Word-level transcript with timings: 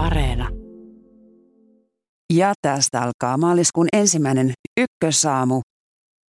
Areena. 0.00 0.48
Ja 2.32 2.52
tästä 2.62 3.02
alkaa 3.02 3.36
maaliskuun 3.36 3.88
ensimmäinen 3.92 4.52
ykkösaamu. 4.80 5.60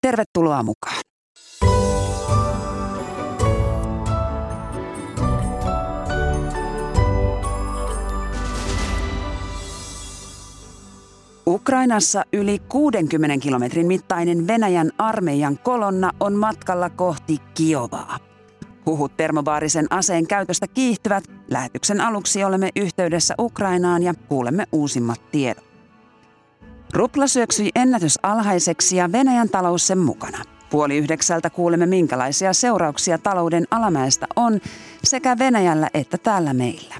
Tervetuloa 0.02 0.64
mukaan. 0.64 1.02
Ukrainassa 11.48 12.24
yli 12.34 12.60
60 12.60 13.38
kilometrin 13.44 13.88
mittainen 13.88 14.48
Venäjän 14.48 14.92
armeijan 14.98 15.60
kolonna 15.64 16.12
on 16.20 16.34
matkalla 16.34 16.90
kohti 16.90 17.38
Kiovaa. 17.54 18.31
Huhut 18.86 19.18
termobaarisen 19.18 19.88
aseen 19.90 20.28
käytöstä 20.28 20.68
kiihtyvät. 20.68 21.24
Lähetyksen 21.50 22.02
aluksi 22.02 22.44
olemme 22.44 22.70
yhteydessä 22.76 23.36
Ukrainaan 23.40 24.04
ja 24.04 24.14
kuulemme 24.14 24.66
uusimmat 24.72 25.32
tiedot. 25.32 25.64
Rupla 26.94 27.28
syöksyi 27.28 27.70
ennätysalhaiseksi 27.76 28.96
ja 28.96 29.12
Venäjän 29.12 29.50
talous 29.50 29.88
sen 29.88 29.98
mukana. 29.98 30.44
Puoli 30.70 30.98
yhdeksältä 30.98 31.50
kuulemme, 31.50 31.86
minkälaisia 31.86 32.54
seurauksia 32.54 33.18
talouden 33.18 33.66
alamäestä 33.72 34.28
on 34.36 34.60
sekä 35.04 35.38
Venäjällä 35.38 35.90
että 35.94 36.18
täällä 36.18 36.54
meillä. 36.54 36.96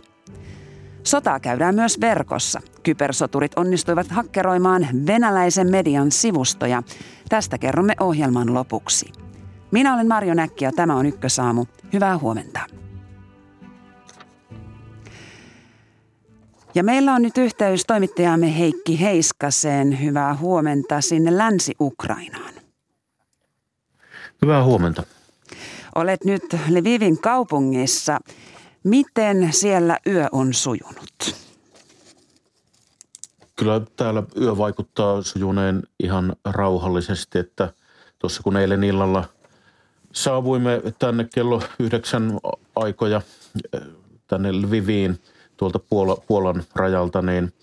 Sotaa 1.04 1.40
käydään 1.40 1.76
myös 1.76 2.02
verkossa. 2.02 2.62
Kybersoturit 2.84 3.52
onnistuivat 3.56 4.08
hakkeroimaan 4.08 4.88
venäläisen 5.08 5.72
median 5.72 6.12
sivustoja. 6.12 6.84
Tästä 7.30 7.58
kerromme 7.58 7.94
ohjelman 8.00 8.54
lopuksi. 8.54 9.21
Minä 9.72 9.94
olen 9.94 10.08
Marjo 10.08 10.34
Näkki 10.34 10.66
ja 10.66 10.72
tämä 10.72 10.96
on 10.96 11.06
Ykkösaamu. 11.06 11.66
Hyvää 11.94 12.18
huomenta. 12.18 12.60
Ja 16.76 16.84
meillä 16.84 17.14
on 17.14 17.22
nyt 17.22 17.38
yhteys 17.38 17.84
toimittajamme 17.88 18.58
Heikki 18.58 19.02
Heiskaseen. 19.02 20.02
Hyvää 20.02 20.36
huomenta 20.36 21.02
sinne 21.02 21.38
Länsi-Ukrainaan. 21.38 22.54
Hyvää 24.42 24.64
huomenta. 24.64 25.04
Olet 25.96 26.26
nyt 26.26 26.44
Lvivin 26.70 27.22
kaupungissa. 27.22 28.20
Miten 28.84 29.54
siellä 29.54 29.98
yö 30.08 30.28
on 30.32 30.54
sujunut? 30.54 31.36
Kyllä 33.56 33.82
täällä 33.96 34.24
yö 34.42 34.58
vaikuttaa 34.58 35.22
sujuneen 35.22 35.84
ihan 36.04 36.36
rauhallisesti, 36.46 37.40
että 37.40 37.74
tuossa 38.20 38.44
kun 38.44 38.58
eilen 38.58 38.84
illalla 38.84 39.24
saavuimme 40.14 40.82
tänne 41.00 41.28
kello 41.34 41.62
yhdeksän 41.80 42.40
aikoja 42.76 43.22
tänne 44.28 44.52
Lviviin 44.52 45.20
tuolta 45.58 45.80
Puola, 45.80 46.18
Puolan 46.28 46.64
rajalta, 46.76 47.22
niin 47.22 47.54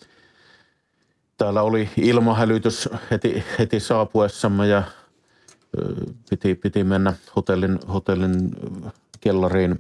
täällä 1.37 1.63
oli 1.63 1.89
ilmahälytys 1.97 2.89
heti, 3.11 3.45
heti 3.59 3.81
saapuessamme 3.81 4.69
ja 4.69 4.83
piti, 6.31 6.55
piti 6.55 6.85
mennä 6.85 7.15
hotellin, 7.37 7.79
hotellin 7.95 8.51
kellariin 9.21 9.79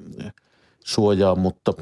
suojaa, 0.84 1.34
mutta 1.34 1.72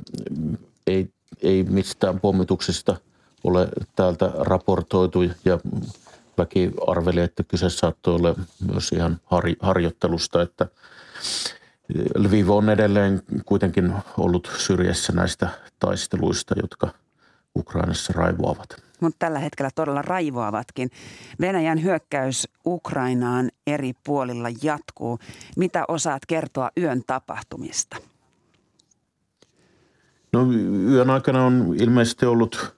ei, 0.87 1.09
ei 1.43 1.63
mistään 1.63 2.21
pommituksista 2.21 2.97
ole 3.45 3.69
täältä 3.97 4.33
raportoitu 4.35 5.23
ja 5.23 5.59
väki 6.39 6.71
arveli, 6.87 7.21
että 7.21 7.43
kyse 7.43 7.71
saattoi 7.71 8.15
olla 8.15 8.35
myös 8.73 8.93
ihan 8.93 9.21
har, 9.25 9.45
harjoittelusta, 9.61 10.43
että 10.43 10.67
Lviv 12.15 12.51
on 12.51 12.71
edelleen 12.71 13.23
kuitenkin 13.47 13.95
ollut 14.19 14.51
syrjässä 14.59 15.13
näistä 15.13 15.49
taisteluista, 15.79 16.55
jotka 16.63 16.89
Ukrainassa 17.57 18.13
raivoavat. 18.13 18.87
Mutta 19.01 19.17
tällä 19.19 19.39
hetkellä 19.39 19.71
todella 19.75 20.03
raivoavatkin. 20.03 20.91
Venäjän 21.41 21.83
hyökkäys 21.83 22.49
Ukrainaan 22.67 23.51
eri 23.67 23.93
puolilla 24.05 24.49
jatkuu. 24.63 25.19
Mitä 25.57 25.85
osaat 25.89 26.23
kertoa 26.27 26.71
yön 26.79 27.03
tapahtumista? 27.07 27.97
No 30.33 30.53
yön 30.91 31.11
aikana 31.11 31.47
on 31.47 31.75
ilmeisesti 31.79 32.27
ollut 32.27 32.76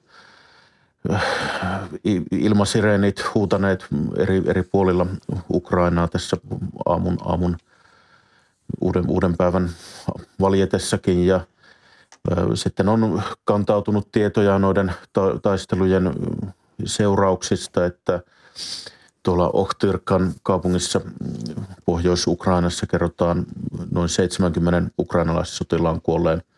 ilmasireenit 2.31 3.35
huutaneet 3.35 3.87
eri, 4.17 4.43
eri 4.47 4.63
puolilla 4.63 5.07
Ukrainaa 5.51 6.09
tässä 6.09 6.37
aamun, 6.87 7.19
aamun 7.25 7.57
uuden, 8.81 9.05
uuden 9.09 9.37
päivän 9.37 9.71
valjetessakin 10.41 11.27
ja 11.27 11.41
sitten 12.55 12.89
on 12.89 13.23
kantautunut 13.45 14.13
tietoja 14.13 14.59
noiden 14.59 14.93
ta- 15.13 15.39
taistelujen 15.43 16.13
seurauksista, 16.85 17.87
että 17.87 18.21
tuolla 19.23 19.51
Ohtyrkan 19.51 20.33
kaupungissa 20.43 21.01
Pohjois-Ukrainassa 21.85 22.87
kerrotaan 22.87 23.47
noin 23.91 24.09
70 24.09 24.91
ukrainalaissotilaan 24.99 26.01
kuolleen– 26.03 26.43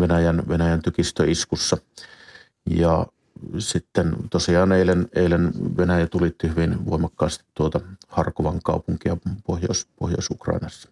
Venäjän, 0.00 0.42
Venäjän 0.48 0.82
tykistöiskussa. 0.82 1.76
Ja 2.70 3.06
sitten 3.58 4.16
tosiaan 4.30 4.72
eilen, 4.72 5.08
eilen 5.14 5.52
Venäjä 5.76 6.06
tulitti 6.06 6.48
hyvin 6.48 6.86
voimakkaasti 6.86 7.44
tuota 7.54 7.80
Harkovan 8.08 8.60
kaupunkia 8.64 9.16
Pohjois, 9.46 9.88
Pohjois-Ukrainassa. 9.98 10.88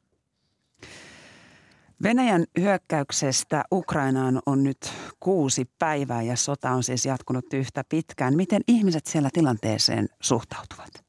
Venäjän 2.02 2.44
hyökkäyksestä 2.60 3.64
Ukrainaan 3.72 4.42
on 4.46 4.62
nyt 4.62 4.92
kuusi 5.20 5.70
päivää 5.78 6.22
ja 6.22 6.36
sota 6.36 6.70
on 6.70 6.82
siis 6.82 7.06
jatkunut 7.06 7.44
yhtä 7.54 7.84
pitkään. 7.88 8.36
Miten 8.36 8.62
ihmiset 8.68 9.06
siellä 9.06 9.30
tilanteeseen 9.32 10.08
suhtautuvat? 10.20 11.04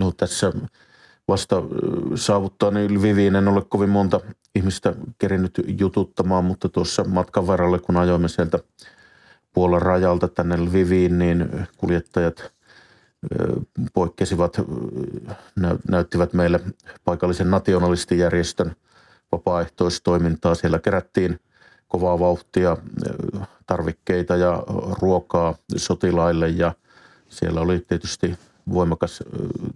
No 0.00 0.12
tässä 0.12 0.52
vasta 1.28 1.56
saavuttaa 2.14 2.70
niin 2.70 2.98
Lviviin 2.98 3.36
en 3.36 3.48
ole 3.48 3.62
kovin 3.68 3.90
monta 3.90 4.20
ihmistä 4.54 4.94
kerinyt 5.18 5.60
jututtamaan, 5.78 6.44
mutta 6.44 6.68
tuossa 6.68 7.04
matkan 7.04 7.46
varrella, 7.46 7.78
kun 7.78 7.96
ajoimme 7.96 8.28
sieltä 8.28 8.58
Puolan 9.54 9.82
rajalta 9.82 10.28
tänne 10.28 10.56
Lviviin, 10.56 11.18
niin 11.18 11.66
kuljettajat 11.76 12.52
poikkesivat, 13.94 14.56
näyttivät 15.88 16.32
meille 16.32 16.60
paikallisen 17.04 17.50
nationalistijärjestön 17.50 18.76
vapaaehtoistoimintaa. 19.32 20.54
Siellä 20.54 20.78
kerättiin 20.78 21.40
kovaa 21.88 22.18
vauhtia 22.18 22.76
tarvikkeita 23.66 24.36
ja 24.36 24.62
ruokaa 25.00 25.54
sotilaille 25.76 26.48
ja 26.48 26.72
siellä 27.28 27.60
oli 27.60 27.84
tietysti 27.88 28.38
voimakas 28.72 29.22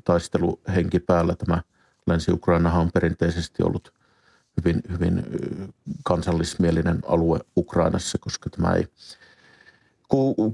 taisteluhenki 0.05 1.01
päällä. 1.01 1.35
Tämä 1.35 1.63
Länsi-Ukrainahan 2.07 2.81
on 2.81 2.91
perinteisesti 2.95 3.63
ollut 3.63 3.93
hyvin, 4.57 4.83
hyvin 4.93 5.25
kansallismielinen 6.05 7.01
alue 7.07 7.41
Ukrainassa, 7.57 8.19
koska 8.19 8.51
tämä 8.51 8.75
ei 8.75 8.89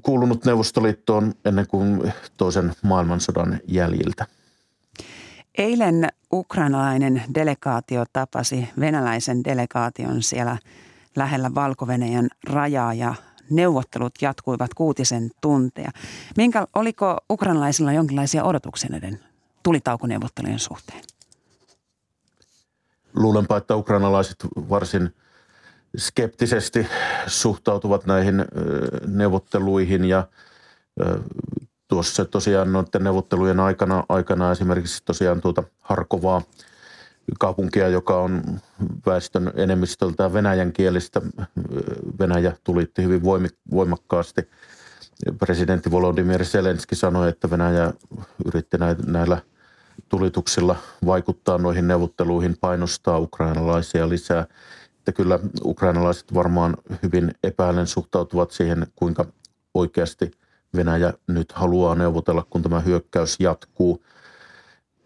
kuulunut 0.02 0.44
Neuvostoliittoon 0.44 1.34
ennen 1.44 1.66
kuin 1.66 2.12
toisen 2.36 2.72
maailmansodan 2.82 3.60
jäljiltä. 3.68 4.26
Eilen 5.58 6.08
ukrainalainen 6.32 7.22
delegaatio 7.34 8.04
tapasi 8.12 8.68
venäläisen 8.80 9.44
delegaation 9.44 10.22
siellä 10.22 10.58
lähellä 11.16 11.54
valko 11.54 11.86
rajaa 12.44 12.94
ja 12.94 13.14
neuvottelut 13.50 14.14
jatkuivat 14.22 14.74
kuutisen 14.74 15.30
tunteja. 15.40 15.90
Minkä, 16.36 16.66
oliko 16.74 17.16
ukrainalaisilla 17.30 17.92
jonkinlaisia 17.92 18.44
odotuksia 18.44 18.90
näiden 18.90 19.20
tulitaukoneuvottelujen 19.62 20.58
suhteen? 20.58 21.00
Luulenpa, 23.14 23.56
että 23.56 23.76
ukrainalaiset 23.76 24.36
varsin 24.56 25.14
skeptisesti 25.96 26.86
suhtautuvat 27.26 28.06
näihin 28.06 28.44
neuvotteluihin 29.06 30.04
ja 30.04 30.28
tuossa 31.88 32.24
tosiaan 32.24 32.72
noiden 32.72 33.04
neuvottelujen 33.04 33.60
aikana, 33.60 34.04
aikana 34.08 34.52
esimerkiksi 34.52 35.02
tosiaan 35.04 35.40
tuota 35.40 35.62
Harkovaa 35.80 36.42
kaupunkia, 37.38 37.88
joka 37.88 38.20
on 38.20 38.42
väestön 39.06 39.52
enemmistöltään 39.54 40.32
venäjänkielistä. 40.32 41.20
Venäjä 42.18 42.52
tulitti 42.64 43.02
hyvin 43.02 43.22
voimakkaasti. 43.70 44.48
Presidentti 45.38 45.90
Volodymyr 45.90 46.44
Zelenski 46.44 46.94
sanoi, 46.94 47.28
että 47.28 47.50
Venäjä 47.50 47.92
yritti 48.44 48.76
näillä– 49.06 49.42
tulituksilla 50.08 50.76
vaikuttaa 51.06 51.58
noihin 51.58 51.88
neuvotteluihin, 51.88 52.56
painostaa 52.60 53.18
ukrainalaisia 53.18 54.08
lisää. 54.08 54.46
Että 55.04 55.12
kyllä 55.12 55.38
ukrainalaiset 55.64 56.34
varmaan 56.34 56.76
hyvin 57.02 57.34
epäilen 57.42 57.86
suhtautuvat 57.86 58.50
siihen, 58.50 58.86
kuinka 58.96 59.26
oikeasti 59.74 60.30
Venäjä 60.76 61.12
nyt 61.26 61.52
haluaa 61.52 61.94
neuvotella, 61.94 62.46
kun 62.50 62.62
tämä 62.62 62.80
hyökkäys 62.80 63.36
jatkuu. 63.40 64.04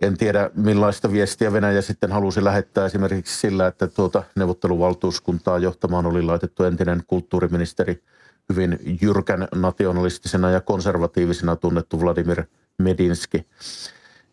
En 0.01 0.17
tiedä, 0.17 0.51
millaista 0.55 1.13
viestiä 1.13 1.53
Venäjä 1.53 1.83
sitten 1.83 2.13
halusi 2.13 2.45
lähettää 2.45 2.87
esimerkiksi 2.87 3.41
sillä, 3.41 3.67
että 3.67 3.87
tuota 3.87 4.23
neuvotteluvaltuuskuntaa 4.37 5.59
johtamaan 5.59 6.07
oli 6.07 6.23
laitettu 6.23 6.65
entinen 6.65 7.03
kulttuuriministeri 7.07 8.03
hyvin 8.49 8.79
jyrkän 9.03 9.49
nationalistisena 9.55 10.51
ja 10.51 10.61
konservatiivisena 10.61 11.57
tunnettu 11.57 12.01
Vladimir 12.01 12.43
Medinski. 12.79 13.47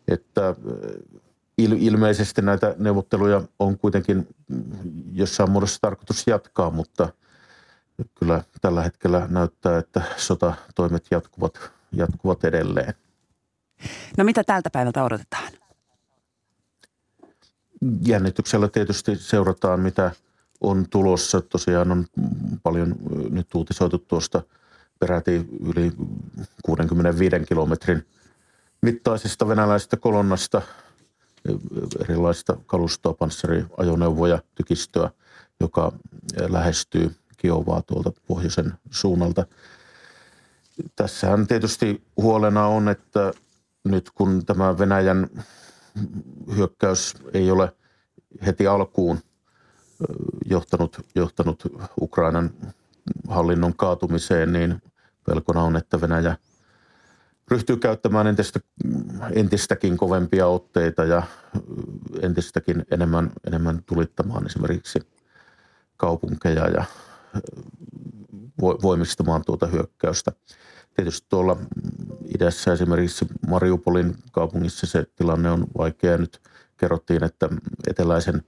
Että 0.08 0.54
ilmeisesti 1.58 2.42
näitä 2.42 2.74
neuvotteluja 2.78 3.42
on 3.58 3.78
kuitenkin 3.78 4.28
jossain 5.12 5.50
muodossa 5.50 5.80
tarkoitus 5.80 6.26
jatkaa, 6.26 6.70
mutta 6.70 7.08
kyllä 8.14 8.42
tällä 8.60 8.82
hetkellä 8.82 9.26
näyttää, 9.30 9.78
että 9.78 10.02
sotatoimet 10.16 11.06
jatkuvat, 11.10 11.70
jatkuvat 11.92 12.44
edelleen. 12.44 12.94
No 14.18 14.24
mitä 14.24 14.44
tältä 14.44 14.70
päivältä 14.70 15.04
odotetaan? 15.04 15.52
Jännityksellä 18.06 18.68
tietysti 18.68 19.16
seurataan, 19.16 19.80
mitä 19.80 20.10
on 20.60 20.86
tulossa. 20.90 21.40
Tosiaan 21.40 21.92
on 21.92 22.06
paljon 22.62 22.94
nyt 23.30 23.54
uutisoitu 23.54 23.98
tuosta 23.98 24.42
peräti 24.98 25.48
yli 25.60 25.92
65 26.62 27.36
kilometrin 27.48 28.06
mittaisesta 28.82 29.48
venäläisestä 29.48 29.96
kolonnasta 29.96 30.62
erilaista 32.00 32.56
kalustoa, 32.66 33.14
panssariajoneuvoja, 33.14 34.42
tykistöä, 34.54 35.10
joka 35.60 35.92
lähestyy 36.48 37.14
Kiovaa 37.36 37.82
tuolta 37.82 38.12
pohjoisen 38.26 38.72
suunnalta. 38.90 39.46
Tässähän 40.96 41.46
tietysti 41.46 42.02
huolena 42.16 42.66
on, 42.66 42.88
että 42.88 43.32
nyt 43.84 44.10
kun 44.10 44.46
tämä 44.46 44.78
Venäjän 44.78 45.28
hyökkäys 46.56 47.14
ei 47.32 47.50
ole 47.50 47.72
heti 48.46 48.66
alkuun 48.66 49.18
johtanut, 50.50 51.00
johtanut 51.14 51.62
Ukrainan 52.00 52.50
hallinnon 53.28 53.74
kaatumiseen, 53.76 54.52
niin 54.52 54.82
pelkona 55.26 55.62
on, 55.62 55.76
että 55.76 56.00
Venäjä 56.00 56.36
ryhtyy 57.50 57.76
käyttämään 57.76 58.26
entistä, 58.26 58.60
entistäkin 59.32 59.96
kovempia 59.96 60.46
otteita 60.46 61.04
ja 61.04 61.22
entistäkin 62.22 62.86
enemmän, 62.90 63.30
enemmän 63.46 63.82
tulittamaan 63.86 64.46
esimerkiksi 64.46 64.98
kaupunkeja 65.96 66.68
ja 66.68 66.84
voimistamaan 68.60 69.42
tuota 69.46 69.66
hyökkäystä. 69.66 70.32
Tietysti 70.94 71.26
tuolla 71.28 71.56
idässä 72.34 72.72
esimerkiksi 72.72 73.26
Mariupolin 73.48 74.16
kaupungissa 74.32 74.86
se 74.86 75.06
tilanne 75.16 75.50
on 75.50 75.66
vaikea. 75.78 76.18
Nyt 76.18 76.40
kerrottiin, 76.76 77.24
että 77.24 77.48
eteläisen 77.88 78.42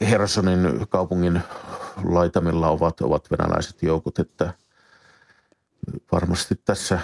Hersonin 0.00 0.86
kaupungin 0.88 1.40
laitamilla 2.04 2.68
ovat, 2.68 3.00
ovat 3.00 3.30
venäläiset 3.30 3.82
joukot, 3.82 4.18
että 4.18 4.54
varmasti 6.12 6.54
tässä 6.64 7.00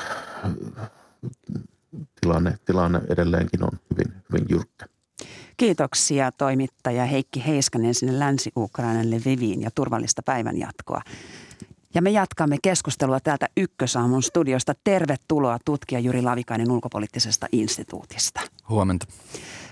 tilanne, 2.20 2.58
tilanne 2.64 3.00
edelleenkin 3.08 3.64
on 3.64 3.70
hyvin, 3.90 4.22
hyvin 4.32 4.46
jyrkkä. 4.50 4.86
Kiitoksia 5.56 6.32
toimittaja 6.32 7.04
Heikki 7.04 7.46
Heiskanen 7.46 7.94
sinne 7.94 8.18
Länsi-Ukrainalle 8.18 9.20
Viviin 9.24 9.62
ja 9.62 9.70
turvallista 9.74 10.22
päivänjatkoa. 10.22 11.02
Ja 11.94 12.02
me 12.02 12.10
jatkamme 12.10 12.56
keskustelua 12.62 13.20
täältä 13.20 13.46
Ykkösaamun 13.56 14.22
studiosta. 14.22 14.74
Tervetuloa 14.84 15.58
tutkija 15.64 16.00
Juri 16.00 16.22
Lavikainen 16.22 16.70
ulkopoliittisesta 16.70 17.46
instituutista. 17.52 18.40
Huomenta. 18.68 19.06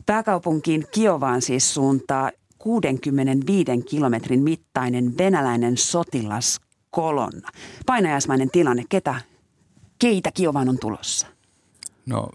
Pääkaupunkiin 0.06 0.86
Kiovaan 0.90 1.42
siis 1.42 1.74
suuntaa 1.74 2.30
65 2.58 3.82
kilometrin 3.88 4.42
mittainen 4.42 5.18
venäläinen 5.18 5.76
sotilaskolonna. 6.96 7.48
Painajaismainen 7.86 8.50
tilanne. 8.50 8.84
Ketä, 8.88 9.14
keitä 9.98 10.32
Kiovaan 10.32 10.68
on 10.68 10.78
tulossa? 10.78 11.26
No 12.06 12.28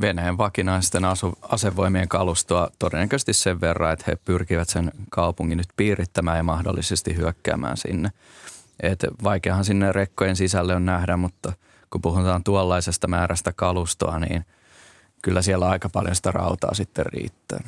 Venäjän 0.00 0.38
vakinaisten 0.38 1.04
asu, 1.04 1.32
asevoimien 1.42 2.08
kalustoa 2.08 2.70
todennäköisesti 2.78 3.32
sen 3.32 3.60
verran, 3.60 3.92
että 3.92 4.04
he 4.06 4.16
pyrkivät 4.16 4.68
sen 4.68 4.92
kaupungin 5.10 5.58
nyt 5.58 5.68
piirittämään 5.76 6.36
ja 6.36 6.42
mahdollisesti 6.42 7.16
hyökkäämään 7.16 7.76
sinne. 7.76 8.10
Et 8.82 9.04
vaikeahan 9.22 9.64
sinne 9.64 9.92
rekkojen 9.92 10.36
sisälle 10.36 10.74
on 10.74 10.86
nähdä, 10.86 11.16
mutta 11.16 11.52
kun 11.90 12.02
puhutaan 12.02 12.44
tuollaisesta 12.44 13.08
määrästä 13.08 13.52
kalustoa, 13.52 14.18
niin 14.18 14.44
kyllä 15.22 15.42
siellä 15.42 15.68
aika 15.68 15.88
paljon 15.88 16.14
sitä 16.14 16.30
rautaa 16.30 16.74
sitten 16.74 17.06
riittää. 17.06 17.60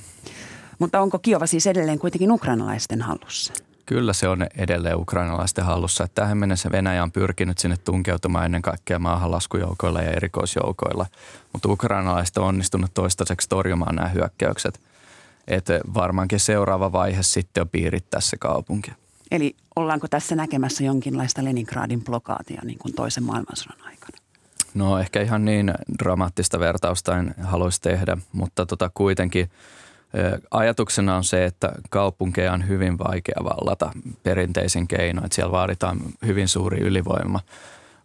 Mutta 0.78 1.00
onko 1.00 1.18
Kiova 1.18 1.46
siis 1.46 1.66
edelleen 1.66 1.98
kuitenkin 1.98 2.32
ukrainalaisten 2.32 3.02
hallussa? 3.02 3.52
Kyllä 3.88 4.12
se 4.12 4.28
on 4.28 4.46
edelleen 4.56 4.96
ukrainalaisten 4.96 5.64
hallussa. 5.64 6.08
tähän 6.14 6.38
mennessä 6.38 6.70
Venäjä 6.70 7.02
on 7.02 7.12
pyrkinyt 7.12 7.58
sinne 7.58 7.76
tunkeutumaan 7.76 8.44
ennen 8.44 8.62
kaikkea 8.62 8.98
maahanlaskujoukoilla 8.98 10.02
ja 10.02 10.10
erikoisjoukoilla. 10.10 11.06
Mutta 11.52 11.68
ukrainalaiset 11.68 12.36
on 12.36 12.44
onnistunut 12.44 12.90
toistaiseksi 12.94 13.48
torjumaan 13.48 13.94
nämä 13.94 14.08
hyökkäykset. 14.08 14.80
Että 15.46 15.80
varmaankin 15.94 16.40
seuraava 16.40 16.92
vaihe 16.92 17.22
sitten 17.22 17.60
on 17.60 17.68
piirittää 17.68 18.20
se 18.20 18.36
kaupunki. 18.36 18.92
Eli 19.30 19.56
ollaanko 19.76 20.08
tässä 20.08 20.36
näkemässä 20.36 20.84
jonkinlaista 20.84 21.44
Leningradin 21.44 22.04
blokaatia 22.04 22.60
niin 22.64 22.78
kuin 22.78 22.94
toisen 22.94 23.24
maailmansodan 23.24 23.86
aikana? 23.86 24.18
No 24.74 24.98
ehkä 24.98 25.22
ihan 25.22 25.44
niin 25.44 25.74
dramaattista 25.98 26.58
vertausta 26.60 27.18
en 27.18 27.34
haluaisi 27.42 27.80
tehdä, 27.80 28.16
mutta 28.32 28.66
tota 28.66 28.90
kuitenkin– 28.94 29.50
Ajatuksena 30.50 31.16
on 31.16 31.24
se, 31.24 31.44
että 31.44 31.72
kaupunkeja 31.90 32.52
on 32.52 32.68
hyvin 32.68 32.98
vaikea 32.98 33.44
vallata 33.44 33.92
perinteisen 34.22 34.88
keinoin, 34.88 35.24
että 35.24 35.34
siellä 35.34 35.52
vaaditaan 35.52 36.00
hyvin 36.26 36.48
suuri 36.48 36.78
ylivoima, 36.80 37.40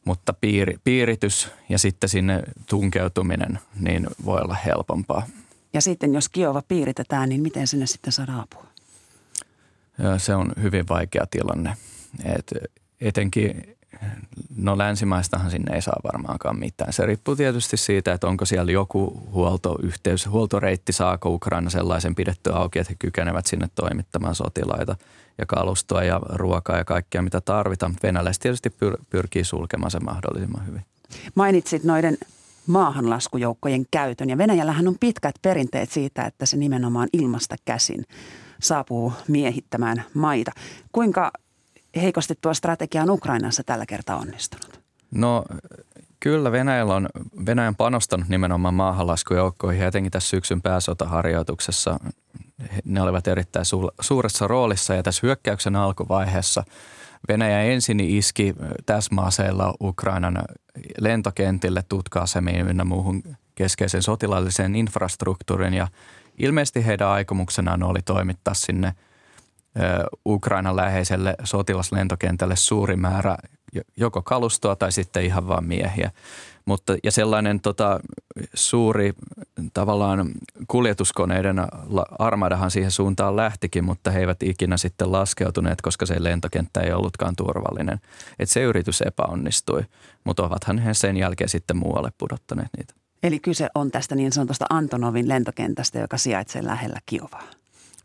mutta 0.06 0.34
piiri, 0.34 0.78
piiritys 0.84 1.50
ja 1.70 1.80
sitten 1.80 2.10
sinne 2.10 2.44
tunkeutuminen 2.70 3.60
niin 3.80 4.08
voi 4.26 4.42
olla 4.42 4.58
helpompaa. 4.66 5.28
Ja 5.74 5.82
sitten 5.82 6.14
jos 6.14 6.30
Kiova 6.30 6.62
piiritetään, 6.68 7.30
niin 7.30 7.42
miten 7.42 7.68
sinne 7.68 7.86
sitten 7.86 8.14
saadaan 8.14 8.40
apua? 8.40 8.66
Se 10.18 10.36
on 10.36 10.52
hyvin 10.62 10.88
vaikea 10.90 11.26
tilanne. 11.32 11.78
Et 12.26 12.52
etenkin 13.02 13.73
No 14.56 14.78
länsimaistahan 14.78 15.52
sinne 15.52 15.76
ei 15.76 15.82
saa 15.82 16.00
varmaankaan 16.04 16.60
mitään. 16.60 16.94
Se 16.94 17.06
riippuu 17.06 17.36
tietysti 17.36 17.78
siitä, 17.78 18.14
että 18.14 18.28
onko 18.28 18.46
siellä 18.46 18.72
joku 18.72 19.28
huoltoyhteys, 19.32 20.28
huoltoreitti, 20.28 20.94
saako 20.94 21.30
Ukraina 21.30 21.70
sellaisen 21.70 22.16
pidettyä 22.16 22.54
auki, 22.54 22.80
että 22.80 22.92
he 22.92 22.96
kykenevät 23.00 23.46
sinne 23.46 23.70
toimittamaan 23.76 24.36
sotilaita 24.36 24.96
ja 25.38 25.46
kalustoa 25.46 26.04
ja 26.04 26.22
ruokaa 26.30 26.78
ja 26.78 26.86
kaikkea, 26.86 27.22
mitä 27.22 27.42
tarvitaan. 27.42 27.96
Venäläiset 28.04 28.42
tietysti 28.42 28.70
pyr- 28.70 29.04
pyrkii 29.10 29.44
sulkemaan 29.44 29.92
sen 29.92 30.06
mahdollisimman 30.06 30.68
hyvin. 30.68 30.86
Mainitsit 31.36 31.84
noiden 31.84 32.18
maahanlaskujoukkojen 32.68 33.86
käytön 33.92 34.30
ja 34.30 34.38
Venäjällähän 34.38 34.88
on 34.88 34.96
pitkät 35.00 35.36
perinteet 35.42 35.92
siitä, 35.92 36.24
että 36.24 36.46
se 36.46 36.58
nimenomaan 36.58 37.10
ilmasta 37.14 37.56
käsin 37.66 38.06
saapuu 38.62 39.14
miehittämään 39.28 40.04
maita. 40.14 40.52
Kuinka 40.92 41.32
heikosti 42.02 42.34
tuo 42.42 42.54
strategia 42.54 43.02
on 43.02 43.10
Ukrainassa 43.10 43.64
tällä 43.64 43.86
kertaa 43.86 44.18
onnistunut? 44.18 44.80
No 45.12 45.46
kyllä 46.20 46.52
Venäjällä 46.52 46.96
on, 46.96 47.10
Venäjän 47.46 47.76
panostanut 47.76 48.30
nimenomaan 48.30 48.74
maahanlaskujoukkoihin 48.74 49.84
etenkin 49.84 50.12
tässä 50.12 50.30
syksyn 50.30 50.62
pääsotaharjoituksessa 50.62 52.00
ne 52.86 53.02
olivat 53.02 53.28
erittäin 53.28 53.66
suuressa 54.02 54.48
roolissa 54.48 54.94
ja 54.94 55.04
tässä 55.04 55.20
hyökkäyksen 55.24 55.76
alkuvaiheessa 55.76 56.64
Venäjä 57.28 57.62
ensin 57.62 58.00
iski 58.00 58.56
täsmäaseilla 58.86 59.74
Ukrainan 59.82 60.42
lentokentille, 61.00 61.84
tutka-asemiin 61.90 62.88
muuhun 62.88 63.24
keskeisen 63.56 64.02
sotilaalliseen 64.02 64.76
infrastruktuurin 64.76 65.74
ja 65.74 65.88
ilmeisesti 66.38 66.86
heidän 66.86 67.08
aikomuksenaan 67.08 67.84
oli 67.84 68.02
toimittaa 68.02 68.54
sinne– 68.54 68.94
Ukrainan 70.26 70.76
läheiselle 70.76 71.36
sotilaslentokentälle 71.44 72.56
suuri 72.56 72.96
määrä 72.96 73.38
joko 73.98 74.22
kalustoa 74.22 74.76
tai 74.76 74.92
sitten 74.92 75.26
ihan 75.26 75.48
vain 75.48 75.66
miehiä. 75.66 76.12
Mutta, 76.66 76.96
ja 77.04 77.12
sellainen 77.12 77.60
tota, 77.60 78.00
suuri 78.54 79.14
tavallaan 79.74 80.32
kuljetuskoneiden 80.68 81.56
armadahan 82.20 82.72
siihen 82.72 82.92
suuntaan 82.92 83.36
lähtikin, 83.36 83.84
mutta 83.84 84.12
he 84.12 84.20
eivät 84.20 84.44
ikinä 84.44 84.78
sitten 84.78 85.12
laskeutuneet, 85.12 85.82
koska 85.82 86.06
se 86.06 86.24
lentokenttä 86.24 86.82
ei 86.82 86.94
ollutkaan 86.94 87.36
turvallinen. 87.36 88.00
Et 88.40 88.50
se 88.50 88.62
yritys 88.64 89.02
epäonnistui, 89.02 89.86
mutta 90.24 90.44
ovathan 90.44 90.78
he 90.78 90.94
sen 90.94 91.18
jälkeen 91.18 91.50
sitten 91.50 91.78
muualle 91.78 92.10
pudottaneet 92.18 92.70
niitä. 92.78 92.94
Eli 93.24 93.40
kyse 93.40 93.70
on 93.76 93.92
tästä 93.92 94.16
niin 94.16 94.32
sanotusta 94.32 94.66
Antonovin 94.70 95.30
lentokentästä, 95.30 96.00
joka 96.00 96.18
sijaitsee 96.18 96.66
lähellä 96.66 97.00
Kiovaa. 97.06 97.44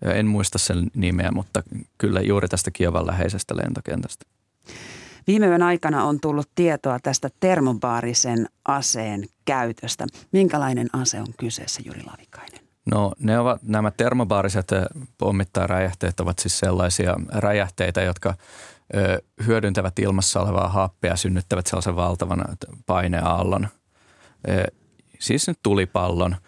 En 0.03 0.27
muista 0.27 0.59
sen 0.59 0.91
nimeä, 0.95 1.31
mutta 1.33 1.63
kyllä 1.99 2.21
juuri 2.21 2.49
tästä 2.49 2.71
Kiovan 2.71 3.07
läheisestä 3.07 3.57
lentokentästä. 3.57 4.25
Viime 5.27 5.47
yön 5.47 5.63
aikana 5.63 6.05
on 6.05 6.21
tullut 6.21 6.51
tietoa 6.55 6.99
tästä 7.03 7.29
termobaarisen 7.41 8.47
aseen 8.65 9.25
käytöstä. 9.45 10.07
Minkälainen 10.33 10.89
ase 10.93 11.21
on 11.21 11.27
kyseessä, 11.39 11.83
Juri 11.85 12.03
Lavikainen? 12.03 12.61
No 12.91 13.13
ne 13.19 13.39
ovat, 13.39 13.63
nämä 13.63 13.91
termobaariset 13.91 14.69
pommittajaräjähteet 15.19 16.21
ovat 16.21 16.39
siis 16.39 16.59
sellaisia 16.59 17.15
räjähteitä, 17.29 18.03
jotka 18.03 18.35
hyödyntävät 19.47 19.99
ilmassa 19.99 20.41
olevaa 20.41 20.69
happea 20.69 21.13
ja 21.13 21.17
synnyttävät 21.17 21.67
sellaisen 21.67 21.97
valtavan 21.97 22.45
paineaallon. 22.87 23.69
Siis 25.19 25.49
nyt 25.49 25.59
tulipallon– 25.63 26.37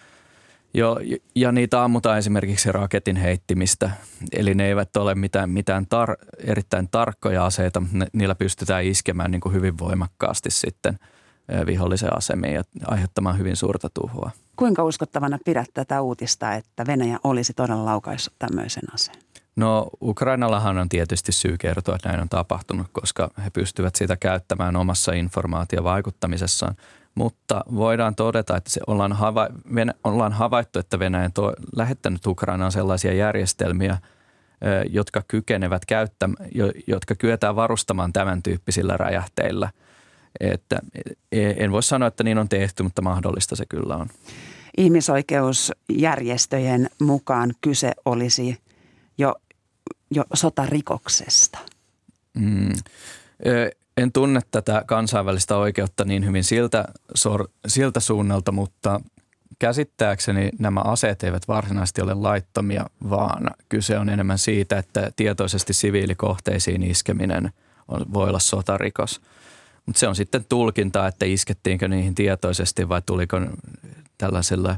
Jo, 0.74 0.96
ja 1.34 1.52
niitä 1.52 1.84
ammutaan 1.84 2.18
esimerkiksi 2.18 2.72
raketin 2.72 3.16
heittimistä. 3.16 3.90
Eli 4.32 4.54
ne 4.54 4.66
eivät 4.66 4.96
ole 4.96 5.14
mitään, 5.14 5.50
mitään 5.50 5.84
tar- 5.84 6.26
erittäin 6.38 6.88
tarkkoja 6.90 7.46
aseita. 7.46 7.82
Ne, 7.92 8.06
niillä 8.12 8.34
pystytään 8.34 8.84
iskemään 8.84 9.30
niin 9.30 9.40
kuin 9.40 9.54
hyvin 9.54 9.78
voimakkaasti 9.78 10.50
sitten 10.50 10.98
vihollisen 11.66 12.16
asemiin 12.16 12.54
ja 12.54 12.62
aiheuttamaan 12.86 13.38
hyvin 13.38 13.56
suurta 13.56 13.88
tuhoa. 13.94 14.30
Kuinka 14.56 14.84
uskottavana 14.84 15.38
pidät 15.44 15.68
tätä 15.74 16.00
uutista, 16.00 16.54
että 16.54 16.86
Venäjä 16.86 17.18
olisi 17.24 17.52
todella 17.52 17.84
laukaissut 17.84 18.34
tämmöisen 18.38 18.94
aseen? 18.94 19.18
No 19.56 19.90
Ukrainallahan 20.02 20.78
on 20.78 20.88
tietysti 20.88 21.32
syy 21.32 21.56
kertoa, 21.58 21.94
että 21.94 22.08
näin 22.08 22.20
on 22.20 22.28
tapahtunut, 22.28 22.86
koska 22.92 23.30
he 23.44 23.50
pystyvät 23.50 23.94
sitä 23.96 24.16
käyttämään 24.16 24.76
omassa 24.76 25.12
informaatiovaikuttamisessaan– 25.12 26.74
mutta 27.14 27.64
voidaan 27.74 28.14
todeta, 28.14 28.56
että 28.56 28.70
se 28.70 28.80
ollaan, 28.86 29.12
hava, 29.12 29.48
Venä, 29.74 29.94
ollaan 30.04 30.32
havaittu, 30.32 30.78
että 30.78 30.98
Venäjä 30.98 31.30
on 31.38 31.52
lähettänyt 31.76 32.26
Ukrainaan 32.26 32.72
sellaisia 32.72 33.12
järjestelmiä, 33.12 33.98
jotka 34.90 35.22
kykenevät 35.28 35.86
käyttämään, 35.86 36.48
jotka 36.86 37.14
kyetään 37.14 37.56
varustamaan 37.56 38.12
tämän 38.12 38.42
tyyppisillä 38.42 38.96
räjähteillä. 38.96 39.70
Että 40.40 40.78
e, 41.32 41.50
en 41.56 41.72
voi 41.72 41.82
sanoa, 41.82 42.08
että 42.08 42.24
niin 42.24 42.38
on 42.38 42.48
tehty, 42.48 42.82
mutta 42.82 43.02
mahdollista 43.02 43.56
se 43.56 43.66
kyllä 43.66 43.96
on. 43.96 44.08
Ihmisoikeusjärjestöjen 44.76 46.90
mukaan 47.00 47.52
kyse 47.60 47.92
olisi 48.04 48.58
jo, 49.18 49.34
jo 50.10 50.24
sotarikoksesta. 50.34 51.58
Mm 52.34 52.72
en 54.00 54.12
tunne 54.12 54.40
tätä 54.50 54.82
kansainvälistä 54.86 55.56
oikeutta 55.56 56.04
niin 56.04 56.26
hyvin 56.26 56.44
siltä, 56.44 56.84
sor, 57.14 57.48
siltä 57.66 58.00
suunnalta, 58.00 58.52
mutta 58.52 59.00
käsittääkseni 59.58 60.50
nämä 60.58 60.80
aseet 60.80 61.22
eivät 61.22 61.48
varsinaisesti 61.48 62.02
ole 62.02 62.14
laittomia, 62.14 62.86
vaan 63.10 63.50
kyse 63.68 63.98
on 63.98 64.08
enemmän 64.08 64.38
siitä, 64.38 64.78
että 64.78 65.10
tietoisesti 65.16 65.72
siviilikohteisiin 65.72 66.82
iskeminen 66.82 67.52
on, 67.88 68.06
voi 68.12 68.28
olla 68.28 68.38
sotarikos. 68.38 69.20
Mutta 69.86 70.00
se 70.00 70.08
on 70.08 70.16
sitten 70.16 70.44
tulkinta, 70.48 71.06
että 71.06 71.24
iskettiinkö 71.26 71.88
niihin 71.88 72.14
tietoisesti 72.14 72.88
vai 72.88 73.02
tuliko 73.06 73.40
tällaisella 74.18 74.76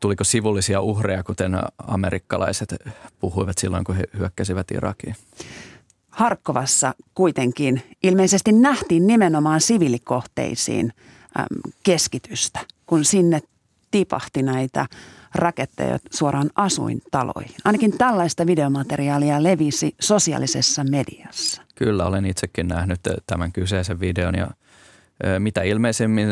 tuliko 0.00 0.24
sivullisia 0.24 0.80
uhreja, 0.80 1.22
kuten 1.22 1.58
amerikkalaiset 1.86 2.74
puhuivat 3.20 3.58
silloin, 3.58 3.84
kun 3.84 3.96
he 3.96 4.04
hyökkäsivät 4.18 4.70
Irakiin. 4.70 5.16
Harkkovassa 6.10 6.94
kuitenkin 7.14 7.82
ilmeisesti 8.02 8.52
nähtiin 8.52 9.06
nimenomaan 9.06 9.60
siviilikohteisiin 9.60 10.92
keskitystä, 11.82 12.60
kun 12.86 13.04
sinne 13.04 13.40
tipahti 13.90 14.42
näitä 14.42 14.86
raketteja 15.34 15.98
suoraan 16.10 16.50
asuintaloihin. 16.54 17.56
Ainakin 17.64 17.98
tällaista 17.98 18.46
videomateriaalia 18.46 19.42
levisi 19.42 19.94
sosiaalisessa 20.00 20.84
mediassa. 20.84 21.62
Kyllä, 21.74 22.06
olen 22.06 22.26
itsekin 22.26 22.68
nähnyt 22.68 23.00
tämän 23.26 23.52
kyseisen 23.52 24.00
videon 24.00 24.34
ja 24.34 24.50
mitä 25.38 25.62
ilmeisemmin 25.62 26.28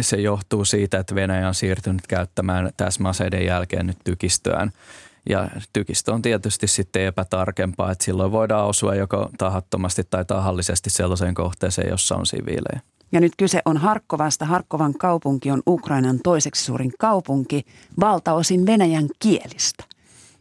se 0.00 0.16
johtuu 0.16 0.64
siitä, 0.64 0.98
että 0.98 1.14
Venäjä 1.14 1.48
on 1.48 1.54
siirtynyt 1.54 2.06
käyttämään 2.06 2.70
täsmäaseiden 2.76 3.46
jälkeen 3.46 3.86
nyt 3.86 3.98
tykistöään– 4.04 4.70
ja 5.28 5.50
tykistö 5.72 6.12
on 6.12 6.22
tietysti 6.22 6.66
sitten 6.66 7.02
epätarkempaa, 7.02 7.90
että 7.90 8.04
silloin 8.04 8.32
voidaan 8.32 8.66
osua 8.66 8.94
joko 8.94 9.30
tahattomasti 9.38 10.02
tai 10.10 10.24
tahallisesti 10.24 10.90
sellaiseen 10.90 11.34
kohteeseen, 11.34 11.90
jossa 11.90 12.16
on 12.16 12.26
siviilejä. 12.26 12.80
Ja 13.12 13.20
nyt 13.20 13.32
kyse 13.38 13.62
on 13.64 13.76
Harkkovasta. 13.76 14.44
Harkkovan 14.44 14.94
kaupunki 14.94 15.50
on 15.50 15.62
Ukrainan 15.66 16.20
toiseksi 16.24 16.64
suurin 16.64 16.92
kaupunki, 16.98 17.62
valtaosin 18.00 18.66
Venäjän 18.66 19.08
kielistä. 19.18 19.84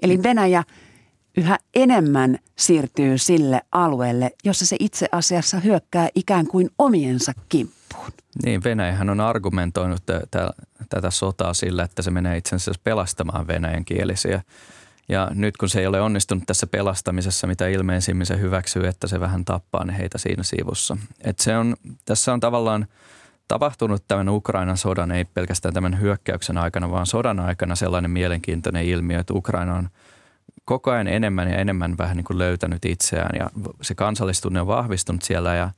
Eli 0.02 0.24
Venäjä 0.24 0.64
yhä 1.38 1.58
enemmän 1.76 2.40
siirtyy 2.58 3.18
sille 3.18 3.62
alueelle, 3.72 4.32
jossa 4.44 4.66
se 4.66 4.76
itse 4.80 5.08
asiassa 5.12 5.60
hyökkää 5.60 6.10
ikään 6.16 6.48
kuin 6.48 6.70
omiensa 6.78 7.34
kimppuun. 7.50 7.81
Niin, 8.46 8.64
Venäjähän 8.64 9.10
on 9.10 9.20
argumentoinut 9.20 10.04
tätä 10.90 11.12
sotaa 11.12 11.54
sillä, 11.54 11.84
että 11.84 12.02
se 12.02 12.12
menee 12.12 12.38
itse 12.38 12.56
asiassa 12.56 12.82
pelastamaan 12.84 13.48
venäjän 13.48 13.86
kielisiä. 13.86 14.42
Ja 15.10 15.28
nyt 15.34 15.58
kun 15.58 15.70
se 15.70 15.80
ei 15.80 15.88
ole 15.88 16.02
onnistunut 16.02 16.44
tässä 16.48 16.68
pelastamisessa, 16.68 17.48
mitä 17.48 17.68
ilmeisimmin 17.68 18.26
se 18.26 18.40
hyväksyy, 18.40 18.88
että 18.88 19.08
se 19.08 19.20
vähän 19.20 19.46
tappaa 19.46 19.86
ne 19.86 19.98
heitä 19.98 20.18
siinä 20.18 20.44
sivussa. 20.44 20.98
Et 21.22 21.40
se 21.40 21.58
on, 21.58 21.76
tässä 22.06 22.34
on 22.34 22.40
tavallaan 22.40 22.88
tapahtunut 23.48 24.04
tämän 24.08 24.30
Ukrainan 24.30 24.78
sodan, 24.78 25.12
ei 25.12 25.26
pelkästään 25.26 25.74
tämän 25.74 26.00
hyökkäyksen 26.00 26.58
aikana, 26.58 26.92
vaan 26.92 27.06
sodan 27.06 27.40
aikana 27.40 27.76
sellainen 27.76 28.12
mielenkiintoinen 28.12 28.86
ilmiö, 28.86 29.20
että 29.20 29.34
Ukraina 29.34 29.76
on 29.76 29.90
koko 30.66 30.92
ajan 30.92 31.08
enemmän 31.08 31.52
ja 31.52 31.58
enemmän 31.58 31.98
vähän 31.98 32.18
niin 32.18 32.26
kuin 32.26 32.38
löytänyt 32.38 32.86
itseään 32.86 33.40
ja 33.40 33.50
se 33.82 33.96
kansallistunne 33.96 34.62
on 34.62 34.68
vahvistunut 34.68 35.22
siellä 35.22 35.56
ja 35.56 35.70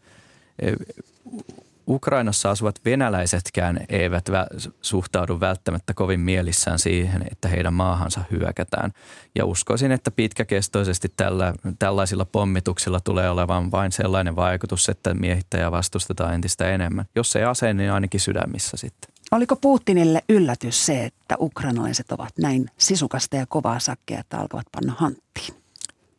Ukrainassa 1.88 2.52
asuvat 2.52 2.80
venäläisetkään 2.86 3.80
eivät 3.90 4.30
vä- 4.30 4.72
suhtaudu 4.82 5.40
välttämättä 5.40 5.94
kovin 5.94 6.20
mielissään 6.20 6.80
siihen, 6.80 7.26
että 7.32 7.48
heidän 7.48 7.74
maahansa 7.74 8.24
hyökätään. 8.32 8.92
Ja 9.36 9.46
uskoisin, 9.46 9.92
että 9.92 10.12
pitkäkestoisesti 10.12 11.14
tällä, 11.18 11.54
tällaisilla 11.80 12.26
pommituksilla 12.26 13.00
tulee 13.00 13.30
olevan 13.30 13.72
vain 13.72 13.92
sellainen 13.92 14.36
vaikutus, 14.36 14.90
että 14.90 15.14
miehittäjää 15.14 15.72
vastustetaan 15.72 16.34
entistä 16.34 16.70
enemmän. 16.70 17.06
Jos 17.16 17.36
ei 17.36 17.44
aseen, 17.44 17.78
niin 17.78 17.92
ainakin 17.92 18.20
sydämissä 18.20 18.78
sitten. 18.78 19.14
Oliko 19.32 19.56
Putinille 19.56 20.24
yllätys 20.30 20.86
se, 20.86 21.06
että 21.06 21.36
ukrainalaiset 21.40 22.12
ovat 22.12 22.38
näin 22.40 22.66
sisukasta 22.78 23.36
ja 23.36 23.46
kovaa 23.46 23.80
sakkia, 23.80 24.20
että 24.20 24.38
alkavat 24.38 24.66
panna 24.72 24.94
hanttiin? 24.98 25.64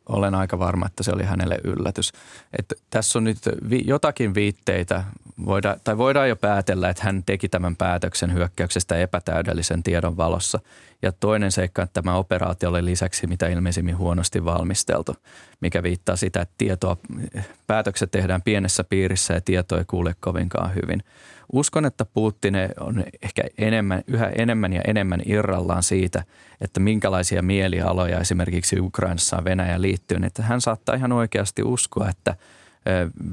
olen 0.09 0.35
aika 0.35 0.59
varma, 0.59 0.85
että 0.85 1.03
se 1.03 1.11
oli 1.11 1.23
hänelle 1.23 1.59
yllätys. 1.63 2.11
Että 2.59 2.75
tässä 2.89 3.19
on 3.19 3.23
nyt 3.23 3.37
vi- 3.69 3.83
jotakin 3.87 4.33
viitteitä, 4.33 5.03
voida, 5.45 5.77
tai 5.83 5.97
voidaan 5.97 6.29
jo 6.29 6.35
päätellä, 6.35 6.89
että 6.89 7.03
hän 7.03 7.23
teki 7.23 7.49
tämän 7.49 7.75
päätöksen 7.75 8.33
hyökkäyksestä 8.33 8.97
epätäydellisen 8.97 9.83
tiedon 9.83 10.17
valossa. 10.17 10.59
Ja 11.01 11.11
toinen 11.11 11.51
seikka, 11.51 11.83
että 11.83 12.01
tämä 12.01 12.15
operaatio 12.15 12.69
oli 12.69 12.85
lisäksi 12.85 13.27
mitä 13.27 13.47
ilmeisimmin 13.47 13.97
huonosti 13.97 14.45
valmisteltu, 14.45 15.15
mikä 15.61 15.83
viittaa 15.83 16.15
sitä, 16.15 16.41
että 16.41 16.55
tietoa, 16.57 16.97
päätökset 17.67 18.11
tehdään 18.11 18.41
pienessä 18.41 18.83
piirissä 18.83 19.33
ja 19.33 19.41
tieto 19.41 19.77
ei 19.77 19.85
kuule 19.87 20.15
kovinkaan 20.19 20.75
hyvin– 20.75 21.03
Uskon, 21.53 21.85
että 21.85 22.05
Putin 22.05 22.55
on 22.79 23.03
ehkä 23.21 23.43
enemmän, 23.57 24.03
yhä 24.07 24.31
enemmän 24.35 24.73
ja 24.73 24.81
enemmän 24.87 25.21
irrallaan 25.25 25.83
siitä, 25.83 26.23
että 26.61 26.79
minkälaisia 26.79 27.41
mielialoja 27.41 28.19
esimerkiksi 28.19 28.79
Ukrainassa 28.79 29.37
on 29.37 29.43
Venäjän 29.43 29.81
liittyen. 29.81 30.23
Että 30.23 30.43
hän 30.43 30.61
saattaa 30.61 30.95
ihan 30.95 31.11
oikeasti 31.11 31.63
uskoa, 31.63 32.09
että 32.09 32.35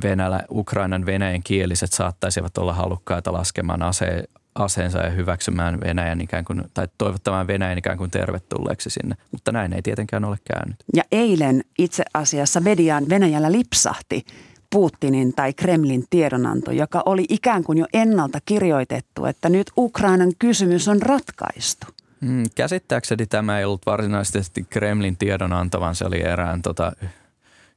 Venälä, 0.02 0.42
Ukrainan 0.50 1.06
venäjän 1.06 1.42
kieliset 1.42 1.92
saattaisivat 1.92 2.58
olla 2.58 2.74
halukkaita 2.74 3.32
laskemaan 3.32 3.82
ase, 3.82 4.24
aseensa 4.54 4.98
ja 4.98 5.10
hyväksymään 5.10 5.80
Venäjän 5.80 6.20
ikään 6.20 6.44
kuin, 6.44 6.62
tai 6.74 6.88
toivottamaan 6.98 7.46
Venäjän 7.46 7.78
ikään 7.78 7.98
kuin 7.98 8.10
tervetulleeksi 8.10 8.90
sinne. 8.90 9.16
Mutta 9.30 9.52
näin 9.52 9.72
ei 9.72 9.82
tietenkään 9.82 10.24
ole 10.24 10.38
käynyt. 10.44 10.76
Ja 10.94 11.02
eilen 11.12 11.64
itse 11.78 12.04
asiassa 12.14 12.60
mediaan 12.60 13.08
Venäjällä 13.08 13.52
lipsahti 13.52 14.24
Putinin 14.70 15.34
tai 15.34 15.52
Kremlin 15.52 16.04
tiedonanto, 16.10 16.70
joka 16.70 17.02
oli 17.06 17.24
ikään 17.28 17.64
kuin 17.64 17.78
jo 17.78 17.86
ennalta 17.92 18.38
kirjoitettu, 18.44 19.24
että 19.24 19.48
nyt 19.48 19.70
Ukrainan 19.76 20.32
kysymys 20.38 20.88
on 20.88 21.02
ratkaistu. 21.02 21.86
Mm, 22.20 22.44
käsittääkseni 22.54 23.26
tämä 23.26 23.58
ei 23.58 23.64
ollut 23.64 23.86
varsinaisesti 23.86 24.66
Kremlin 24.70 25.16
tiedonanto, 25.16 25.80
vaan 25.80 25.94
se 25.94 26.04
oli 26.04 26.22
erään 26.22 26.62
tota, 26.62 26.92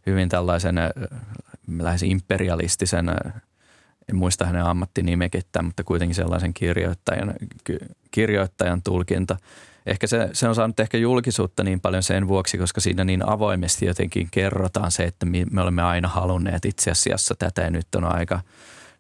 hyvin 0.06 0.30
tällaisen 0.30 0.76
lähes 1.80 2.04
imperialistisen, 2.04 3.10
en 4.10 4.16
muista 4.16 4.46
hänen 4.46 4.66
ammattinimekettä, 4.66 5.62
mutta 5.62 5.84
kuitenkin 5.84 6.16
sellaisen 6.16 6.54
kirjoittajan, 6.54 7.34
kirjoittajan 8.12 8.84
tulkinta– 8.84 9.38
ehkä 9.86 10.08
se, 10.08 10.30
se 10.34 10.48
on 10.48 10.56
saanut 10.56 10.80
ehkä 10.80 10.98
julkisuutta 10.98 11.64
niin 11.64 11.80
paljon 11.80 12.04
sen 12.04 12.28
vuoksi, 12.28 12.58
koska 12.58 12.82
siinä 12.82 13.04
niin 13.04 13.30
avoimesti 13.30 13.86
jotenkin 13.86 14.28
kerrotaan 14.32 14.92
se, 14.92 15.04
että 15.04 15.26
me 15.26 15.62
olemme 15.62 15.82
aina 15.82 16.08
halunneet 16.08 16.66
itse 16.66 16.92
asiassa 16.92 17.36
tätä 17.40 17.62
ja 17.62 17.70
nyt 17.70 17.96
on 17.96 18.04
aika, 18.04 18.40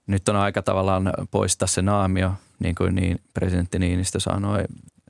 nyt 0.07 0.29
on 0.29 0.35
aika 0.35 0.61
tavallaan 0.61 1.13
poistaa 1.31 1.67
se 1.67 1.81
naamio, 1.81 2.33
niin 2.59 2.75
kuin 2.75 2.95
niin 2.95 3.21
presidentti 3.33 3.79
Niinistö 3.79 4.19
sanoi 4.19 4.63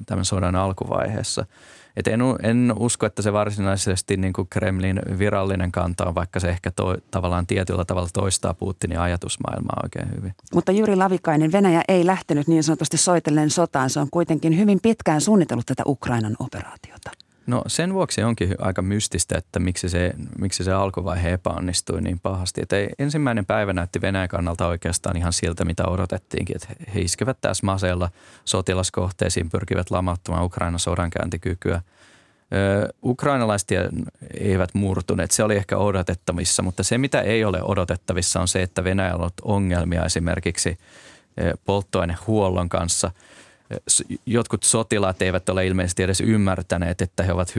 tämän 0.06 0.26
sodan 0.26 0.56
alkuvaiheessa– 0.56 1.46
et 1.98 2.08
en, 2.08 2.22
en 2.44 2.74
usko, 2.80 3.06
että 3.06 3.22
se 3.22 3.34
varsinaisesti 3.34 4.18
niin 4.18 4.34
kuin 4.34 4.48
Kremlin 4.50 5.00
virallinen 5.20 5.72
kanta 5.72 6.06
on, 6.06 6.16
vaikka 6.16 6.40
se 6.40 6.50
ehkä 6.50 6.72
to, 6.72 6.98
tavallaan 7.12 7.48
tietyllä 7.48 7.86
tavalla 7.86 8.10
toistaa 8.14 8.54
Putinin 8.54 9.00
ajatusmaailmaa 9.00 9.80
oikein 9.84 10.10
hyvin. 10.18 10.34
Mutta 10.54 10.72
Juri 10.72 10.96
Lavikainen, 10.96 11.52
Venäjä 11.52 11.82
ei 11.88 12.06
lähtenyt 12.06 12.48
niin 12.48 12.64
sanotusti 12.64 12.98
soitellen 12.98 13.50
sotaan. 13.50 13.90
Se 13.90 14.00
on 14.00 14.08
kuitenkin 14.12 14.58
hyvin 14.58 14.80
pitkään 14.82 15.22
suunnitellut 15.22 15.66
tätä 15.66 15.84
Ukrainan 15.86 16.36
operaatiota. 16.40 17.25
No 17.48 17.62
sen 17.68 17.94
vuoksi 17.94 18.24
onkin 18.24 18.56
aika 18.60 18.82
mystistä, 18.82 19.38
että 19.38 19.60
miksi 19.60 19.90
se, 19.90 20.14
miksi 20.40 20.64
se 20.64 20.72
alkuvaihe 20.72 21.34
epäonnistui 21.34 22.02
niin 22.02 22.20
pahasti. 22.20 22.62
Että 22.62 22.76
ensimmäinen 23.00 23.46
päivä 23.46 23.74
näytti 23.74 24.02
Venäjän 24.02 24.30
kannalta 24.30 24.68
oikeastaan 24.68 25.18
ihan 25.18 25.34
siltä, 25.34 25.66
mitä 25.66 25.88
odotettiinkin. 25.88 26.56
Että 26.56 26.68
he 26.96 27.00
iskevät 27.00 27.38
tässä 27.42 27.66
maseella 27.66 28.10
sotilaskohteisiin, 28.46 29.50
pyrkivät 29.50 29.92
lamauttamaan 29.92 30.46
Ukrainan 30.46 30.80
sodankäyntikykyä. 30.80 31.82
Ö, 32.54 32.94
ukrainalaiset 33.04 33.70
eivät 34.40 34.74
murtuneet, 34.74 35.32
se 35.32 35.44
oli 35.44 35.56
ehkä 35.56 35.78
odotettavissa, 35.78 36.64
mutta 36.64 36.84
se 36.84 36.98
mitä 36.98 37.22
ei 37.22 37.46
ole 37.46 37.64
odotettavissa 37.64 38.42
on 38.42 38.48
se, 38.48 38.62
että 38.62 38.84
Venäjällä 38.84 39.26
on 39.26 39.32
ongelmia 39.42 40.06
esimerkiksi 40.06 40.78
polttoainehuollon 41.66 42.70
kanssa– 42.70 43.12
jotkut 44.26 44.64
sotilaat 44.64 45.22
eivät 45.22 45.50
ole 45.50 45.68
ilmeisesti 45.68 46.04
edes 46.04 46.22
ymmärtäneet, 46.22 47.02
että 47.02 47.24
he 47.24 47.34
ovat 47.34 47.54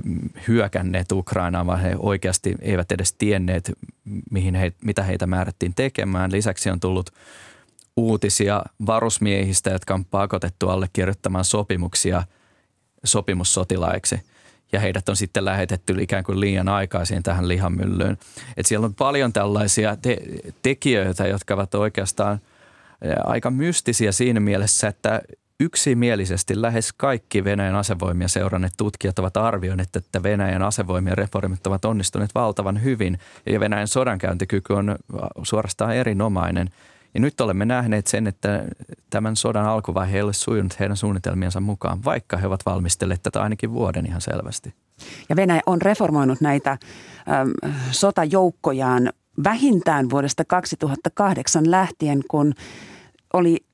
hyökänneet 0.49 1.13
Ukrainaan, 1.13 1.67
vaan 1.67 1.81
he 1.81 1.97
oikeasti 1.99 2.55
eivät 2.61 2.93
edes 2.93 3.13
tienneet, 3.13 3.73
mihin 4.31 4.55
he, 4.55 4.73
mitä 4.85 5.03
heitä 5.03 5.27
määrättiin 5.27 5.75
tekemään. 5.75 6.33
Lisäksi 6.33 6.71
on 6.71 6.81
tullut 6.81 7.11
uutisia 7.97 8.63
varusmiehistä, 8.87 9.71
jotka 9.71 9.95
on 9.95 10.05
pakotettu 10.05 10.69
allekirjoittamaan 10.69 11.45
sopimuksia 11.45 12.23
sopimussotilaiksi. 13.05 14.21
Ja 14.73 14.81
heidät 14.81 15.09
on 15.09 15.17
sitten 15.17 15.45
lähetetty 15.45 15.97
ikään 16.01 16.25
kuin 16.25 16.41
liian 16.41 16.69
aikaisin 16.69 17.23
tähän 17.23 17.49
lihamyllyyn. 17.49 18.19
Et 18.57 18.67
siellä 18.67 18.85
on 18.85 18.95
paljon 18.95 19.33
tällaisia 19.33 19.97
te- 19.97 20.23
tekijöitä, 20.63 21.27
jotka 21.27 21.55
ovat 21.55 21.75
oikeastaan 21.75 22.41
aika 23.25 23.51
mystisiä 23.51 24.13
siinä 24.13 24.41
mielessä, 24.41 24.89
että 24.89 25.23
Yksimielisesti 25.61 26.63
lähes 26.63 26.93
kaikki 26.93 27.45
Venäjän 27.45 27.75
asevoimia 27.75 28.29
seuranneet 28.29 28.73
tutkijat 28.77 29.19
ovat 29.19 29.37
arvioineet, 29.37 29.97
että 29.97 30.23
Venäjän 30.23 30.63
asevoimien 30.63 31.19
reformit 31.19 31.67
ovat 31.67 31.85
onnistuneet 31.85 32.35
valtavan 32.35 32.83
hyvin 32.83 33.19
ja 33.47 33.61
Venäjän 33.61 33.89
sodankäyntikyky 33.89 34.73
on 34.73 34.97
suorastaan 35.43 35.97
erinomainen. 35.97 36.71
Ja 37.15 37.21
nyt 37.21 37.41
olemme 37.41 37.65
nähneet 37.65 38.07
sen, 38.07 38.27
että 38.27 38.65
tämän 39.11 39.37
sodan 39.37 39.67
alkuvaihe 39.67 40.17
ei 40.17 40.23
ole 40.23 40.33
sujunut 40.33 40.81
heidän 40.81 40.97
suunnitelmiensa 40.97 41.61
mukaan, 41.61 42.05
vaikka 42.05 42.37
he 42.37 42.47
ovat 42.47 42.67
valmistelleet 42.67 43.23
tätä 43.23 43.43
ainakin 43.43 43.73
vuoden 43.73 44.07
ihan 44.07 44.21
selvästi. 44.21 44.75
Ja 45.29 45.37
Venäjä 45.37 45.61
on 45.67 45.83
reformoinut 45.83 46.41
näitä 46.41 46.71
äm, 46.71 46.79
sotajoukkojaan 47.91 49.13
vähintään 49.45 50.11
vuodesta 50.11 50.45
2008 50.45 51.71
lähtien, 51.71 52.23
kun 52.29 52.55
oli 53.33 53.65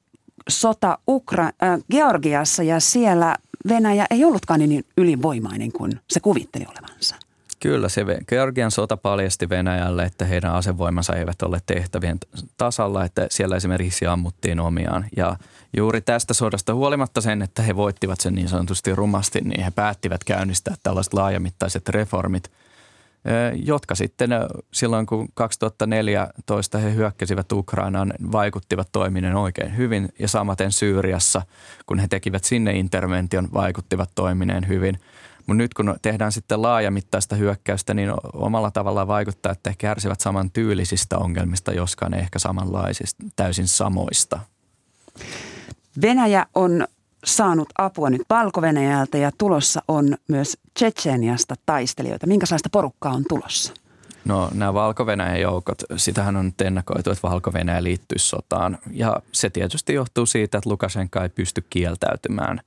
sota 0.48 0.98
Ukra- 1.10 1.52
äh, 1.62 1.78
Georgiassa 1.90 2.62
ja 2.62 2.80
siellä 2.80 3.36
Venäjä 3.68 4.06
ei 4.10 4.24
ollutkaan 4.24 4.60
niin 4.60 4.84
ylivoimainen 4.96 5.72
kuin 5.72 6.00
se 6.10 6.20
kuvitteli 6.20 6.66
olevansa. 6.70 7.16
Kyllä, 7.60 7.88
se 7.88 8.04
Georgian 8.28 8.70
sota 8.70 8.96
paljasti 8.96 9.48
Venäjälle, 9.48 10.04
että 10.04 10.24
heidän 10.24 10.52
asevoimansa 10.52 11.16
eivät 11.16 11.42
ole 11.42 11.60
tehtävien 11.66 12.18
tasalla, 12.56 13.04
että 13.04 13.26
siellä 13.30 13.56
esimerkiksi 13.56 14.06
ammuttiin 14.06 14.60
omiaan. 14.60 15.04
Ja 15.16 15.36
juuri 15.76 16.00
tästä 16.00 16.34
sodasta 16.34 16.74
huolimatta 16.74 17.20
sen, 17.20 17.42
että 17.42 17.62
he 17.62 17.76
voittivat 17.76 18.20
sen 18.20 18.34
niin 18.34 18.48
sanotusti 18.48 18.94
rumasti, 18.94 19.40
niin 19.40 19.64
he 19.64 19.70
päättivät 19.70 20.24
käynnistää 20.24 20.74
tällaiset 20.82 21.14
laajamittaiset 21.14 21.88
reformit– 21.88 22.50
jotka 23.54 23.94
sitten 23.94 24.30
silloin 24.72 25.06
kun 25.06 25.28
2014 25.34 26.78
he 26.78 26.94
hyökkäsivät 26.94 27.52
Ukrainaan, 27.52 28.12
vaikuttivat 28.32 28.88
toiminen 28.92 29.36
oikein 29.36 29.76
hyvin 29.76 30.08
ja 30.18 30.28
samaten 30.28 30.72
Syyriassa, 30.72 31.42
kun 31.86 31.98
he 31.98 32.08
tekivät 32.08 32.44
sinne 32.44 32.72
intervention, 32.72 33.48
vaikuttivat 33.52 34.10
toimineen 34.14 34.68
hyvin. 34.68 34.98
Mutta 35.46 35.54
nyt 35.54 35.74
kun 35.74 35.94
tehdään 36.02 36.32
sitten 36.32 36.62
laajamittaista 36.62 37.36
hyökkäystä, 37.36 37.94
niin 37.94 38.12
omalla 38.32 38.70
tavallaan 38.70 39.08
vaikuttaa, 39.08 39.52
että 39.52 39.70
he 39.70 39.76
kärsivät 39.78 40.20
saman 40.20 40.50
tyylisistä 40.50 41.18
ongelmista, 41.18 41.72
joskaan 41.72 42.14
ehkä 42.14 42.38
samanlaisista, 42.38 43.24
täysin 43.36 43.68
samoista. 43.68 44.38
Venäjä 46.02 46.46
on 46.54 46.86
saanut 47.24 47.68
apua 47.78 48.10
nyt 48.10 48.22
valko 48.30 48.60
ja 49.18 49.30
tulossa 49.38 49.82
on 49.88 50.16
myös 50.28 50.58
Tsetseniasta 50.74 51.54
taistelijoita. 51.66 52.26
Minkälaista 52.26 52.68
porukkaa 52.72 53.12
on 53.12 53.24
tulossa? 53.28 53.74
No 54.24 54.50
nämä 54.54 54.74
valko 54.74 55.06
joukot, 55.40 55.82
sitähän 55.96 56.36
on 56.36 56.46
nyt 56.46 56.60
ennakoitu, 56.60 57.10
että 57.10 57.28
valko 57.28 57.52
liittyisi 57.80 58.26
sotaan. 58.26 58.78
Ja 58.90 59.16
se 59.32 59.50
tietysti 59.50 59.94
johtuu 59.94 60.26
siitä, 60.26 60.58
että 60.58 60.70
Lukashenka 60.70 61.22
ei 61.22 61.28
pysty 61.28 61.64
kieltäytymään. 61.70 62.60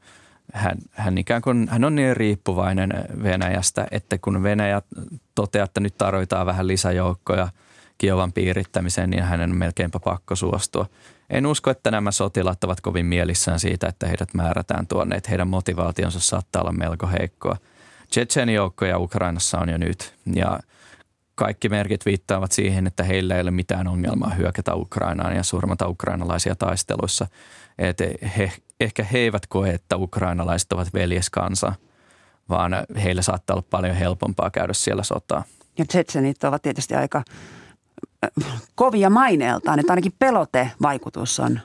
Hän, 0.53 0.77
hän, 0.91 1.17
ikään 1.17 1.41
kuin, 1.41 1.67
hän 1.71 1.83
on 1.83 1.95
niin 1.95 2.17
riippuvainen 2.17 2.93
Venäjästä, 3.23 3.87
että 3.91 4.17
kun 4.17 4.43
Venäjä 4.43 4.81
toteaa, 5.35 5.63
että 5.63 5.79
nyt 5.79 5.97
tarvitaan 5.97 6.45
vähän 6.45 6.67
lisäjoukkoja 6.67 7.47
Kiovan 7.97 8.33
piirittämiseen, 8.33 9.09
niin 9.09 9.23
hänen 9.23 9.51
on 9.51 9.57
melkeinpä 9.57 9.99
pakko 9.99 10.35
suostua– 10.35 10.85
en 11.29 11.45
usko, 11.45 11.69
että 11.69 11.91
nämä 11.91 12.11
sotilaat 12.11 12.63
ovat 12.63 12.81
kovin 12.81 13.05
mielissään 13.05 13.59
siitä, 13.59 13.88
että 13.88 14.07
heidät 14.07 14.33
määrätään 14.33 14.88
tuonne, 14.88 15.15
että 15.15 15.29
heidän 15.29 15.47
motivaationsa 15.47 16.19
saattaa 16.19 16.61
olla 16.61 16.71
melko 16.71 17.07
heikkoa. 17.07 17.57
Tsetsenjoukkoja 18.09 18.99
Ukrainassa 18.99 19.59
on 19.59 19.69
jo 19.69 19.77
nyt 19.77 20.15
ja 20.33 20.59
kaikki 21.35 21.69
merkit 21.69 22.05
viittaavat 22.05 22.51
siihen, 22.51 22.88
että 22.88 23.03
heillä 23.03 23.35
ei 23.35 23.41
ole 23.41 23.51
mitään 23.51 23.88
ongelmaa 23.88 24.29
hyökätä 24.29 24.75
Ukrainaan 24.75 25.35
ja 25.35 25.43
surmata 25.43 25.88
ukrainalaisia 25.88 26.55
taisteluissa. 26.55 27.27
Et 27.77 27.97
he, 28.38 28.51
ehkä 28.79 29.03
he 29.03 29.17
eivät 29.19 29.47
koe, 29.47 29.69
että 29.69 29.97
ukrainalaiset 29.97 30.73
ovat 30.73 30.93
veljeskansa, 30.93 31.73
vaan 32.49 32.71
heillä 33.03 33.21
saattaa 33.21 33.53
olla 33.53 33.67
paljon 33.69 33.95
helpompaa 33.95 34.49
käydä 34.49 34.73
siellä 34.73 35.03
sotaa. 35.03 35.43
Ja 35.77 35.85
tsetsenit 35.85 36.43
ovat 36.43 36.61
tietysti 36.61 36.95
aika 36.95 37.23
kovia 38.75 39.09
maineeltaan, 39.09 39.79
että 39.79 39.93
ainakin 39.93 40.13
pelotevaikutus 40.19 41.39
on 41.39 41.59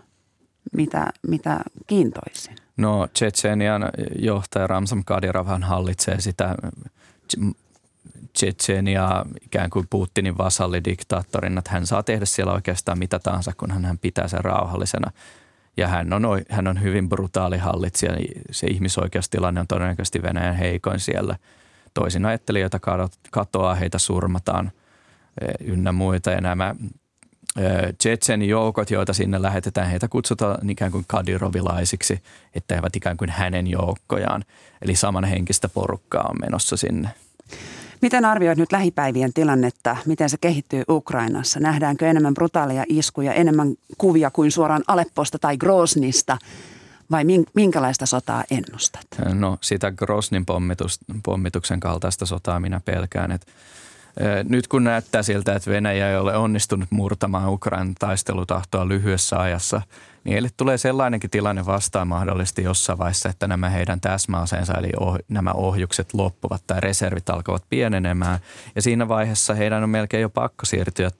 mitä, 0.73 1.07
mitä 1.29 1.61
kiintoisin. 1.87 2.57
No 2.77 3.09
Tsetsenian 3.12 3.88
johtaja 4.18 4.66
Ramsam 4.66 5.03
Kadirovhan 5.07 5.62
hallitsee 5.62 6.20
sitä 6.20 6.55
Tsetsenia 8.33 9.25
ikään 9.42 9.70
kuin 9.70 9.87
Putinin 9.90 10.38
vasallidiktaattorina, 10.38 11.59
että 11.59 11.70
hän 11.70 11.87
saa 11.87 12.03
tehdä 12.03 12.25
siellä 12.25 12.53
oikeastaan 12.53 12.99
mitä 12.99 13.18
tahansa, 13.18 13.53
kun 13.57 13.70
hän 13.70 13.99
pitää 13.99 14.29
sen 14.29 14.44
rauhallisena. 14.44 15.11
Ja 15.77 15.88
hän 15.88 16.12
on, 16.12 16.23
hän 16.49 16.66
on 16.66 16.83
hyvin 16.83 17.09
brutaali 17.09 17.59
hallitsija. 17.59 18.12
Se 18.51 18.66
ihmisoikeustilanne 18.66 19.61
on 19.61 19.66
todennäköisesti 19.66 20.23
Venäjän 20.23 20.57
heikoin 20.57 21.01
siellä. 21.01 21.37
Toisin 21.94 22.27
ajattelijoita 22.27 22.79
katoaa, 23.31 23.75
heitä 23.75 23.99
surmataan– 23.99 24.70
ynnä 25.64 25.92
muita. 25.92 26.31
Ja 26.31 26.40
nämä 26.40 26.74
Tsetsen 27.98 28.42
joukot, 28.42 28.90
joita 28.90 29.12
sinne 29.12 29.42
lähetetään, 29.42 29.90
heitä 29.90 30.09
kutsutaan 30.09 30.70
ikään 30.70 30.92
kuin 30.92 31.05
kadirovilaisiksi, 31.09 32.22
että 32.55 32.74
he 32.74 32.81
ovat 32.81 32.96
ikään 32.96 33.16
kuin 33.16 33.31
hänen 33.31 33.66
joukkojaan. 33.66 34.44
Eli 34.83 34.94
samanhenkistä 34.94 35.68
porukkaa 35.68 36.26
on 36.31 36.37
menossa 36.40 36.76
sinne. 36.76 37.09
Miten 38.03 38.24
arvioit 38.24 38.59
nyt 38.59 38.72
lähipäivien 38.72 39.33
tilannetta? 39.33 39.96
Miten 40.07 40.31
se 40.31 40.37
kehittyy 40.40 40.83
Ukrainassa? 40.88 41.61
Nähdäänkö 41.61 42.11
enemmän 42.11 42.35
brutaaleja 42.35 42.85
iskuja, 42.88 43.33
enemmän 43.33 43.74
kuvia 43.98 44.31
kuin 44.31 44.50
suoraan 44.50 44.83
Alepposta 44.87 45.38
tai 45.38 45.57
Grosnista? 45.57 46.38
Vai 47.11 47.24
minkälaista 47.55 48.07
sotaa 48.07 48.44
ennustat? 48.50 49.07
No 49.35 49.59
sitä 49.61 49.92
Grosnin 49.92 50.44
pommituksen 51.22 51.81
kaltaista 51.81 52.26
sotaa 52.26 52.61
minä 52.61 52.81
pelkään, 52.85 53.33
että 53.33 53.53
nyt 54.49 54.68
kun 54.68 54.85
näyttää 54.85 55.23
siltä, 55.23 55.55
että 55.55 55.70
Venäjä 55.70 56.11
ei 56.11 56.16
ole 56.16 56.37
onnistunut 56.37 56.90
murtamaan 56.90 57.53
Ukrainan 57.53 57.94
taistelutahtoa 57.99 58.88
lyhyessä 58.88 59.40
ajassa, 59.40 59.83
niin 60.25 60.33
heille 60.33 60.49
tulee 60.57 60.79
sellainenkin 60.79 61.31
tilanne 61.31 61.66
vastaan 61.66 62.09
mahdollisesti 62.09 62.62
jossain 62.62 62.99
vaiheessa, 62.99 63.29
että 63.29 63.49
nämä 63.49 63.68
heidän 63.68 64.01
täsmäaseensa 64.01 64.75
eli 64.75 64.90
oh, 65.01 65.18
nämä 65.29 65.53
ohjukset 65.53 66.14
loppuvat 66.14 66.62
tai 66.66 66.81
reservit 66.81 67.31
alkavat 67.31 67.64
pienenemään. 67.70 68.38
Ja 68.75 68.83
siinä 68.83 69.09
vaiheessa 69.09 69.55
heidän 69.55 69.83
on 69.83 69.90
melkein 69.90 70.23
jo 70.23 70.29
pakko 70.29 70.66
siirtyä 70.66 71.11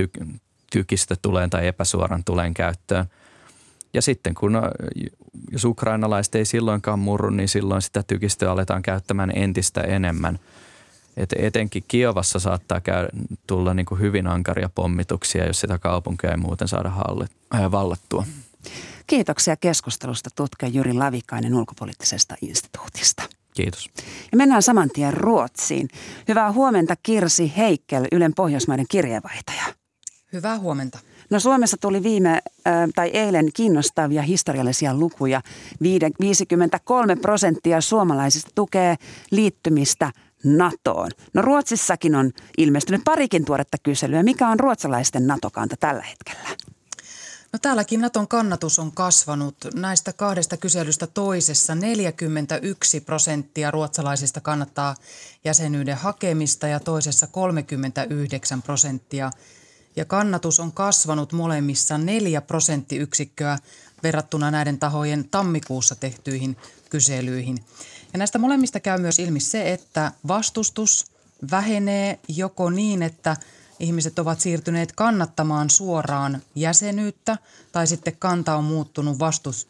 ty- 0.00 0.38
tykistä 0.72 1.14
tuleen 1.22 1.50
tai 1.50 1.66
epäsuoran 1.66 2.24
tuleen 2.24 2.54
käyttöön. 2.54 3.06
Ja 3.94 4.02
sitten 4.02 4.34
kun, 4.34 4.62
jos 5.50 5.64
ukrainalaiset 5.64 6.34
ei 6.34 6.44
silloinkaan 6.44 6.98
murru, 6.98 7.30
niin 7.30 7.48
silloin 7.48 7.82
sitä 7.82 8.02
tykistöä 8.02 8.52
aletaan 8.52 8.82
käyttämään 8.82 9.32
entistä 9.34 9.80
enemmän– 9.80 10.38
et 11.18 11.34
etenkin 11.38 11.84
Kiovassa 11.88 12.38
saattaa 12.38 12.80
käydä, 12.80 13.08
tulla 13.46 13.74
niin 13.74 13.86
kuin 13.86 14.00
hyvin 14.00 14.26
ankaria 14.26 14.70
pommituksia, 14.74 15.46
jos 15.46 15.60
sitä 15.60 15.78
kaupunkia 15.78 16.30
ei 16.30 16.36
muuten 16.36 16.68
saada 16.68 16.90
hallit, 16.90 17.30
äh, 17.54 17.70
vallattua. 17.70 18.24
Kiitoksia 19.06 19.56
keskustelusta 19.56 20.30
tutkija 20.36 20.70
Jyri 20.70 20.92
Lavikainen 20.92 21.54
ulkopoliittisesta 21.54 22.34
instituutista. 22.42 23.22
Kiitos. 23.54 23.90
Ja 24.32 24.36
mennään 24.36 24.62
saman 24.62 24.90
tien 24.90 25.14
Ruotsiin. 25.14 25.88
Hyvää 26.28 26.52
huomenta 26.52 26.94
Kirsi 27.02 27.52
Heikkel, 27.56 28.06
Ylen 28.12 28.34
Pohjoismaiden 28.34 28.86
kirjeenvaihtaja. 28.90 29.64
Hyvää 30.32 30.58
huomenta. 30.58 30.98
No 31.30 31.40
Suomessa 31.40 31.76
tuli 31.80 32.02
viime 32.02 32.32
äh, 32.32 32.42
tai 32.94 33.08
eilen 33.08 33.48
kiinnostavia 33.54 34.22
historiallisia 34.22 34.94
lukuja. 34.94 35.40
53 36.20 37.16
prosenttia 37.16 37.80
suomalaisista 37.80 38.50
tukee 38.54 38.96
liittymistä 39.30 40.12
NATOon. 40.44 41.10
No 41.34 41.42
Ruotsissakin 41.42 42.14
on 42.14 42.32
ilmestynyt 42.58 43.04
parikin 43.04 43.44
tuoretta 43.44 43.76
kyselyä. 43.82 44.22
Mikä 44.22 44.48
on 44.48 44.60
ruotsalaisten 44.60 45.26
NATO-kanta 45.26 45.76
tällä 45.80 46.02
hetkellä? 46.02 46.48
No 47.52 47.58
täälläkin 47.62 48.00
Naton 48.00 48.28
kannatus 48.28 48.78
on 48.78 48.92
kasvanut. 48.92 49.56
Näistä 49.74 50.12
kahdesta 50.12 50.56
kyselystä 50.56 51.06
toisessa 51.06 51.74
41 51.74 53.00
prosenttia 53.00 53.70
ruotsalaisista 53.70 54.40
kannattaa 54.40 54.94
jäsenyyden 55.44 55.96
hakemista 55.96 56.66
ja 56.66 56.80
toisessa 56.80 57.26
39 57.26 58.62
prosenttia. 58.62 59.30
Ja 59.96 60.04
kannatus 60.04 60.60
on 60.60 60.72
kasvanut 60.72 61.32
molemmissa 61.32 61.98
4 61.98 62.40
prosenttiyksikköä 62.40 63.58
verrattuna 64.02 64.50
näiden 64.50 64.78
tahojen 64.78 65.28
tammikuussa 65.30 65.94
tehtyihin 65.94 66.56
kyselyihin. 66.90 67.64
Ja 68.12 68.18
näistä 68.18 68.38
molemmista 68.38 68.80
käy 68.80 69.00
myös 69.00 69.18
ilmi 69.18 69.40
se, 69.40 69.72
että 69.72 70.12
vastustus 70.28 71.06
vähenee 71.50 72.18
joko 72.28 72.70
niin, 72.70 73.02
että– 73.02 73.36
ihmiset 73.80 74.18
ovat 74.18 74.40
siirtyneet 74.40 74.92
kannattamaan 74.92 75.70
suoraan 75.70 76.42
jäsenyyttä 76.54 77.38
tai 77.72 77.86
sitten 77.86 78.16
kanta 78.18 78.56
on 78.56 78.64
muuttunut 78.64 79.18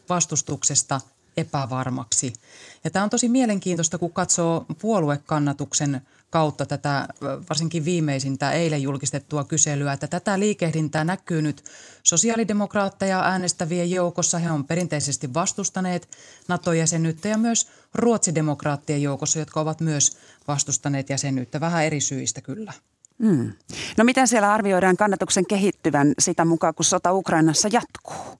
vastustuksesta 0.09 1.01
epävarmaksi. 1.37 2.33
Ja 2.83 2.89
tämä 2.89 3.03
on 3.03 3.09
tosi 3.09 3.29
mielenkiintoista, 3.29 3.97
kun 3.97 4.13
katsoo 4.13 4.65
puoluekannatuksen 4.81 6.01
kautta 6.29 6.65
tätä 6.65 7.07
varsinkin 7.49 7.85
viimeisintä 7.85 8.51
eilen 8.51 8.81
julkistettua 8.81 9.43
kyselyä, 9.43 9.93
että 9.93 10.07
tätä 10.07 10.39
liikehdintää 10.39 11.03
näkyy 11.03 11.41
nyt 11.41 11.63
sosiaalidemokraatteja 12.03 13.19
äänestävien 13.19 13.91
joukossa. 13.91 14.37
He 14.37 14.51
on 14.51 14.65
perinteisesti 14.65 15.33
vastustaneet 15.33 16.09
NATO-jäsenyyttä 16.47 17.27
ja 17.27 17.37
myös 17.37 17.67
ruotsidemokraattien 17.93 19.01
joukossa, 19.01 19.39
jotka 19.39 19.61
ovat 19.61 19.81
myös 19.81 20.17
vastustaneet 20.47 21.09
jäsenyyttä 21.09 21.59
vähän 21.59 21.83
eri 21.83 22.01
syistä 22.01 22.41
kyllä. 22.41 22.73
Mm. 23.17 23.53
No 23.97 24.03
miten 24.03 24.27
siellä 24.27 24.53
arvioidaan 24.53 24.97
kannatuksen 24.97 25.45
kehittyvän 25.45 26.13
sitä 26.19 26.45
mukaan, 26.45 26.75
kun 26.75 26.85
sota 26.85 27.13
Ukrainassa 27.13 27.69
jatkuu? 27.71 28.39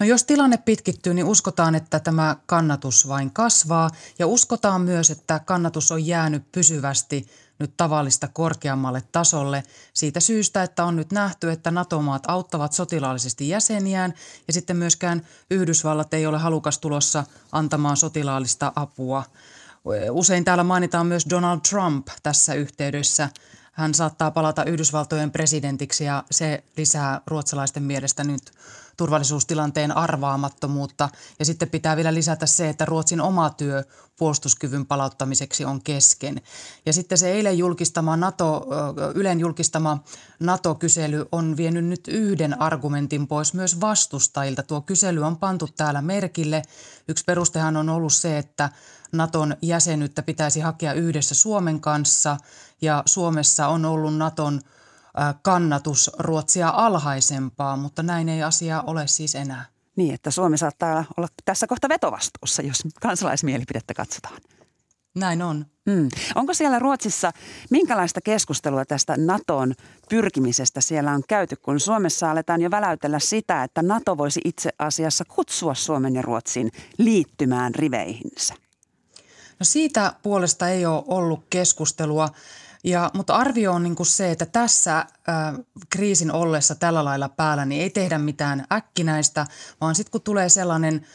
No 0.00 0.06
jos 0.06 0.24
tilanne 0.24 0.56
pitkittyy, 0.56 1.14
niin 1.14 1.26
uskotaan, 1.26 1.74
että 1.74 2.00
tämä 2.00 2.36
kannatus 2.46 3.08
vain 3.08 3.30
kasvaa. 3.30 3.90
Ja 4.18 4.26
uskotaan 4.26 4.80
myös, 4.80 5.10
että 5.10 5.38
kannatus 5.38 5.92
on 5.92 6.06
jäänyt 6.06 6.52
pysyvästi 6.52 7.26
nyt 7.58 7.76
tavallista 7.76 8.28
korkeammalle 8.28 9.02
tasolle. 9.12 9.62
Siitä 9.92 10.20
syystä, 10.20 10.62
että 10.62 10.84
on 10.84 10.96
nyt 10.96 11.12
nähty, 11.12 11.50
että 11.50 11.70
NATO-maat 11.70 12.22
auttavat 12.28 12.72
sotilaallisesti 12.72 13.48
jäseniään. 13.48 14.14
Ja 14.46 14.52
sitten 14.52 14.76
myöskään 14.76 15.26
Yhdysvallat 15.50 16.14
ei 16.14 16.26
ole 16.26 16.38
halukas 16.38 16.78
tulossa 16.78 17.24
antamaan 17.52 17.96
sotilaallista 17.96 18.72
apua– 18.76 19.24
Usein 20.10 20.44
täällä 20.44 20.64
mainitaan 20.64 21.06
myös 21.06 21.26
Donald 21.30 21.60
Trump 21.70 22.06
tässä 22.22 22.54
yhteydessä. 22.54 23.28
Hän 23.72 23.94
saattaa 23.94 24.30
palata 24.30 24.64
Yhdysvaltojen 24.64 25.30
presidentiksi 25.30 26.04
ja 26.04 26.24
se 26.30 26.64
lisää 26.76 27.20
ruotsalaisten 27.26 27.82
mielestä 27.82 28.24
nyt 28.24 28.52
turvallisuustilanteen 28.96 29.96
arvaamattomuutta. 29.96 31.08
Ja 31.38 31.44
sitten 31.44 31.70
pitää 31.70 31.96
vielä 31.96 32.14
lisätä 32.14 32.46
se, 32.46 32.68
että 32.68 32.84
Ruotsin 32.84 33.20
oma 33.20 33.50
työ 33.50 33.84
puolustuskyvyn 34.18 34.86
palauttamiseksi 34.86 35.64
on 35.64 35.82
kesken. 35.82 36.40
Ja 36.86 36.92
sitten 36.92 37.18
se 37.18 37.32
eilen 37.32 37.58
julkistama 37.58 38.16
NATO, 38.16 38.66
Ylen 39.14 39.40
julkistama 39.40 39.98
NATO-kysely 40.40 41.26
on 41.32 41.56
vienyt 41.56 41.84
nyt 41.84 42.08
yhden 42.08 42.62
argumentin 42.62 43.26
pois 43.26 43.54
myös 43.54 43.80
vastustajilta. 43.80 44.62
Tuo 44.62 44.80
kysely 44.80 45.22
on 45.22 45.36
pantu 45.36 45.68
täällä 45.76 46.02
merkille. 46.02 46.62
Yksi 47.08 47.24
perustehan 47.24 47.76
on 47.76 47.88
ollut 47.88 48.12
se, 48.12 48.38
että 48.38 48.70
Naton 49.12 49.56
jäsenyyttä 49.62 50.22
pitäisi 50.22 50.60
hakea 50.60 50.92
yhdessä 50.92 51.34
Suomen 51.34 51.80
kanssa 51.80 52.36
ja 52.80 53.02
Suomessa 53.06 53.68
on 53.68 53.84
ollut 53.84 54.16
Naton 54.16 54.60
kannatus 55.42 56.10
Ruotsia 56.18 56.68
alhaisempaa, 56.68 57.76
mutta 57.76 58.02
näin 58.02 58.28
ei 58.28 58.42
asia 58.42 58.84
ole 58.86 59.06
siis 59.06 59.34
enää. 59.34 59.64
Niin, 59.96 60.14
että 60.14 60.30
Suomi 60.30 60.58
saattaa 60.58 61.04
olla 61.16 61.28
tässä 61.44 61.66
kohta 61.66 61.88
vetovastuussa, 61.88 62.62
jos 62.62 62.82
kansalaismielipidettä 63.00 63.94
katsotaan. 63.94 64.40
Näin 65.14 65.42
on. 65.42 65.66
Hmm. 65.90 66.08
Onko 66.34 66.54
siellä 66.54 66.78
Ruotsissa, 66.78 67.32
minkälaista 67.70 68.20
keskustelua 68.20 68.84
tästä 68.84 69.16
NATOn 69.16 69.74
pyrkimisestä 70.08 70.80
siellä 70.80 71.12
on 71.12 71.22
käyty, 71.28 71.56
kun 71.56 71.80
Suomessa 71.80 72.30
aletaan 72.30 72.60
jo 72.60 72.70
väläytellä 72.70 73.18
sitä, 73.18 73.64
että 73.64 73.82
NATO 73.82 74.18
voisi 74.18 74.40
itse 74.44 74.70
asiassa 74.78 75.24
kutsua 75.24 75.74
Suomen 75.74 76.14
ja 76.14 76.22
Ruotsin 76.22 76.70
liittymään 76.98 77.74
riveihinsä? 77.74 78.54
No 79.58 79.64
siitä 79.64 80.12
puolesta 80.22 80.68
ei 80.68 80.86
ole 80.86 81.04
ollut 81.06 81.44
keskustelua. 81.50 82.28
Ja, 82.84 83.10
mutta 83.14 83.34
arvio 83.34 83.72
on 83.72 83.82
niin 83.82 83.96
kuin 83.96 84.06
se, 84.06 84.30
että 84.30 84.46
tässä 84.46 84.98
äh, 84.98 85.06
kriisin 85.90 86.32
ollessa 86.32 86.74
tällä 86.74 87.04
lailla 87.04 87.28
päällä, 87.28 87.64
niin 87.64 87.82
ei 87.82 87.90
tehdä 87.90 88.18
mitään 88.18 88.64
äkkinäistä, 88.72 89.46
vaan 89.80 89.94
sitten 89.94 90.12
kun 90.12 90.20
tulee 90.20 90.48
sellainen, 90.48 91.06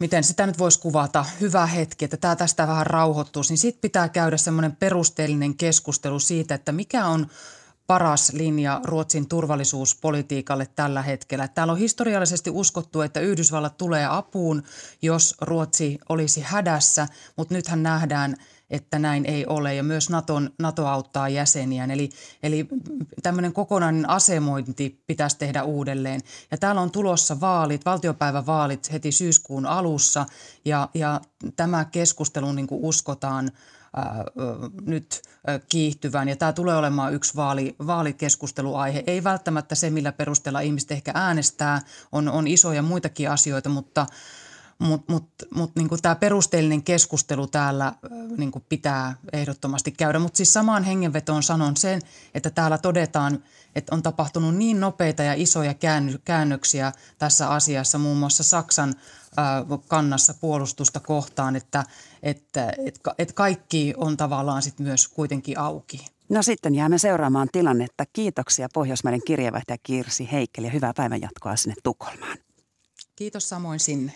miten 0.00 0.24
sitä 0.24 0.46
nyt 0.46 0.58
voisi 0.58 0.80
kuvata, 0.80 1.24
hyvä 1.40 1.66
hetki, 1.66 2.04
että 2.04 2.16
tämä 2.16 2.36
tästä 2.36 2.66
vähän 2.66 2.86
rauhoittuu, 2.86 3.42
niin 3.48 3.58
sitten 3.58 3.80
pitää 3.80 4.08
käydä 4.08 4.36
semmoinen 4.36 4.76
perusteellinen 4.76 5.56
keskustelu 5.56 6.18
siitä, 6.18 6.54
että 6.54 6.72
mikä 6.72 7.06
on 7.06 7.26
paras 7.86 8.32
linja 8.32 8.80
Ruotsin 8.84 9.28
turvallisuuspolitiikalle 9.28 10.66
tällä 10.66 11.02
hetkellä. 11.02 11.48
Täällä 11.48 11.72
on 11.72 11.78
historiallisesti 11.78 12.50
uskottu, 12.50 13.00
että 13.00 13.20
Yhdysvallat 13.20 13.76
tulee 13.76 14.06
apuun, 14.06 14.62
jos 15.02 15.34
Ruotsi 15.40 15.98
olisi 16.08 16.40
hädässä, 16.40 17.08
mutta 17.36 17.54
nythän 17.54 17.82
nähdään, 17.82 18.36
että 18.72 18.98
näin 18.98 19.26
ei 19.26 19.46
ole 19.46 19.74
ja 19.74 19.82
myös 19.82 20.10
Naton, 20.10 20.50
NATO 20.58 20.86
auttaa 20.86 21.28
jäseniään. 21.28 21.90
Eli, 21.90 22.10
eli 22.42 22.66
tämmöinen 23.22 23.52
kokonainen 23.52 24.10
asemointi 24.10 25.02
pitäisi 25.06 25.38
tehdä 25.38 25.62
uudelleen. 25.62 26.20
Ja 26.50 26.58
täällä 26.58 26.80
on 26.80 26.90
tulossa 26.90 27.40
vaalit, 27.40 27.84
valtiopäivävaalit 27.84 28.92
heti 28.92 29.12
syyskuun 29.12 29.66
alussa 29.66 30.26
ja, 30.64 30.88
ja 30.94 31.20
tämä 31.56 31.84
keskustelu 31.84 32.52
niin 32.52 32.66
uskotaan– 32.70 33.50
ää, 33.96 34.24
nyt 34.86 35.22
kiihtyvän. 35.68 36.28
Ja 36.28 36.36
tämä 36.36 36.52
tulee 36.52 36.76
olemaan 36.76 37.14
yksi 37.14 37.36
vaali, 37.36 37.76
vaalikeskusteluaihe. 37.86 39.04
Ei 39.06 39.24
välttämättä 39.24 39.74
se, 39.74 39.90
millä 39.90 40.12
perusteella 40.12 40.60
ihmiset 40.60 40.90
ehkä 40.90 41.12
äänestää, 41.14 41.80
on, 42.12 42.28
on 42.28 42.46
isoja 42.46 42.82
muitakin 42.82 43.30
asioita, 43.30 43.68
mutta– 43.68 44.06
mutta 44.78 45.12
mut, 45.12 45.24
mut, 45.54 45.70
niin 45.76 45.88
tämä 46.02 46.14
perusteellinen 46.14 46.82
keskustelu 46.82 47.46
täällä 47.46 47.92
niin 48.36 48.52
pitää 48.68 49.16
ehdottomasti 49.32 49.92
käydä. 49.92 50.18
Mutta 50.18 50.36
siis 50.36 50.52
samaan 50.52 50.84
hengenvetoon 50.84 51.42
sanon 51.42 51.76
sen, 51.76 52.00
että 52.34 52.50
täällä 52.50 52.78
todetaan, 52.78 53.42
että 53.74 53.94
on 53.94 54.02
tapahtunut 54.02 54.54
niin 54.54 54.80
nopeita 54.80 55.22
ja 55.22 55.34
isoja 55.34 55.74
käännöksiä 56.24 56.92
tässä 57.18 57.48
asiassa, 57.48 57.98
muun 57.98 58.16
muassa 58.16 58.42
Saksan 58.42 58.94
kannassa 59.88 60.34
puolustusta 60.34 61.00
kohtaan, 61.00 61.56
että, 61.56 61.84
että, 62.22 62.72
että, 62.86 63.14
että 63.18 63.34
kaikki 63.34 63.94
on 63.96 64.16
tavallaan 64.16 64.62
sit 64.62 64.78
myös 64.78 65.08
kuitenkin 65.08 65.58
auki. 65.58 66.06
No 66.28 66.42
sitten 66.42 66.74
jäämme 66.74 66.98
seuraamaan 66.98 67.48
tilannetta. 67.52 68.04
Kiitoksia 68.12 68.68
Pohjoismaiden 68.74 69.20
kirjeenvaihtaja 69.26 69.78
Kirsi 69.82 70.28
Heikkeli 70.32 70.66
ja 70.66 70.72
hyvää 70.72 70.92
päivänjatkoa 70.96 71.56
sinne 71.56 71.74
Tukholmaan. 71.82 72.38
Kiitos 73.16 73.48
samoin 73.48 73.80
sinne. 73.80 74.12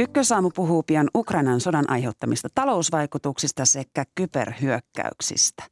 Ykkösaamu 0.00 0.50
puhuu 0.50 0.82
pian 0.82 1.10
Ukrainan 1.14 1.60
sodan 1.60 1.90
aiheuttamista 1.90 2.48
talousvaikutuksista 2.54 3.64
sekä 3.64 4.04
kyberhyökkäyksistä. 4.14 5.62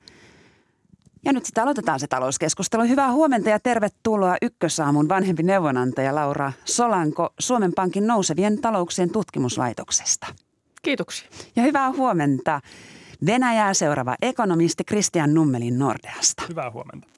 Ja 1.24 1.32
nyt 1.32 1.44
sitten 1.44 1.62
aloitetaan 1.62 2.00
se 2.00 2.06
talouskeskustelu. 2.06 2.82
Hyvää 2.82 3.12
huomenta 3.12 3.50
ja 3.50 3.60
tervetuloa 3.60 4.36
Ykkösaamun 4.42 5.08
vanhempi 5.08 5.42
neuvonantaja 5.42 6.14
Laura 6.14 6.52
Solanko 6.64 7.30
Suomen 7.38 7.72
Pankin 7.74 8.06
nousevien 8.06 8.60
talouksien 8.60 9.10
tutkimuslaitoksesta. 9.10 10.26
Kiitoksia. 10.82 11.28
Ja 11.56 11.62
hyvää 11.62 11.92
huomenta 11.92 12.60
Venäjää 13.26 13.74
seuraava 13.74 14.16
ekonomisti 14.22 14.84
Christian 14.84 15.34
Nummelin 15.34 15.78
Nordeasta. 15.78 16.42
Hyvää 16.48 16.70
huomenta. 16.70 17.08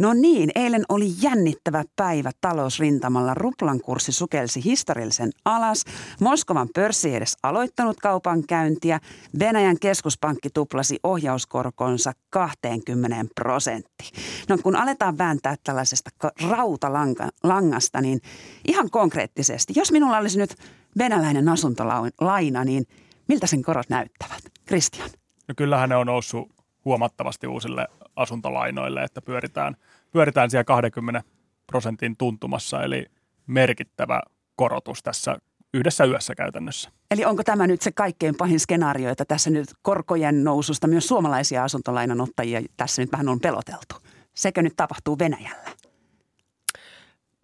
No 0.00 0.14
niin, 0.14 0.50
eilen 0.54 0.84
oli 0.88 1.06
jännittävä 1.22 1.84
päivä 1.96 2.30
talousrintamalla. 2.40 3.34
Ruplan 3.34 3.80
kurssi 3.80 4.12
sukelsi 4.12 4.64
historiallisen 4.64 5.30
alas. 5.44 5.84
Moskovan 6.20 6.68
pörssi 6.74 7.08
ei 7.08 7.14
edes 7.14 7.36
aloittanut 7.42 7.96
kaupankäyntiä. 8.00 9.00
Venäjän 9.38 9.78
keskuspankki 9.78 10.50
tuplasi 10.54 10.98
ohjauskorkonsa 11.02 12.12
20 12.30 13.24
prosenttiin. 13.34 14.10
No 14.48 14.58
kun 14.62 14.76
aletaan 14.76 15.18
vääntää 15.18 15.56
tällaisesta 15.64 16.10
rautalangasta, 16.50 18.00
niin 18.00 18.20
ihan 18.68 18.90
konkreettisesti, 18.90 19.72
jos 19.76 19.92
minulla 19.92 20.18
olisi 20.18 20.38
nyt 20.38 20.54
venäläinen 20.98 21.48
asuntolaina, 21.48 22.64
niin 22.64 22.84
miltä 23.28 23.46
sen 23.46 23.62
korot 23.62 23.88
näyttävät? 23.88 24.40
Christian. 24.68 25.10
No 25.48 25.54
kyllähän 25.56 25.88
ne 25.88 25.96
on 25.96 26.06
noussut 26.06 26.48
huomattavasti 26.84 27.46
uusille 27.46 27.88
asuntolainoille, 28.16 29.02
että 29.02 29.22
pyöritään, 29.22 29.76
pyöritään 30.12 30.50
siellä 30.50 30.64
20 30.64 31.22
prosentin 31.66 32.16
tuntumassa, 32.16 32.82
eli 32.82 33.06
merkittävä 33.46 34.22
korotus 34.56 35.02
tässä 35.02 35.38
yhdessä 35.74 36.04
yössä 36.04 36.34
käytännössä. 36.34 36.90
Eli 37.10 37.24
onko 37.24 37.42
tämä 37.44 37.66
nyt 37.66 37.82
se 37.82 37.92
kaikkein 37.92 38.34
pahin 38.34 38.60
skenaario, 38.60 39.10
että 39.10 39.24
tässä 39.24 39.50
nyt 39.50 39.68
korkojen 39.82 40.44
noususta 40.44 40.86
myös 40.86 41.06
suomalaisia 41.08 41.64
asuntolainanottajia 41.64 42.60
tässä 42.76 43.02
nyt 43.02 43.12
vähän 43.12 43.28
on 43.28 43.40
peloteltu? 43.40 43.96
Sekö 44.34 44.62
nyt 44.62 44.72
tapahtuu 44.76 45.18
Venäjällä? 45.18 45.70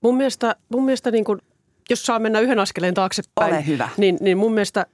Mun 0.02 0.16
mielestä, 0.16 0.56
mun 0.68 0.84
mielestä 0.84 1.10
niin 1.10 1.24
kuin, 1.24 1.38
jos 1.90 2.02
saa 2.02 2.18
mennä 2.18 2.40
yhden 2.40 2.58
askeleen 2.58 2.94
taaksepäin, 2.94 3.54
Ole 3.54 3.66
hyvä. 3.66 3.88
Niin, 3.96 4.18
niin 4.20 4.38
mun 4.38 4.54
mielestä 4.54 4.86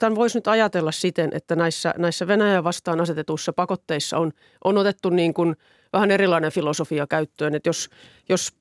tämän 0.00 0.16
voisi 0.16 0.38
nyt 0.38 0.48
ajatella 0.48 0.92
siten, 0.92 1.30
että 1.32 1.56
näissä, 1.56 1.94
näissä 1.98 2.26
Venäjän 2.26 2.64
vastaan 2.64 3.00
asetetuissa 3.00 3.52
pakotteissa 3.52 4.18
on, 4.18 4.32
on 4.64 4.78
otettu 4.78 5.10
niin 5.10 5.34
kuin 5.34 5.56
vähän 5.92 6.10
erilainen 6.10 6.52
filosofia 6.52 7.06
käyttöön, 7.06 7.54
että 7.54 7.68
jos, 7.68 7.90
jos 8.28 8.52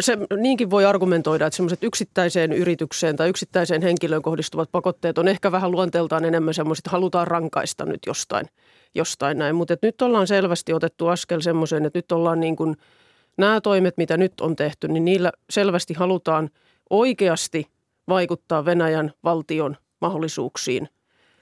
se 0.00 0.18
niinkin 0.36 0.70
voi 0.70 0.84
argumentoida, 0.84 1.46
että 1.46 1.56
semmoiset 1.56 1.84
yksittäiseen 1.84 2.52
yritykseen 2.52 3.16
tai 3.16 3.28
yksittäiseen 3.28 3.82
henkilöön 3.82 4.22
kohdistuvat 4.22 4.68
pakotteet 4.72 5.18
on 5.18 5.28
ehkä 5.28 5.52
vähän 5.52 5.70
luonteeltaan 5.70 6.24
enemmän 6.24 6.54
semmoiset, 6.54 6.82
että 6.82 6.90
halutaan 6.90 7.26
rankaista 7.26 7.84
nyt 7.84 8.00
jostain, 8.06 8.46
jostain 8.94 9.38
näin. 9.38 9.54
Mutta 9.54 9.76
nyt 9.82 10.02
ollaan 10.02 10.26
selvästi 10.26 10.72
otettu 10.72 11.08
askel 11.08 11.40
semmoiseen, 11.40 11.86
että 11.86 11.98
nyt 11.98 12.12
ollaan 12.12 12.40
niin 12.40 12.56
kuin, 12.56 12.76
nämä 13.36 13.60
toimet, 13.60 13.96
mitä 13.96 14.16
nyt 14.16 14.40
on 14.40 14.56
tehty, 14.56 14.88
niin 14.88 15.04
niillä 15.04 15.32
selvästi 15.50 15.94
halutaan 15.94 16.50
oikeasti 16.90 17.66
vaikuttaa 18.08 18.64
Venäjän 18.64 19.12
valtion 19.24 19.76
mahdollisuuksiin. 20.00 20.88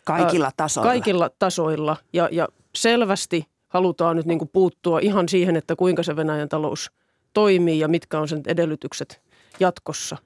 Kaikilla 0.04 0.50
tasoilla. 0.56 0.90
Kaikilla 0.90 1.30
tasoilla 1.38 1.96
ja, 2.12 2.28
ja 2.32 2.48
selvästi 2.74 3.46
halutaan 3.68 4.16
nyt 4.16 4.26
niin 4.26 4.38
kuin 4.38 4.50
puuttua 4.52 4.98
ihan 4.98 5.28
siihen, 5.28 5.56
että 5.56 5.76
kuinka 5.76 6.02
se 6.02 6.16
Venäjän 6.16 6.48
talous– 6.48 6.90
toimii 7.34 7.78
ja 7.78 7.88
mitkä 7.88 8.20
on 8.20 8.28
sen 8.28 8.42
edellytykset 8.46 9.22
jatkossa. 9.60 10.16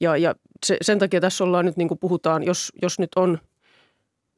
Ja, 0.00 0.16
ja 0.16 0.34
se, 0.66 0.76
sen 0.82 0.98
takia 0.98 1.20
tässä 1.20 1.44
ollaan 1.44 1.64
nyt, 1.64 1.76
niin 1.76 1.88
kuin 1.88 1.98
puhutaan, 1.98 2.42
jos, 2.42 2.72
jos 2.82 2.98
nyt 2.98 3.10
on 3.16 3.38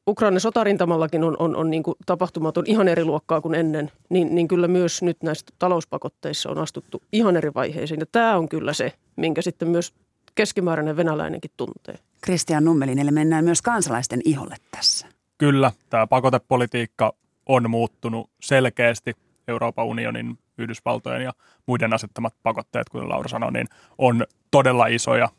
Ukrainan 0.07 0.39
sotarintamallakin 0.39 1.23
on, 1.23 1.35
on, 1.39 1.55
on 1.55 1.69
niin 1.69 1.83
kuin 1.83 1.95
tapahtumat 2.05 2.57
on 2.57 2.63
ihan 2.67 2.87
eri 2.87 3.05
luokkaa 3.05 3.41
kuin 3.41 3.55
ennen, 3.55 3.91
niin, 4.09 4.35
niin 4.35 4.47
kyllä 4.47 4.67
myös 4.67 5.01
nyt 5.01 5.23
näistä 5.23 5.53
talouspakotteissa 5.59 6.49
on 6.49 6.57
astuttu 6.57 7.01
ihan 7.11 7.37
eri 7.37 7.53
vaiheisiin. 7.53 7.99
Ja 7.99 8.05
tämä 8.11 8.37
on 8.37 8.49
kyllä 8.49 8.73
se, 8.73 8.91
minkä 9.15 9.41
sitten 9.41 9.67
myös 9.67 9.93
keskimääräinen 10.35 10.97
venäläinenkin 10.97 11.51
tuntee. 11.57 11.95
Kristian 12.21 12.65
Nummelin, 12.65 12.99
eli 12.99 13.11
mennään 13.11 13.43
myös 13.43 13.61
kansalaisten 13.61 14.21
iholle 14.25 14.55
tässä. 14.71 15.07
Kyllä, 15.37 15.71
tämä 15.89 16.07
pakotepolitiikka 16.07 17.13
on 17.45 17.69
muuttunut 17.69 18.29
selkeästi 18.41 19.13
Euroopan 19.47 19.85
unionin 19.85 20.37
Yhdysvaltojen 20.57 21.21
ja 21.21 21.33
muiden 21.65 21.93
asettamat 21.93 22.33
pakotteet, 22.43 22.89
kuten 22.89 23.09
Laura 23.09 23.29
sanoi, 23.29 23.51
niin 23.51 23.67
on 23.97 24.25
todella 24.51 24.87
isoja, 24.87 25.29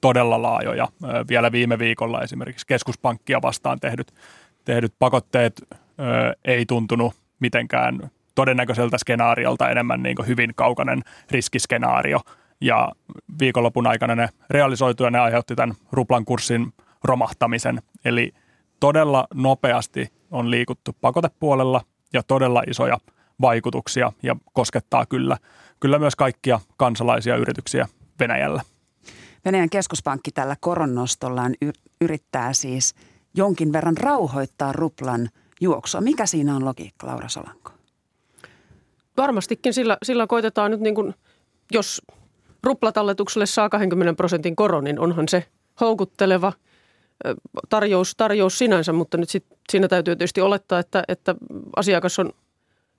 todella 0.00 0.42
laajoja. 0.42 0.88
Vielä 1.28 1.52
viime 1.52 1.78
viikolla 1.78 2.22
esimerkiksi 2.22 2.66
keskuspankkia 2.66 3.42
vastaan 3.42 3.80
tehdyt, 3.80 4.14
tehdyt 4.64 4.94
pakotteet 4.98 5.62
ö, 5.70 5.74
ei 6.44 6.66
tuntunut 6.66 7.14
mitenkään 7.40 8.10
todennäköiseltä 8.34 8.98
skenaariolta 8.98 9.70
enemmän 9.70 10.02
niin 10.02 10.16
kuin 10.16 10.28
hyvin 10.28 10.52
kaukainen 10.54 11.02
riskiskenaario. 11.30 12.20
Ja 12.64 12.92
viikonlopun 13.38 13.86
aikana 13.86 14.14
ne 14.14 14.28
realisoitu 14.50 15.04
ja 15.04 15.10
ne 15.10 15.18
aiheutti 15.18 15.54
tämän 15.54 15.76
ruplan 15.92 16.24
kurssin 16.24 16.72
romahtamisen. 17.04 17.82
Eli 18.04 18.32
todella 18.80 19.26
nopeasti 19.34 20.08
on 20.30 20.50
liikuttu 20.50 20.96
pakotepuolella 21.00 21.80
ja 22.12 22.22
todella 22.22 22.62
isoja– 22.66 22.98
vaikutuksia 23.40 24.12
ja 24.22 24.36
koskettaa 24.52 25.06
kyllä, 25.06 25.36
kyllä 25.80 25.98
myös 25.98 26.16
kaikkia 26.16 26.60
kansalaisia 26.76 27.36
yrityksiä 27.36 27.88
Venäjällä. 28.20 28.62
Venäjän 29.44 29.70
keskuspankki 29.70 30.30
tällä 30.30 30.56
koronnostollaan 30.60 31.54
yrittää 32.00 32.52
siis 32.52 32.94
jonkin 33.34 33.72
verran 33.72 33.96
rauhoittaa 33.96 34.72
ruplan 34.72 35.28
juoksua. 35.60 36.00
Mikä 36.00 36.26
siinä 36.26 36.56
on 36.56 36.64
logiikka, 36.64 37.06
Laura 37.06 37.28
Solanko? 37.28 37.70
Varmastikin 39.16 39.74
sillä, 39.74 39.98
sillä 40.02 40.26
koitetaan 40.26 40.70
nyt 40.70 40.80
niin 40.80 40.94
kuin, 40.94 41.14
jos 41.72 42.02
ruplatalletukselle 42.64 43.46
saa 43.46 43.68
20 43.68 44.14
prosentin 44.14 44.56
koron, 44.56 44.84
niin 44.84 45.00
onhan 45.00 45.28
se 45.28 45.44
houkutteleva 45.80 46.52
tarjous, 47.68 48.14
tarjous 48.16 48.58
sinänsä, 48.58 48.92
mutta 48.92 49.16
nyt 49.16 49.28
sit, 49.28 49.44
siinä 49.70 49.88
täytyy 49.88 50.16
tietysti 50.16 50.40
olettaa, 50.40 50.78
että, 50.78 51.04
että 51.08 51.34
asiakas 51.76 52.18
on 52.18 52.32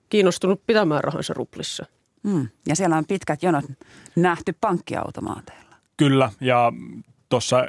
kiinnostunut 0.10 0.62
pitämään 0.68 1.04
rahansa 1.04 1.34
ruplissa. 1.34 1.86
Mm. 2.24 2.48
Ja 2.68 2.76
siellä 2.76 2.98
on 2.98 3.06
pitkät 3.06 3.44
jonot 3.44 3.66
nähty 4.16 4.56
pankkiautomaateilla. 4.62 5.76
Kyllä, 5.98 6.32
ja 6.42 6.74
tuossa 7.30 7.66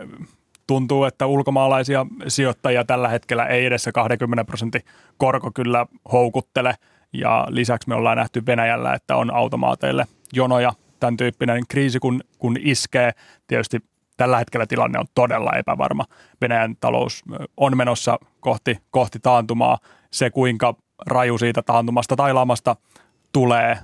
tuntuu, 0.66 1.04
että 1.04 1.26
ulkomaalaisia 1.26 2.06
sijoittajia 2.28 2.84
tällä 2.84 3.08
hetkellä 3.08 3.46
ei 3.46 3.66
edes 3.66 3.88
20 3.94 4.44
prosentin 4.44 4.82
korko 5.16 5.50
kyllä 5.54 5.86
houkuttele. 6.12 6.74
Ja 7.12 7.46
lisäksi 7.48 7.88
me 7.88 7.94
ollaan 7.94 8.16
nähty 8.16 8.46
Venäjällä, 8.46 8.94
että 8.94 9.16
on 9.16 9.34
automaateille 9.34 10.06
jonoja. 10.32 10.72
Tämän 11.00 11.16
tyyppinen 11.16 11.62
kriisi, 11.68 11.98
kun, 11.98 12.20
kun 12.38 12.56
iskee, 12.60 13.12
tietysti 13.46 13.80
tällä 14.16 14.38
hetkellä 14.38 14.66
tilanne 14.66 14.98
on 14.98 15.06
todella 15.14 15.52
epävarma. 15.56 16.04
Venäjän 16.40 16.76
talous 16.80 17.22
on 17.56 17.76
menossa 17.76 18.18
kohti, 18.40 18.78
kohti 18.90 19.18
taantumaa. 19.18 19.78
Se, 20.10 20.30
kuinka 20.30 20.74
raju 21.06 21.38
siitä 21.38 21.62
taantumasta 21.62 22.16
tai 22.16 22.34
lamasta 22.34 22.76
tulee, 23.32 23.78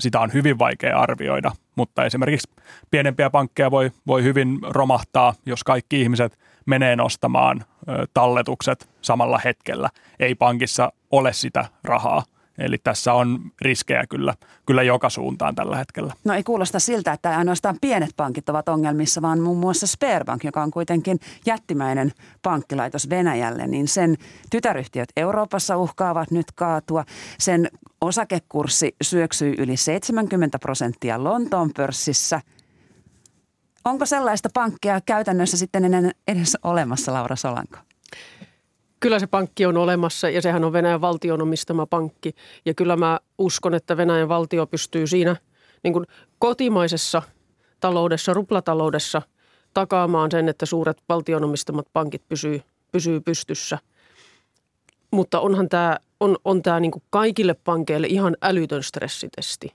sitä 0.00 0.20
on 0.20 0.32
hyvin 0.32 0.58
vaikea 0.58 0.98
arvioida, 0.98 1.52
mutta 1.76 2.04
esimerkiksi 2.04 2.50
pienempiä 2.90 3.30
pankkeja 3.30 3.70
voi, 3.70 3.90
voi 4.06 4.22
hyvin 4.22 4.58
romahtaa, 4.62 5.34
jos 5.46 5.64
kaikki 5.64 6.00
ihmiset 6.00 6.38
menee 6.66 6.96
nostamaan 6.96 7.64
talletukset 8.14 8.90
samalla 9.02 9.40
hetkellä. 9.44 9.90
Ei 10.20 10.34
pankissa 10.34 10.92
ole 11.10 11.32
sitä 11.32 11.64
rahaa– 11.84 12.22
Eli 12.60 12.78
tässä 12.78 13.12
on 13.12 13.40
riskejä 13.60 14.04
kyllä, 14.06 14.34
kyllä 14.66 14.82
joka 14.82 15.10
suuntaan 15.10 15.54
tällä 15.54 15.76
hetkellä. 15.76 16.12
No 16.24 16.34
ei 16.34 16.42
kuulosta 16.42 16.78
siltä, 16.78 17.12
että 17.12 17.38
ainoastaan 17.38 17.76
pienet 17.80 18.10
pankit 18.16 18.48
ovat 18.48 18.68
ongelmissa, 18.68 19.22
vaan 19.22 19.40
muun 19.40 19.58
muassa 19.58 19.86
Sperbank, 19.86 20.44
joka 20.44 20.62
on 20.62 20.70
kuitenkin 20.70 21.20
jättimäinen 21.46 22.12
pankkilaitos 22.42 23.10
Venäjälle, 23.10 23.66
niin 23.66 23.88
sen 23.88 24.16
tytäryhtiöt 24.50 25.08
Euroopassa 25.16 25.76
uhkaavat 25.76 26.30
nyt 26.30 26.52
kaatua. 26.54 27.04
Sen 27.38 27.68
osakekurssi 28.00 28.96
syöksyy 29.02 29.54
yli 29.58 29.76
70 29.76 30.58
prosenttia 30.58 31.24
Lontoon 31.24 31.70
pörssissä. 31.76 32.40
Onko 33.84 34.06
sellaista 34.06 34.48
pankkia 34.54 35.00
käytännössä 35.06 35.56
sitten 35.56 36.12
edes 36.28 36.56
olemassa, 36.62 37.12
Laura 37.12 37.36
Solanko? 37.36 37.78
Kyllä 39.00 39.18
se 39.18 39.26
pankki 39.26 39.66
on 39.66 39.76
olemassa 39.76 40.30
ja 40.30 40.42
sehän 40.42 40.64
on 40.64 40.72
Venäjän 40.72 41.00
valtion 41.00 41.42
omistama 41.42 41.86
pankki. 41.86 42.34
Ja 42.66 42.74
kyllä 42.74 42.96
mä 42.96 43.20
uskon, 43.38 43.74
että 43.74 43.96
Venäjän 43.96 44.28
valtio 44.28 44.66
pystyy 44.66 45.06
siinä 45.06 45.36
niin 45.82 45.92
kuin 45.92 46.06
kotimaisessa 46.38 47.22
taloudessa, 47.80 48.34
ruplataloudessa 48.34 49.22
takaamaan 49.74 50.30
sen, 50.30 50.48
että 50.48 50.66
suuret 50.66 51.02
valtion 51.08 51.44
omistamat 51.44 51.86
pankit 51.92 52.22
pysyy, 52.28 52.62
pysyy 52.92 53.20
pystyssä. 53.20 53.78
Mutta 55.10 55.40
onhan 55.40 55.68
tämä, 55.68 55.96
on, 56.20 56.36
on 56.44 56.62
tämä 56.62 56.80
niin 56.80 56.92
kuin 56.92 57.02
kaikille 57.10 57.54
pankeille 57.54 58.06
ihan 58.06 58.36
älytön 58.42 58.82
stressitesti. 58.82 59.74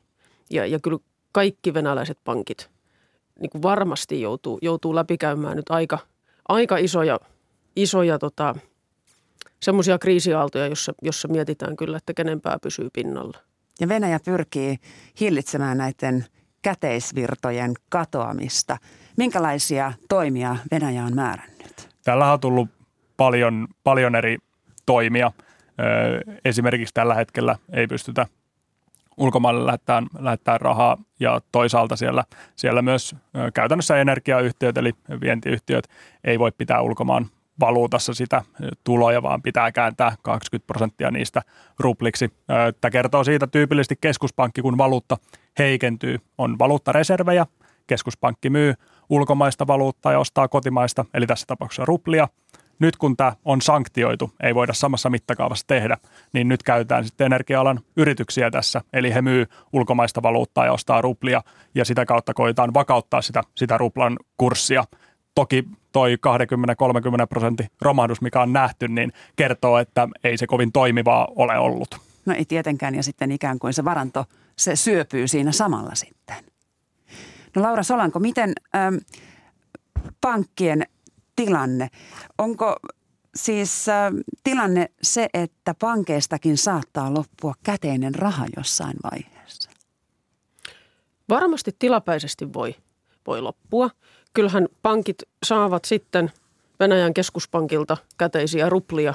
Ja, 0.50 0.66
ja 0.66 0.80
kyllä 0.80 1.00
kaikki 1.32 1.74
venäläiset 1.74 2.18
pankit 2.24 2.70
niin 3.40 3.50
kuin 3.50 3.62
varmasti 3.62 4.22
joutuu, 4.22 4.60
joutuu 4.62 4.96
läpikäymään 4.96 5.58
nyt 5.58 5.70
aika, 5.70 6.00
aika 6.48 6.78
isoja, 6.78 7.20
isoja 7.76 8.20
tota, 8.20 8.56
semmoisia 9.60 10.00
kriisiaaltoja, 10.00 10.68
jossa, 10.68 10.94
jossa 11.02 11.28
mietitään 11.28 11.76
kyllä, 11.76 11.98
että 11.98 12.14
kenen 12.14 12.42
pää 12.42 12.58
pysyy 12.64 12.90
pinnalla. 12.94 13.38
Ja 13.80 13.90
Venäjä 13.90 14.20
pyrkii 14.26 14.78
hillitsemään 15.20 15.78
näiden 15.78 16.26
käteisvirtojen 16.62 17.74
katoamista. 17.90 18.78
Minkälaisia 19.18 19.94
toimia 20.10 20.56
Venäjä 20.72 21.04
on 21.04 21.16
määrännyt? 21.16 21.90
Tällä 22.04 22.34
on 22.34 22.40
tullut 22.40 22.70
paljon, 23.18 23.68
paljon 23.84 24.16
eri 24.16 24.38
toimia. 24.86 25.32
Esimerkiksi 26.46 26.94
tällä 26.94 27.16
hetkellä 27.16 27.56
ei 27.74 27.88
pystytä 27.88 28.28
ulkomaille 29.18 29.66
lähettämään, 29.66 30.08
lähettämään 30.20 30.62
rahaa 30.62 30.98
ja 31.20 31.42
toisaalta 31.52 31.96
siellä, 31.96 32.24
siellä 32.56 32.82
myös 32.82 33.16
käytännössä 33.54 33.98
energiayhtiöt 33.98 34.78
eli 34.78 34.94
vientiyhtiöt 35.22 35.88
ei 36.24 36.40
voi 36.40 36.52
pitää 36.52 36.82
ulkomaan 36.82 37.28
valuutassa 37.60 38.14
sitä 38.14 38.42
tuloja, 38.84 39.24
vaan 39.24 39.42
pitää 39.42 39.72
kääntää 39.72 40.16
20 40.22 40.68
prosenttia 40.68 41.12
niistä 41.12 41.42
rupliksi. 41.80 42.34
Tämä 42.82 42.92
kertoo 42.92 43.24
siitä 43.24 43.48
tyypillisesti 43.48 43.96
keskuspankki, 44.02 44.62
kun 44.62 44.78
valuutta 44.78 45.18
heikentyy, 45.60 46.18
on 46.38 46.60
valuuttareservejä, 46.60 47.46
keskuspankki 47.88 48.50
myy 48.50 48.74
ulkomaista 49.10 49.68
valuuttaa 49.68 50.12
ja 50.12 50.20
ostaa 50.20 50.48
kotimaista, 50.48 51.06
eli 51.14 51.28
tässä 51.28 51.46
tapauksessa 51.48 51.86
ruplia, 51.86 52.28
nyt 52.80 52.98
kun 52.98 53.18
tämä 53.18 53.34
on 53.46 53.62
sanktioitu, 53.62 54.32
ei 54.44 54.56
voida 54.56 54.74
samassa 54.74 55.10
mittakaavassa 55.10 55.68
tehdä, 55.68 55.98
niin 56.34 56.48
nyt 56.48 56.64
käytetään 56.64 57.06
sitten 57.06 57.26
energia-alan 57.26 57.80
yrityksiä 57.98 58.52
tässä. 58.52 58.82
Eli 58.94 59.14
he 59.14 59.22
myy 59.22 59.46
ulkomaista 59.74 60.22
valuuttaa 60.24 60.66
ja 60.66 60.74
ostaa 60.74 61.02
ruplia 61.02 61.42
ja 61.76 61.86
sitä 61.86 62.06
kautta 62.06 62.34
koetaan 62.34 62.74
vakauttaa 62.74 63.22
sitä, 63.22 63.42
sitä 63.56 63.78
ruplan 63.78 64.18
kurssia. 64.38 64.84
Toki 65.36 65.64
toi 65.92 66.16
20-30 66.16 67.28
prosentin 67.30 67.68
romahdus, 67.82 68.22
mikä 68.22 68.42
on 68.42 68.54
nähty, 68.54 68.88
niin 68.88 69.14
kertoo, 69.36 69.78
että 69.78 70.08
ei 70.24 70.38
se 70.38 70.48
kovin 70.48 70.72
toimivaa 70.72 71.28
ole 71.36 71.60
ollut. 71.60 72.00
No 72.26 72.34
ei 72.34 72.46
tietenkään 72.46 72.96
ja 72.96 73.04
sitten 73.04 73.32
ikään 73.32 73.60
kuin 73.60 73.74
se 73.74 73.86
varanto, 73.86 74.26
se 74.56 74.76
syöpyy 74.76 75.28
siinä 75.28 75.52
samalla 75.52 75.96
sitten. 75.96 76.36
No 77.56 77.62
Laura 77.62 77.84
Solanko, 77.84 78.20
miten 78.20 78.54
ähm, 78.76 78.96
pankkien 80.22 80.84
tilanne, 81.36 81.88
onko 82.38 82.76
siis 83.36 83.90
äh, 83.90 84.12
tilanne 84.44 84.90
se, 85.02 85.28
että 85.34 85.76
pankeistakin 85.80 86.58
saattaa 86.58 87.14
loppua 87.14 87.54
käteinen 87.64 88.16
raha 88.16 88.46
jossain 88.58 88.98
vaiheessa? 89.12 89.72
Varmasti 91.30 91.72
tilapäisesti 91.80 92.54
voi, 92.54 92.76
voi 93.28 93.42
loppua. 93.42 93.90
Kyllähän 94.36 94.68
pankit 94.82 95.24
saavat 95.44 95.86
sitten 95.86 96.32
Venäjän 96.80 97.14
keskuspankilta 97.14 97.98
käteisiä 98.18 98.70
ruplia 98.70 99.14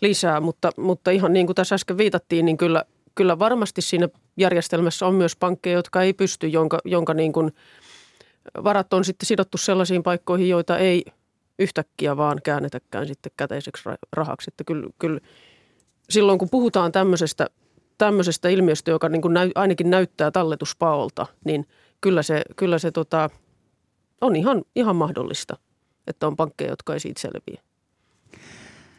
lisää, 0.00 0.40
mutta, 0.40 0.70
mutta 0.76 1.10
ihan 1.10 1.32
niin 1.32 1.46
kuin 1.46 1.54
tässä 1.54 1.74
äsken 1.74 1.98
viitattiin, 1.98 2.44
niin 2.44 2.56
kyllä, 2.56 2.84
kyllä 3.14 3.38
varmasti 3.38 3.82
siinä 3.82 4.08
järjestelmässä 4.36 5.06
on 5.06 5.14
myös 5.14 5.36
pankkeja, 5.36 5.76
jotka 5.76 6.02
ei 6.02 6.12
pysty, 6.12 6.48
jonka, 6.48 6.78
jonka 6.84 7.14
niin 7.14 7.32
kuin 7.32 7.52
varat 8.64 8.92
on 8.92 9.04
sitten 9.04 9.26
sidottu 9.26 9.58
sellaisiin 9.58 10.02
paikkoihin, 10.02 10.48
joita 10.48 10.78
ei 10.78 11.04
yhtäkkiä 11.58 12.16
vaan 12.16 12.40
käännetäkään 12.44 13.06
sitten 13.06 13.32
käteiseksi 13.36 13.88
rahaksi. 14.12 14.50
Että 14.50 14.64
kyllä, 14.64 14.90
kyllä 14.98 15.20
silloin 16.10 16.38
kun 16.38 16.50
puhutaan 16.50 16.92
tämmöisestä, 16.92 17.46
tämmöisestä 17.98 18.48
ilmiöstä, 18.48 18.90
joka 18.90 19.08
niin 19.08 19.22
kuin 19.22 19.34
näy, 19.34 19.50
ainakin 19.54 19.90
näyttää 19.90 20.30
talletuspaolta, 20.30 21.26
niin 21.44 21.66
kyllä 22.00 22.22
se, 22.22 22.42
kyllä 22.56 22.78
se 22.78 22.90
tota, 22.90 23.30
on 24.20 24.36
ihan, 24.36 24.62
ihan 24.76 24.96
mahdollista, 24.96 25.56
että 26.06 26.26
on 26.26 26.36
pankkeja, 26.36 26.70
jotka 26.70 26.92
ei 26.92 27.00
siitä 27.00 27.20
selviä. 27.20 27.62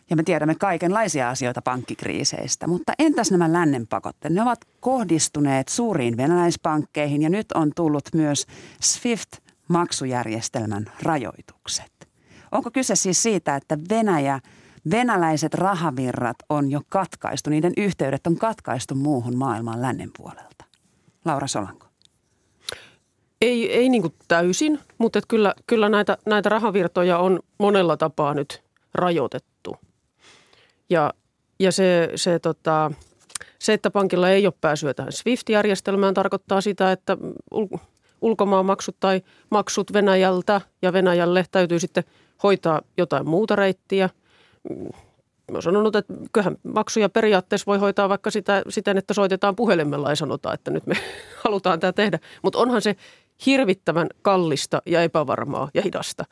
Ja 0.09 0.15
me 0.15 0.23
tiedämme 0.23 0.55
kaikenlaisia 0.55 1.29
asioita 1.29 1.61
pankkikriiseistä, 1.61 2.67
mutta 2.67 2.93
entäs 2.99 3.31
nämä 3.31 3.53
lännen 3.53 3.87
pakotteet? 3.87 4.33
Ne 4.33 4.41
ovat 4.41 4.59
kohdistuneet 4.79 5.67
suuriin 5.67 6.17
venäläispankkeihin 6.17 7.21
ja 7.21 7.29
nyt 7.29 7.51
on 7.51 7.71
tullut 7.75 8.09
myös 8.13 8.45
SWIFT-maksujärjestelmän 8.81 10.91
rajoitukset. 11.03 12.09
Onko 12.51 12.71
kyse 12.71 12.95
siis 12.95 13.23
siitä, 13.23 13.55
että 13.55 13.77
Venäjä, 13.89 14.39
venäläiset 14.91 15.53
rahavirrat 15.53 16.37
on 16.49 16.71
jo 16.71 16.81
katkaistu, 16.89 17.49
niiden 17.49 17.73
yhteydet 17.77 18.27
on 18.27 18.37
katkaistu 18.37 18.95
muuhun 18.95 19.37
maailmaan 19.37 19.81
lännen 19.81 20.11
puolelta? 20.17 20.65
Laura 21.25 21.47
Solanko. 21.47 21.86
Ei, 23.41 23.73
ei 23.73 23.89
niin 23.89 24.13
täysin, 24.27 24.79
mutta 24.97 25.19
kyllä, 25.27 25.53
kyllä 25.67 25.89
näitä, 25.89 26.17
näitä 26.25 26.49
rahavirtoja 26.49 27.17
on 27.17 27.39
monella 27.57 27.97
tapaa 27.97 28.33
nyt 28.33 28.63
rajoitettu. 28.93 29.77
Ja, 30.89 31.13
ja 31.59 31.71
se, 31.71 32.09
se, 32.15 32.39
tota, 32.39 32.91
se, 33.59 33.73
että 33.73 33.91
pankilla 33.91 34.29
ei 34.29 34.45
ole 34.47 34.53
pääsyä 34.61 34.93
tähän 34.93 35.11
SWIFT-järjestelmään, 35.11 36.13
tarkoittaa 36.13 36.61
sitä, 36.61 36.91
että 36.91 37.17
ul- 37.53 37.77
ulkomaanmaksut 38.21 38.95
tai 38.99 39.21
maksut 39.49 39.93
Venäjältä 39.93 40.61
ja 40.81 40.93
Venäjälle 40.93 41.45
täytyy 41.51 41.79
sitten 41.79 42.03
hoitaa 42.43 42.81
jotain 42.97 43.29
muuta 43.29 43.55
reittiä. 43.55 44.09
Mä 45.51 45.61
sanonut, 45.61 45.95
että 45.95 46.13
kyllähän 46.31 46.57
maksuja 46.63 47.09
periaatteessa 47.09 47.65
voi 47.65 47.77
hoitaa 47.77 48.09
vaikka 48.09 48.31
sitä, 48.31 48.61
siten, 48.69 48.97
että 48.97 49.13
soitetaan 49.13 49.55
puhelimella 49.55 50.09
ja 50.09 50.15
sanotaan, 50.15 50.53
että 50.53 50.71
nyt 50.71 50.87
me 50.87 50.95
halutaan 51.43 51.79
tämä 51.79 51.93
tehdä. 51.93 52.19
Mutta 52.43 52.59
onhan 52.59 52.81
se 52.81 52.95
hirvittävän 53.45 54.07
kallista 54.21 54.81
ja 54.85 55.03
epävarmaa 55.03 55.69
ja 55.73 55.81
hidasta. 55.81 56.25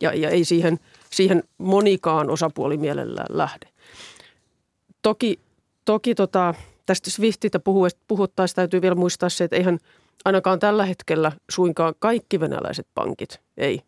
Ja, 0.00 0.14
ja 0.14 0.30
ei 0.30 0.44
siihen, 0.44 0.78
siihen 1.10 1.42
monikaan 1.58 2.30
osapuoli 2.30 2.76
mielellään 2.76 3.26
lähde. 3.30 3.68
Toki, 5.02 5.40
toki 5.84 6.14
tota, 6.14 6.54
tästä 6.86 7.10
Swiftistä 7.10 7.60
puhuttaessa 8.08 8.56
täytyy 8.56 8.82
vielä 8.82 8.94
muistaa 8.94 9.28
se, 9.28 9.44
että 9.44 9.56
eihän 9.56 9.78
ainakaan 10.24 10.58
tällä 10.58 10.86
hetkellä 10.86 11.32
suinkaan 11.50 11.94
kaikki 11.98 12.40
venäläiset 12.40 12.86
pankit 12.94 13.40
ei, 13.56 13.82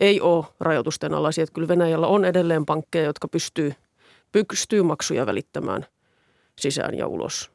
ei 0.00 0.20
ole 0.20 0.44
rajoitusten 0.60 1.14
alaisia. 1.14 1.44
Että 1.44 1.54
kyllä 1.54 1.68
Venäjällä 1.68 2.06
on 2.06 2.24
edelleen 2.24 2.66
pankkeja, 2.66 3.04
jotka 3.04 3.28
pystyy, 3.28 3.74
pystyy 4.32 4.82
maksuja 4.82 5.26
välittämään 5.26 5.86
sisään 6.58 6.98
ja 6.98 7.06
ulos. 7.06 7.50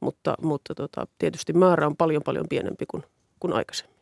Mutta, 0.00 0.34
mutta 0.42 0.74
tota, 0.74 1.06
tietysti 1.18 1.52
määrä 1.52 1.86
on 1.86 1.96
paljon 1.96 2.22
paljon 2.22 2.46
pienempi 2.48 2.84
kuin, 2.86 3.04
kuin 3.44 3.56
aikaisemmin. 3.56 3.94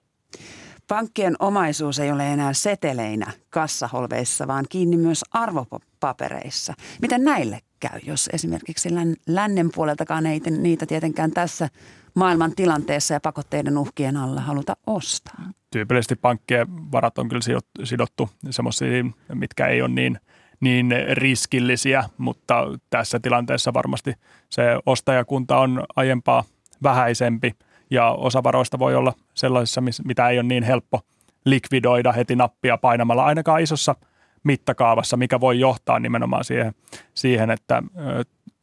Pankkien 0.89 1.37
omaisuus 1.39 1.99
ei 1.99 2.13
ole 2.13 2.33
enää 2.33 2.53
seteleinä 2.53 3.33
kassaholveissa, 3.51 4.47
vaan 4.47 4.65
kiinni 4.69 4.97
myös 4.97 5.25
arvopapereissa. 5.31 6.75
Miten 7.03 7.25
näille 7.25 7.61
käy, 7.81 8.01
jos 8.03 8.31
esimerkiksi 8.33 8.89
lännen 9.27 9.71
puoleltakaan 9.75 10.27
ei 10.27 10.41
niitä 10.41 10.87
tietenkään 10.87 11.31
tässä 11.31 11.69
maailman 12.15 12.55
tilanteessa 12.57 13.15
ja 13.15 13.21
pakotteiden 13.21 13.79
uhkien 13.79 14.17
alla 14.17 14.41
haluta 14.41 14.77
ostaa? 14.87 15.51
Tyypillisesti 15.71 16.17
pankkien 16.17 16.67
varat 16.93 17.19
on 17.19 17.29
kyllä 17.29 17.43
sidottu 17.85 18.31
semmoisiin, 18.51 19.15
mitkä 19.35 19.67
ei 19.67 19.83
ole 19.83 19.91
niin, 19.91 20.19
niin 20.61 20.95
riskillisiä, 21.13 22.05
mutta 22.19 22.65
tässä 22.91 23.21
tilanteessa 23.21 23.75
varmasti 23.75 24.15
se 24.49 24.63
ostajakunta 24.87 25.57
on 25.57 25.85
aiempaa 25.97 26.45
vähäisempi 26.83 27.53
ja 27.93 28.11
osa 28.11 28.43
varoista 28.43 28.79
voi 28.79 28.95
olla 28.95 29.13
sellaisissa, 29.35 29.83
mitä 30.05 30.29
ei 30.29 30.39
ole 30.39 30.49
niin 30.49 30.63
helppo 30.63 31.01
likvidoida 31.45 32.13
heti 32.13 32.37
nappia 32.37 32.79
painamalla 32.79 33.25
ainakaan 33.25 33.63
isossa– 33.63 33.95
mittakaavassa, 34.45 35.17
mikä 35.17 35.41
voi 35.41 35.61
johtaa 35.61 35.99
nimenomaan 35.99 36.45
siihen, 36.45 36.75
siihen 37.15 37.51
että 37.51 37.83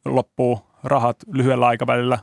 loppuu 0.04 0.60
rahat 0.84 1.16
lyhyellä 1.32 1.66
aikavälillä 1.66 2.18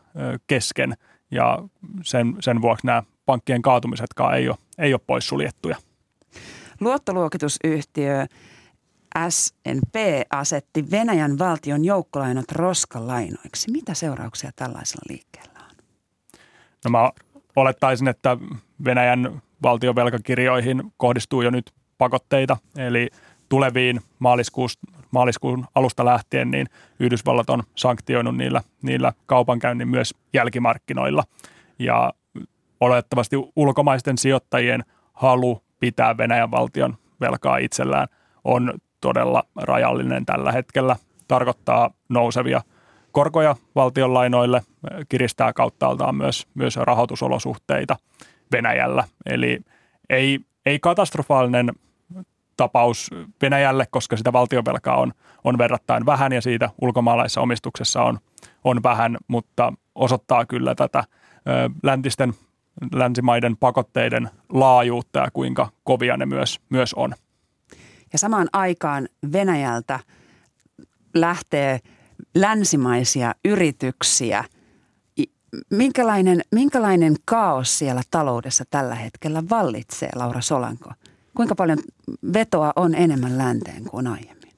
kesken 0.47 0.97
ja 1.31 1.59
sen, 2.03 2.35
sen 2.39 2.61
vuoksi 2.61 2.85
nämä 2.85 3.03
pankkien 3.25 3.61
kaatumisetkaan 3.61 4.37
ei 4.37 4.49
ole, 4.49 4.57
ei 4.77 4.93
ole 4.93 5.01
poissuljettuja. 5.07 5.77
Luottoluokitusyhtiö 6.79 8.25
SNP 9.29 9.95
asetti 10.29 10.91
Venäjän 10.91 11.39
valtion 11.39 11.85
joukkolainat 11.85 12.51
roskalainoiksi. 12.51 13.71
Mitä 13.71 13.93
seurauksia 13.93 14.51
tällaisella 14.55 15.05
liikkeellä? 15.09 15.56
No 16.87 16.91
mä 16.91 17.11
olettaisin, 17.55 18.07
että 18.07 18.37
Venäjän 18.85 19.41
valtion 19.63 19.95
velkakirjoihin 19.95 20.93
kohdistuu 20.97 21.41
jo 21.41 21.49
nyt 21.49 21.71
pakotteita, 21.97 22.57
eli– 22.77 23.09
tuleviin 23.49 23.99
maaliskuun 25.11 25.65
alusta 25.75 26.05
lähtien, 26.05 26.51
niin 26.51 26.67
Yhdysvallat 26.99 27.49
on 27.49 27.63
sanktioinut 27.75 28.37
niillä, 28.37 28.61
niillä 28.81 29.13
kaupankäynnin 29.25 29.87
myös 29.87 30.13
jälkimarkkinoilla. 30.33 31.23
Ja 31.79 32.13
olettavasti 32.79 33.35
ulkomaisten 33.55 34.17
sijoittajien 34.17 34.83
halu 35.13 35.63
pitää 35.79 36.17
Venäjän 36.17 36.51
valtion 36.51 36.97
velkaa 37.21 37.57
itsellään 37.57 38.07
on 38.43 38.73
todella 39.01 39.43
rajallinen 39.55 40.25
tällä 40.25 40.51
hetkellä. 40.51 40.95
Tarkoittaa 41.27 41.91
nousevia 42.09 42.61
korkoja 43.17 43.55
valtionlainoille, 43.75 44.61
kiristää 45.09 45.53
kauttaaltaan 45.53 46.15
myös, 46.15 46.47
myös 46.53 46.75
rahoitusolosuhteita 46.75 47.95
Venäjällä. 48.51 49.03
Eli 49.25 49.59
ei, 50.09 50.39
ei 50.65 50.79
katastrofaalinen 50.79 51.71
tapaus 52.57 53.11
Venäjälle, 53.41 53.85
koska 53.91 54.17
sitä 54.17 54.33
valtionvelkaa 54.33 54.97
on, 54.97 55.11
on 55.43 55.57
verrattain 55.57 56.05
vähän 56.05 56.31
ja 56.31 56.41
siitä 56.41 56.69
ulkomaalaisessa 56.81 57.41
omistuksessa 57.41 58.03
on, 58.03 58.19
on 58.63 58.83
vähän, 58.83 59.17
mutta 59.27 59.73
osoittaa 59.95 60.45
kyllä 60.45 60.75
tätä 60.75 60.99
ö, 60.99 61.69
läntisten 61.83 62.33
länsimaiden 62.93 63.57
pakotteiden 63.57 64.29
laajuutta 64.49 65.19
ja 65.19 65.31
kuinka 65.33 65.69
kovia 65.83 66.17
ne 66.17 66.25
myös, 66.25 66.59
myös 66.69 66.93
on. 66.93 67.13
Ja 68.13 68.19
samaan 68.19 68.47
aikaan 68.53 69.07
Venäjältä 69.31 69.99
lähtee 71.13 71.79
länsimaisia 72.35 73.35
yrityksiä. 73.45 74.43
Minkälainen, 75.69 76.41
minkälainen 76.51 77.15
kaos 77.25 77.79
siellä 77.79 78.01
taloudessa 78.11 78.63
tällä 78.69 78.95
hetkellä 78.95 79.43
vallitsee, 79.49 80.09
Laura 80.15 80.41
Solanko? 80.41 80.91
Kuinka 81.35 81.55
paljon 81.55 81.77
vetoa 82.33 82.73
on 82.75 82.95
enemmän 82.95 83.37
länteen 83.37 83.83
kuin 83.83 84.07
aiemmin? 84.07 84.51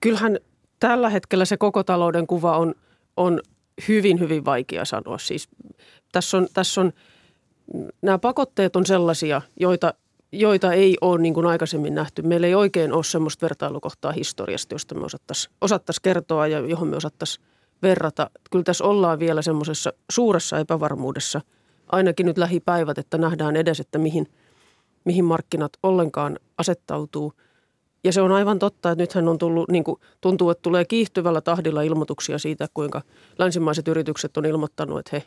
Kyllähän 0.00 0.38
tällä 0.80 1.10
hetkellä 1.10 1.44
se 1.44 1.56
koko 1.56 1.84
talouden 1.84 2.26
kuva 2.26 2.56
on, 2.56 2.74
on 3.16 3.40
hyvin, 3.88 4.20
hyvin 4.20 4.44
vaikea 4.44 4.84
sanoa. 4.84 5.18
Siis 5.18 5.48
tässä 6.12 6.36
on, 6.36 6.48
tässä 6.54 6.80
on, 6.80 6.92
nämä 8.02 8.18
pakotteet 8.18 8.76
on 8.76 8.86
sellaisia, 8.86 9.42
joita 9.60 9.94
joita 10.32 10.72
ei 10.72 10.96
ole 11.00 11.20
niin 11.20 11.34
kuin 11.34 11.46
aikaisemmin 11.46 11.94
nähty. 11.94 12.22
Meillä 12.22 12.46
ei 12.46 12.54
oikein 12.54 12.92
ole 12.92 13.04
semmoista 13.04 13.42
vertailukohtaa 13.42 14.12
historiasta, 14.12 14.74
josta 14.74 14.94
me 14.94 15.04
osattaisiin 15.04 15.54
osattais 15.60 16.00
kertoa 16.00 16.46
ja 16.46 16.58
johon 16.58 16.88
me 16.88 16.96
osattaisiin 16.96 17.46
verrata. 17.82 18.30
Kyllä 18.50 18.64
tässä 18.64 18.84
ollaan 18.84 19.18
vielä 19.18 19.42
semmoisessa 19.42 19.92
suuressa 20.10 20.58
epävarmuudessa, 20.58 21.40
ainakin 21.92 22.26
nyt 22.26 22.38
lähipäivät, 22.38 22.98
että 22.98 23.18
nähdään 23.18 23.56
edes, 23.56 23.80
että 23.80 23.98
mihin, 23.98 24.26
mihin 25.04 25.24
markkinat 25.24 25.72
ollenkaan 25.82 26.38
asettautuu. 26.58 27.32
Ja 28.04 28.12
se 28.12 28.22
on 28.22 28.32
aivan 28.32 28.58
totta, 28.58 28.90
että 28.90 29.02
nythän 29.02 29.28
on 29.28 29.38
tullut, 29.38 29.70
niin 29.70 29.84
kuin 29.84 30.00
tuntuu, 30.20 30.50
että 30.50 30.62
tulee 30.62 30.84
kiihtyvällä 30.84 31.40
tahdilla 31.40 31.82
ilmoituksia 31.82 32.38
siitä, 32.38 32.66
kuinka 32.74 33.02
länsimaiset 33.38 33.88
yritykset 33.88 34.36
on 34.36 34.46
ilmoittanut, 34.46 34.98
että 34.98 35.16
he 35.16 35.24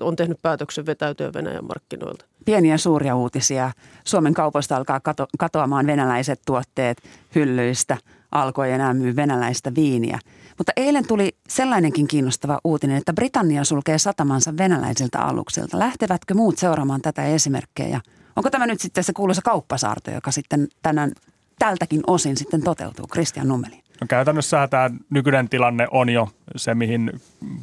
on 0.00 0.16
tehnyt 0.16 0.42
päätöksen 0.42 0.86
vetäytyä 0.86 1.32
Venäjän 1.34 1.64
markkinoilta. 1.64 2.24
Pieniä 2.44 2.78
suuria 2.78 3.16
uutisia. 3.16 3.70
Suomen 4.04 4.34
kaupoista 4.34 4.76
alkaa 4.76 5.00
kato, 5.00 5.26
katoamaan 5.38 5.86
venäläiset 5.86 6.40
tuotteet 6.46 7.02
hyllyistä. 7.34 7.96
Alkoi 8.32 8.72
enää 8.72 8.94
myy 8.94 9.16
venäläistä 9.16 9.74
viiniä. 9.74 10.18
Mutta 10.58 10.72
eilen 10.76 11.06
tuli 11.06 11.36
sellainenkin 11.48 12.08
kiinnostava 12.08 12.60
uutinen, 12.64 12.96
että 12.96 13.12
Britannia 13.12 13.64
sulkee 13.64 13.98
satamansa 13.98 14.56
venäläisiltä 14.58 15.18
aluksilta. 15.18 15.78
Lähtevätkö 15.78 16.34
muut 16.34 16.58
seuraamaan 16.58 17.02
tätä 17.02 17.24
esimerkkejä? 17.24 17.88
Ja 17.88 18.00
onko 18.36 18.50
tämä 18.50 18.66
nyt 18.66 18.80
sitten 18.80 19.04
se 19.04 19.12
kuuluisa 19.12 19.42
kauppasaarto, 19.42 20.10
joka 20.10 20.30
sitten 20.30 20.68
tänään 20.82 21.12
tältäkin 21.58 22.00
osin 22.06 22.36
sitten 22.36 22.62
toteutuu? 22.62 23.06
Kristian 23.06 23.48
Nummelin. 23.48 23.85
No 24.00 24.06
käytännössä 24.08 24.68
tämä 24.68 24.90
nykyinen 25.10 25.48
tilanne 25.48 25.86
on 25.90 26.08
jo 26.08 26.28
se, 26.56 26.74
mihin 26.74 27.12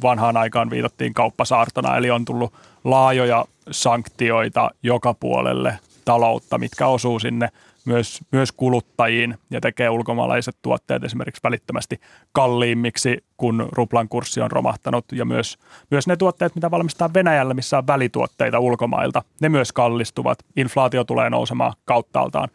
vanhaan 0.02 0.36
aikaan 0.36 0.70
viitattiin 0.70 1.14
kauppasaartona, 1.14 1.96
eli 1.96 2.10
on 2.10 2.24
tullut 2.24 2.54
laajoja 2.84 3.44
sanktioita 3.70 4.70
joka 4.82 5.14
puolelle 5.14 5.78
taloutta, 6.04 6.58
mitkä 6.58 6.86
osuu 6.86 7.18
sinne 7.18 7.48
myös, 7.84 8.20
myös 8.32 8.52
kuluttajiin 8.52 9.38
ja 9.50 9.60
tekee 9.60 9.90
ulkomaalaiset 9.90 10.56
tuotteet 10.62 11.04
esimerkiksi 11.04 11.40
välittömästi 11.44 12.00
kalliimmiksi, 12.32 13.24
kun 13.36 13.68
ruplan 13.72 14.08
kurssi 14.08 14.40
on 14.40 14.50
romahtanut. 14.50 15.04
Ja 15.12 15.24
myös, 15.24 15.58
myös 15.90 16.06
ne 16.06 16.16
tuotteet, 16.16 16.54
mitä 16.54 16.70
valmistetaan 16.70 17.14
Venäjällä, 17.14 17.54
missä 17.54 17.78
on 17.78 17.86
välituotteita 17.86 18.58
ulkomailta, 18.58 19.22
ne 19.40 19.48
myös 19.48 19.72
kallistuvat. 19.72 20.38
Inflaatio 20.56 21.04
tulee 21.04 21.30
nousemaan 21.30 21.72
kauttaaltaan. 21.84 22.48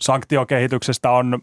Sanktiokehityksestä 0.00 1.10
on 1.10 1.42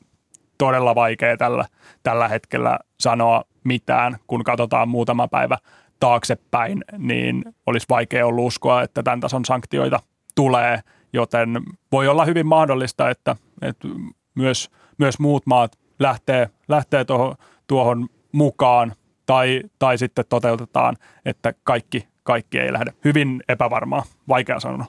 todella 0.57 0.95
vaikea 0.95 1.37
tällä, 1.37 1.65
tällä 2.03 2.27
hetkellä 2.27 2.79
sanoa 2.99 3.43
mitään, 3.63 4.17
kun 4.27 4.43
katsotaan 4.43 4.89
muutama 4.89 5.27
päivä 5.27 5.57
taaksepäin, 5.99 6.83
niin 6.97 7.43
olisi 7.65 7.85
vaikea 7.89 8.27
ollut 8.27 8.45
uskoa, 8.45 8.81
että 8.81 9.03
tämän 9.03 9.19
tason 9.19 9.45
sanktioita 9.45 9.99
tulee, 10.35 10.79
joten 11.13 11.49
voi 11.91 12.07
olla 12.07 12.25
hyvin 12.25 12.47
mahdollista, 12.47 13.09
että, 13.09 13.35
että 13.61 13.87
myös, 14.35 14.69
myös 14.97 15.19
muut 15.19 15.45
maat 15.45 15.79
lähtee, 15.99 16.49
lähtee 16.67 17.05
tuohon, 17.05 17.35
tuohon 17.67 18.07
mukaan 18.31 18.93
tai, 19.25 19.61
tai 19.79 19.97
sitten 19.97 20.25
toteutetaan, 20.29 20.95
että 21.25 21.53
kaikki, 21.63 22.07
kaikki 22.23 22.59
ei 22.59 22.73
lähde. 22.73 22.93
Hyvin 23.05 23.43
epävarmaa, 23.49 24.03
vaikea 24.27 24.59
sanoa. 24.59 24.85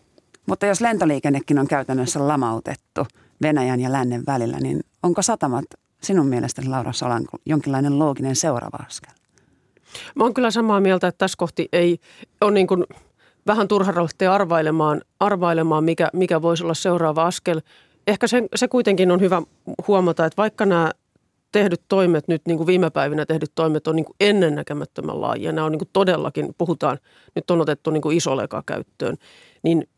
Mutta 0.47 0.67
jos 0.67 0.81
lentoliikennekin 0.81 1.59
on 1.59 1.69
käytännössä 1.69 2.29
lamautettu 2.29 3.07
Venäjän 3.43 3.81
ja 3.81 3.93
lännen 3.93 4.23
välillä, 4.27 4.61
niin 4.61 4.81
onko 5.03 5.23
satamat 5.23 5.65
sinun 6.03 6.27
mielestäsi, 6.27 6.69
Laura 6.69 6.93
Solanko, 6.93 7.39
jonkinlainen 7.47 7.99
looginen 7.99 8.37
seuraava 8.37 8.85
askel? 8.87 9.13
Mä 10.15 10.25
oon 10.25 10.35
kyllä 10.35 10.51
samaa 10.51 10.81
mieltä, 10.81 11.09
että 11.09 11.19
tässä 11.19 11.37
kohti 11.39 11.69
ei 11.73 11.99
ole 12.41 12.51
niin 12.51 12.67
kuin 12.67 12.85
vähän 13.47 13.69
turha 13.69 13.93
rohtia 13.93 14.35
arvailemaan, 14.35 15.03
arvailemaan 15.21 15.85
mikä, 15.85 16.09
mikä 16.13 16.43
voisi 16.43 16.65
olla 16.65 16.75
seuraava 16.75 17.27
askel. 17.27 17.61
Ehkä 18.07 18.27
se, 18.27 18.43
se 18.55 18.69
kuitenkin 18.69 19.11
on 19.11 19.21
hyvä 19.21 19.43
huomata, 19.89 20.25
että 20.25 20.37
vaikka 20.37 20.67
nämä 20.67 20.91
tehdyt 21.53 21.83
toimet 21.89 22.29
nyt, 22.29 22.43
niin 22.47 22.57
kuin 22.57 22.67
viime 22.67 22.91
päivinä 22.91 23.27
tehdyt 23.27 23.53
toimet 23.55 23.87
on 23.87 23.97
niin 23.97 24.05
kuin 24.05 24.17
ennennäkemättömän 24.21 25.21
laajia. 25.21 25.53
Nämä 25.53 25.65
on 25.65 25.73
niin 25.73 25.79
kuin 25.79 25.91
todellakin, 25.93 26.55
puhutaan, 26.59 26.99
nyt 27.35 27.51
on 27.51 27.61
otettu 27.61 27.91
niin 27.91 28.03
kuin 28.03 28.17
iso 28.17 28.37
leka 28.37 28.63
käyttöön, 28.67 29.17
niin 29.63 29.89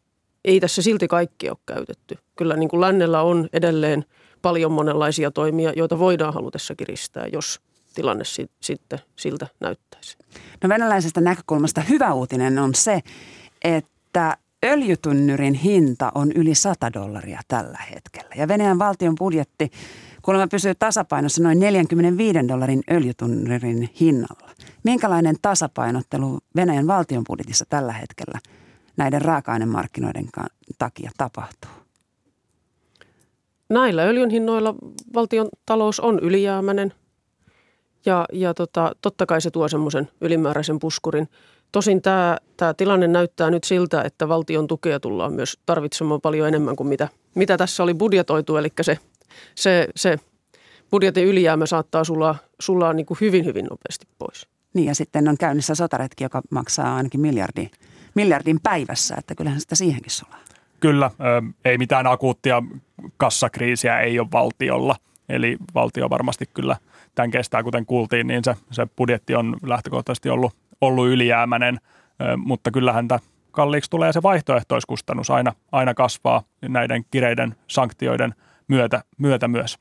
ei 0.45 0.61
tässä 0.61 0.83
silti 0.83 1.09
kaikki 1.09 1.51
ole 1.51 1.59
käytetty. 1.67 2.19
Kyllä 2.37 2.57
niin 2.57 2.69
kuin 2.69 2.81
lännellä 2.81 3.23
on 3.23 3.49
edelleen 3.53 4.05
paljon 4.43 4.73
monenlaisia 4.73 5.31
toimia, 5.31 5.73
joita 5.77 5.99
voidaan 5.99 6.35
halutessa 6.35 6.75
kiristää, 6.75 7.27
jos 7.33 7.61
tilanne 7.95 8.25
si- 8.25 8.51
sitten 8.61 8.99
siltä 9.17 9.47
näyttäisi. 9.61 10.19
No 10.63 10.69
venäläisestä 10.69 11.21
näkökulmasta 11.21 11.81
hyvä 11.81 12.13
uutinen 12.13 12.59
on 12.59 12.75
se, 12.75 13.01
että 13.65 14.37
öljytynnyrin 14.65 15.55
hinta 15.55 16.13
on 16.15 16.33
yli 16.33 16.55
100 16.55 16.93
dollaria 16.93 17.41
tällä 17.49 17.79
hetkellä. 17.95 18.35
Ja 18.37 18.49
Venäjän 18.49 18.79
valtion 18.79 19.15
budjetti 19.15 19.71
kuulemma 20.23 20.47
pysyy 20.47 20.75
tasapainossa 20.75 21.43
noin 21.43 21.61
45 21.61 22.49
dollarin 22.49 22.83
öljytynnyrin 22.91 23.89
hinnalla. 24.01 24.51
Minkälainen 24.83 25.37
tasapainottelu 25.43 26.39
Venäjän 26.57 26.87
valtion 26.87 27.25
budjetissa 27.29 27.65
tällä 27.69 27.93
hetkellä 27.93 28.39
näiden 28.97 29.23
raaka-ainemarkkinoiden 29.23 30.27
takia 30.79 31.11
tapahtuu? 31.17 31.71
Näillä 33.69 34.03
öljyn 34.03 34.31
hinnoilla 34.31 34.75
valtion 35.15 35.49
talous 35.67 36.01
on 36.01 36.19
ylijäämäinen 36.19 36.93
ja, 38.07 38.27
ja 38.33 38.55
tota, 38.55 38.93
totta 39.03 39.27
kai 39.27 39.41
se 39.41 39.51
tuo 39.51 39.69
semmoisen 39.69 40.09
ylimääräisen 40.21 40.79
puskurin. 40.79 41.29
Tosin 41.73 42.03
tämä, 42.03 42.39
tämä 42.57 42.75
tilanne 42.75 43.09
näyttää 43.09 43.51
nyt 43.51 43.65
siltä, 43.65 44.03
että 44.03 44.29
valtion 44.29 44.67
tukea 44.67 45.01
tullaan 45.01 45.33
myös 45.33 45.59
tarvitsemaan 45.67 46.21
paljon 46.21 46.49
enemmän 46.49 46.77
kuin 46.77 46.87
mitä, 46.87 47.09
mitä 47.35 47.57
tässä 47.57 47.83
oli 47.83 47.95
budjetoitu. 47.95 48.57
Eli 48.57 48.69
se, 48.81 48.99
se, 49.55 49.89
se 49.97 50.19
budjetin 50.91 51.27
ylijäämä 51.27 51.67
saattaa 51.67 52.05
sulaa, 52.05 52.37
sulaa 52.61 52.93
niin 52.93 53.07
kuin 53.07 53.19
hyvin, 53.21 53.45
hyvin 53.45 53.67
nopeasti 53.71 54.07
pois. 54.19 54.47
Niin 54.75 54.87
ja 54.87 54.95
sitten 54.95 55.29
on 55.29 55.39
käynnissä 55.39 55.75
sotaretki, 55.75 56.25
joka 56.25 56.43
maksaa 56.51 56.97
ainakin 56.97 57.21
miljardi, 57.21 57.71
miljardin 58.15 58.61
päivässä, 58.63 59.15
että 59.19 59.35
kyllähän 59.35 59.61
sitä 59.61 59.75
siihenkin 59.75 60.11
sulaa. 60.11 60.39
Kyllä, 60.81 61.11
ei 61.65 61.79
mitään 61.79 62.07
akuuttia 62.07 62.63
kassakriisiä 63.17 64.01
ei 64.01 64.21
ole 64.21 64.29
valtiolla. 64.33 64.97
Eli 65.29 65.57
valtio 65.75 66.11
varmasti 66.11 66.45
kyllä 66.55 66.77
tämän 67.15 67.31
kestää, 67.31 67.63
kuten 67.63 67.87
kuultiin, 67.87 68.27
niin 68.27 68.45
se, 68.45 68.57
se 68.71 68.87
budjetti 68.97 69.35
on 69.35 69.57
lähtökohtaisesti 69.63 70.31
ollut, 70.31 70.55
ollut 70.81 71.09
ylijäämäinen, 71.09 71.81
mutta 72.37 72.71
kyllähän 72.71 73.09
tämä 73.09 73.19
kalliiksi 73.51 73.91
tulee 73.91 74.13
se 74.13 74.23
vaihtoehtoiskustannus 74.23 75.31
aina, 75.31 75.53
aina 75.73 75.95
kasvaa 75.95 76.43
näiden 76.69 77.05
kireiden 77.11 77.55
sanktioiden 77.67 78.35
myötä, 78.69 79.05
myötä 79.19 79.49
myös. 79.49 79.79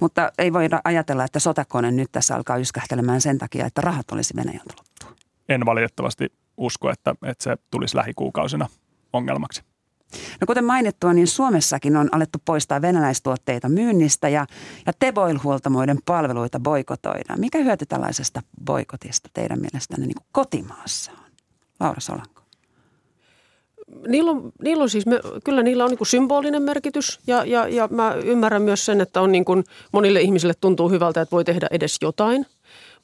Mutta 0.00 0.32
ei 0.38 0.52
voida 0.52 0.80
ajatella, 0.84 1.24
että 1.24 1.38
sotakone 1.38 1.90
nyt 1.90 2.12
tässä 2.12 2.36
alkaa 2.36 2.56
yskähtelemään 2.56 3.20
sen 3.20 3.38
takia, 3.38 3.66
että 3.66 3.80
rahat 3.80 4.12
olisi 4.12 4.36
Venäjältä 4.36 4.74
loppu. 4.76 5.22
En 5.48 5.66
valitettavasti 5.66 6.32
usko, 6.58 6.90
että, 6.90 7.14
että 7.22 7.44
se 7.44 7.56
tulisi 7.70 7.96
lähikuukausina 7.96 8.68
ongelmaksi. 9.12 9.62
No 10.40 10.46
kuten 10.46 10.64
mainittua, 10.64 11.12
niin 11.12 11.26
Suomessakin 11.26 11.96
on 11.96 12.08
alettu 12.12 12.38
poistaa 12.44 12.82
venäläistuotteita 12.82 13.68
myynnistä 13.68 14.28
ja, 14.28 14.46
ja 14.86 14.92
Teboil-huoltamoiden 14.98 15.98
palveluita 16.06 16.60
boikotoidaan. 16.60 17.40
Mikä 17.40 17.58
hyöty 17.58 17.86
tällaisesta 17.86 18.42
boikotista 18.64 19.28
teidän 19.34 19.60
mielestänne 19.60 20.06
niin 20.06 20.16
kuin 20.16 20.26
kotimaassa 20.32 21.12
on? 21.12 21.30
Laura 21.80 22.00
Solanko. 22.00 22.42
Niillä 24.08 24.30
on, 24.30 24.52
niillä 24.62 24.82
on 24.82 24.90
siis, 24.90 25.04
kyllä 25.44 25.62
niillä 25.62 25.84
on 25.84 25.90
niin 25.90 25.98
kuin 25.98 26.08
symbolinen 26.08 26.62
merkitys 26.62 27.20
ja, 27.26 27.44
ja, 27.44 27.68
ja 27.68 27.88
mä 27.90 28.14
ymmärrän 28.14 28.62
myös 28.62 28.86
sen, 28.86 29.00
että 29.00 29.20
on 29.20 29.32
niin 29.32 29.44
kuin 29.44 29.64
monille 29.92 30.20
ihmisille 30.20 30.54
tuntuu 30.60 30.90
hyvältä, 30.90 31.20
että 31.20 31.32
voi 31.32 31.44
tehdä 31.44 31.66
edes 31.70 31.96
jotain. 32.02 32.46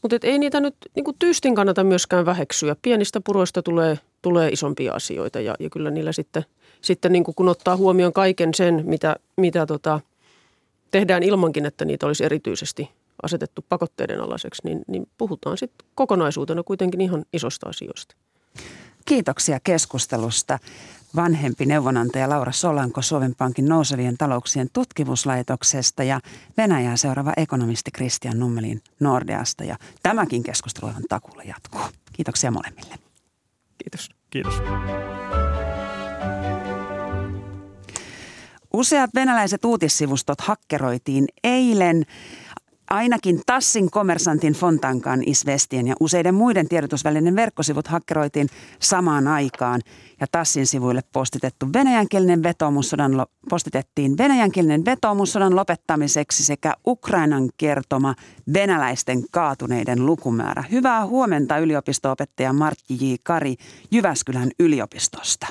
Mutta 0.04 0.26
ei 0.26 0.38
niitä 0.38 0.60
nyt 0.60 0.74
niin 0.94 1.04
kuin 1.04 1.16
tyystin 1.18 1.54
kannata 1.54 1.84
myöskään 1.84 2.26
väheksyä. 2.26 2.76
Pienistä 2.82 3.20
puroista 3.20 3.62
tulee, 3.62 3.98
tulee 4.22 4.48
isompia 4.48 4.92
asioita 4.92 5.40
ja, 5.40 5.54
ja 5.58 5.70
kyllä 5.70 5.90
niillä 5.90 6.12
sitten– 6.12 6.44
sitten 6.84 7.12
niin 7.12 7.24
kuin 7.24 7.34
kun 7.34 7.48
ottaa 7.48 7.76
huomioon 7.76 8.12
kaiken 8.12 8.54
sen, 8.54 8.82
mitä, 8.86 9.16
mitä 9.36 9.66
tota, 9.66 10.00
tehdään 10.90 11.22
ilmankin, 11.22 11.66
että 11.66 11.84
niitä 11.84 12.06
olisi 12.06 12.24
erityisesti 12.24 12.90
asetettu 13.22 13.64
pakotteiden 13.68 14.20
alaiseksi, 14.20 14.62
niin, 14.64 14.82
niin 14.86 15.08
puhutaan 15.18 15.58
sitten 15.58 15.86
kokonaisuutena 15.94 16.62
kuitenkin 16.62 17.00
ihan 17.00 17.24
isosta 17.32 17.68
asioista. 17.68 18.14
Kiitoksia 19.04 19.60
keskustelusta. 19.60 20.58
Vanhempi 21.16 21.66
neuvonantaja 21.66 22.28
Laura 22.28 22.52
Solanko 22.52 23.02
Suomen 23.02 23.34
Pankin 23.34 23.68
nousevien 23.68 24.16
talouksien 24.18 24.68
tutkimuslaitoksesta 24.72 26.02
ja 26.02 26.20
Venäjää 26.56 26.96
seuraava 26.96 27.32
ekonomisti 27.36 27.90
Kristian 27.90 28.38
Nummelin 28.38 28.82
Nordeasta. 29.00 29.64
Ja 29.64 29.76
tämäkin 30.02 30.42
keskustelu 30.42 30.86
on 30.86 31.02
takuulla 31.08 31.42
jatkuu. 31.42 31.80
Kiitoksia 32.12 32.50
molemmille. 32.50 32.94
Kiitos. 33.78 34.10
Kiitos. 34.30 34.54
Useat 38.72 39.10
venäläiset 39.14 39.64
uutissivustot 39.64 40.40
hakkeroitiin 40.40 41.24
eilen. 41.44 42.06
Ainakin 42.94 43.40
Tassin 43.46 43.90
Kommersantin 43.90 44.52
Fontankan 44.52 45.22
Isvestien 45.26 45.86
ja 45.86 45.94
useiden 46.00 46.34
muiden 46.34 46.68
tiedotusvälinen 46.68 47.36
verkkosivut 47.36 47.86
hakkeroitiin 47.86 48.48
samaan 48.80 49.28
aikaan 49.28 49.80
ja 50.20 50.26
Tassin 50.32 50.66
sivuille 50.66 51.00
postitettu 51.12 51.66
venäjänkielinen 51.72 52.42
vetoomussodan, 52.42 53.12
postitettiin 53.50 54.18
venäjänkielinen 54.18 54.84
vetoomussodan 54.84 55.56
lopettamiseksi 55.56 56.44
sekä 56.44 56.74
Ukrainan 56.86 57.48
kertoma 57.56 58.14
venäläisten 58.52 59.24
kaatuneiden 59.30 60.06
lukumäärä. 60.06 60.64
Hyvää 60.70 61.06
huomenta 61.06 61.58
yliopistoopettaja 61.58 62.52
Martti 62.52 62.94
J. 63.00 63.14
Kari 63.22 63.56
Jyväskylän 63.90 64.50
yliopistosta. 64.60 65.46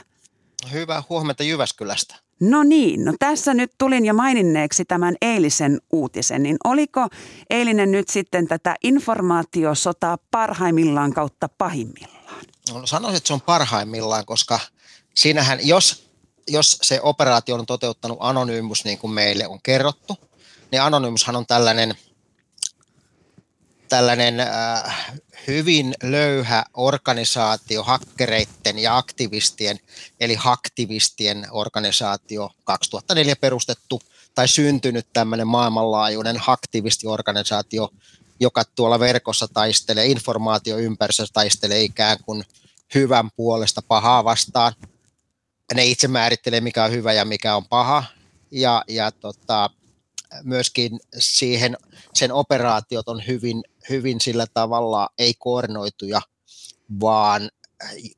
Hyvää 0.72 1.04
huomenta 1.10 1.44
Jyväskylästä. 1.44 2.16
No 2.50 2.64
niin, 2.64 3.06
no 3.06 3.14
tässä 3.20 3.54
nyt 3.54 3.72
tulin 3.78 4.06
jo 4.06 4.14
maininneeksi 4.14 4.86
tämän 4.86 5.16
eilisen 5.22 5.82
uutisen, 5.92 6.44
niin 6.44 6.58
oliko 6.64 7.08
eilinen 7.50 7.92
nyt 7.92 8.10
sitten 8.10 8.48
tätä 8.48 8.76
informaatiosotaa 8.84 10.18
parhaimmillaan 10.32 11.14
kautta 11.14 11.50
pahimmillaan? 11.58 12.46
No, 12.74 12.86
sanoisin, 12.86 13.18
että 13.18 13.28
se 13.28 13.34
on 13.34 13.42
parhaimmillaan, 13.42 14.26
koska 14.26 14.60
siinähän, 15.16 15.68
jos, 15.68 16.10
jos 16.50 16.78
se 16.82 17.00
operaatio 17.02 17.56
on 17.56 17.66
toteuttanut 17.66 18.18
Anonymous 18.22 18.86
niin 18.86 18.98
kuin 18.98 19.14
meille 19.14 19.48
on 19.48 19.60
kerrottu, 19.64 20.18
niin 20.72 20.82
Anonymoushan 20.82 21.36
on 21.36 21.46
tällainen, 21.46 21.96
tällainen 23.94 24.40
äh, 24.40 25.12
hyvin 25.48 25.96
löyhä 26.04 26.66
organisaatio 26.74 27.84
hakkereiden 27.84 28.80
ja 28.80 28.98
aktivistien, 28.98 29.80
eli 30.20 30.36
haktivistien 30.36 31.48
organisaatio, 31.52 32.50
2004 32.64 33.36
perustettu 33.36 34.02
tai 34.36 34.48
syntynyt 34.48 35.08
tämmöinen 35.14 35.48
maailmanlaajuinen 35.48 36.38
haktivistiorganisaatio, 36.38 37.90
joka 38.40 38.64
tuolla 38.76 39.00
verkossa 39.00 39.48
taistelee, 39.48 40.06
informaatioympäristössä 40.06 41.34
taistelee 41.34 41.82
ikään 41.82 42.18
kuin 42.26 42.44
hyvän 42.96 43.30
puolesta 43.36 43.82
pahaa 43.88 44.24
vastaan. 44.24 44.74
Ne 45.74 45.86
itse 45.86 46.08
määrittelee, 46.08 46.62
mikä 46.62 46.84
on 46.84 46.92
hyvä 46.92 47.14
ja 47.14 47.26
mikä 47.26 47.56
on 47.56 47.66
paha. 47.66 48.04
Ja, 48.52 48.84
ja 48.88 49.12
tota, 49.12 49.70
myöskin 50.44 51.00
siihen, 51.20 51.78
sen 52.14 52.32
operaatiot 52.32 53.08
on 53.08 53.28
hyvin, 53.28 53.64
hyvin 53.90 54.22
sillä 54.22 54.46
tavalla 54.54 55.10
ei 55.18 55.34
koordinoituja, 55.34 56.22
vaan 57.00 57.52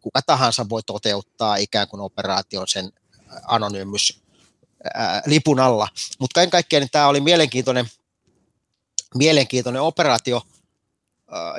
kuka 0.01 0.22
tahansa 0.26 0.70
voi 0.70 0.84
toteuttaa 0.84 1.55
ikään 1.55 1.88
kuin 1.88 2.01
operaation 2.01 2.68
sen 2.68 2.91
anonyymys 3.47 4.22
lipun 5.26 5.59
alla. 5.59 5.88
Mutta 6.20 6.34
kaiken 6.34 6.51
kaikkiaan 6.51 6.82
niin 6.82 6.91
tämä 6.91 7.07
oli 7.07 7.22
mielenkiintoinen, 7.22 7.89
mielenkiintoinen 9.16 9.82
operaatio, 9.82 10.41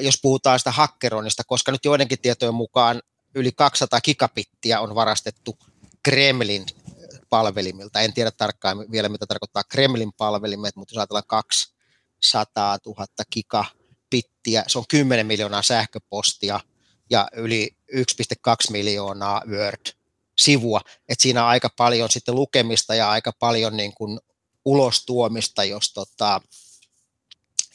jos 0.00 0.18
puhutaan 0.22 0.58
sitä 0.58 0.70
hakkeroinnista, 0.70 1.44
koska 1.46 1.72
nyt 1.72 1.84
joidenkin 1.84 2.20
tietojen 2.20 2.54
mukaan 2.54 3.02
yli 3.34 3.52
200 3.52 4.00
gigabittiä 4.00 4.80
on 4.80 4.94
varastettu 4.94 5.58
Kremlin 6.02 6.66
palvelimilta. 7.28 8.00
En 8.00 8.12
tiedä 8.12 8.30
tarkkaan 8.30 8.90
vielä, 8.90 9.08
mitä 9.08 9.26
tarkoittaa 9.26 9.64
Kremlin 9.64 10.12
palvelimet, 10.12 10.76
mutta 10.76 10.94
jos 10.94 10.98
ajatellaan 10.98 11.24
200 11.26 12.78
000 12.86 13.06
gigabittiä, 14.10 14.64
se 14.66 14.78
on 14.78 14.84
10 14.88 15.26
miljoonaa 15.26 15.62
sähköpostia 15.62 16.60
ja 17.10 17.28
yli 17.36 17.76
1,2 17.92 18.00
miljoonaa 18.70 19.42
Word-sivua. 19.46 20.80
Et 21.08 21.20
siinä 21.20 21.42
on 21.42 21.48
aika 21.48 21.70
paljon 21.76 22.10
sitten 22.10 22.34
lukemista 22.34 22.94
ja 22.94 23.10
aika 23.10 23.32
paljon 23.38 23.76
niin 23.76 23.94
kuin 23.94 24.20
ulostuomista, 24.64 25.64
jos, 25.64 25.92
tota, 25.92 26.40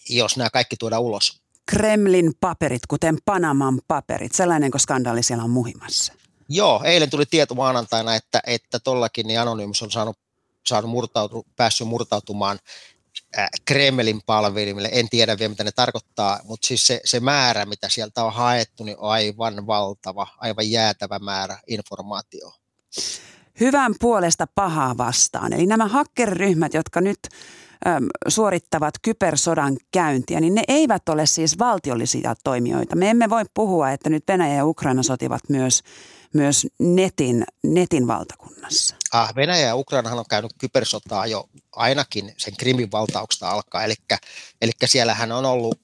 jos 0.09 0.37
nämä 0.37 0.49
kaikki 0.49 0.75
tuodaan 0.79 1.01
ulos. 1.01 1.41
Kremlin 1.65 2.33
paperit, 2.39 2.81
kuten 2.87 3.17
Panaman 3.25 3.81
paperit, 3.87 4.31
sellainen 4.31 4.71
skandaali 4.77 5.23
siellä 5.23 5.43
on 5.43 5.49
muhimassa. 5.49 6.13
Joo, 6.49 6.81
eilen 6.83 7.09
tuli 7.09 7.25
tieto 7.25 7.55
maanantaina, 7.55 8.15
että, 8.15 8.41
että 8.47 8.79
tollakin 8.79 9.27
niin 9.27 9.39
Anonymous 9.39 9.81
on 9.81 9.91
saanut, 9.91 10.17
saanut 10.65 10.91
murtautu, 10.91 11.45
päässyt 11.55 11.87
murtautumaan 11.87 12.59
Kremlin 13.65 14.21
palvelimille. 14.25 14.89
En 14.91 15.09
tiedä 15.09 15.39
vielä, 15.39 15.49
mitä 15.49 15.63
ne 15.63 15.71
tarkoittaa, 15.71 16.39
mutta 16.43 16.67
siis 16.67 16.87
se, 16.87 17.01
se 17.05 17.19
määrä, 17.19 17.65
mitä 17.65 17.89
sieltä 17.89 18.23
on 18.23 18.33
haettu, 18.33 18.83
niin 18.83 18.97
on 18.97 19.09
aivan 19.09 19.67
valtava, 19.67 20.27
aivan 20.37 20.71
jäätävä 20.71 21.19
määrä 21.19 21.57
informaatiota. 21.67 22.59
Hyvän 23.59 23.95
puolesta 23.99 24.47
pahaa 24.55 24.97
vastaan. 24.97 25.53
Eli 25.53 25.65
nämä 25.65 25.87
hakkeriryhmät, 25.87 26.73
jotka 26.73 27.01
nyt 27.01 27.19
äm, 27.87 28.07
suorittavat 28.27 28.93
kybersodan 29.01 29.77
käyntiä, 29.91 30.39
niin 30.39 30.55
ne 30.55 30.63
eivät 30.67 31.09
ole 31.09 31.25
siis 31.25 31.59
valtiollisia 31.59 32.35
toimijoita. 32.43 32.95
Me 32.95 33.09
emme 33.09 33.29
voi 33.29 33.43
puhua, 33.53 33.91
että 33.91 34.09
nyt 34.09 34.23
Venäjä 34.27 34.55
ja 34.55 34.65
Ukraina 34.65 35.03
sotivat 35.03 35.41
myös 35.49 35.83
myös 36.33 36.67
netin, 36.79 37.43
netin 37.63 38.07
valtakunnassa. 38.07 38.95
Ah, 39.11 39.35
Venäjä 39.35 39.67
ja 39.67 39.75
Ukrainahan 39.75 40.19
on 40.19 40.25
käynyt 40.29 40.51
kybersotaa 40.57 41.27
jo 41.27 41.49
ainakin 41.71 42.33
sen 42.37 42.57
Krimin 42.57 42.91
valtauksesta 42.91 43.49
alkaa, 43.49 43.83
eli, 43.83 43.95
eli 44.61 44.71
siellähän 44.85 45.31
on 45.31 45.45
ollut 45.45 45.79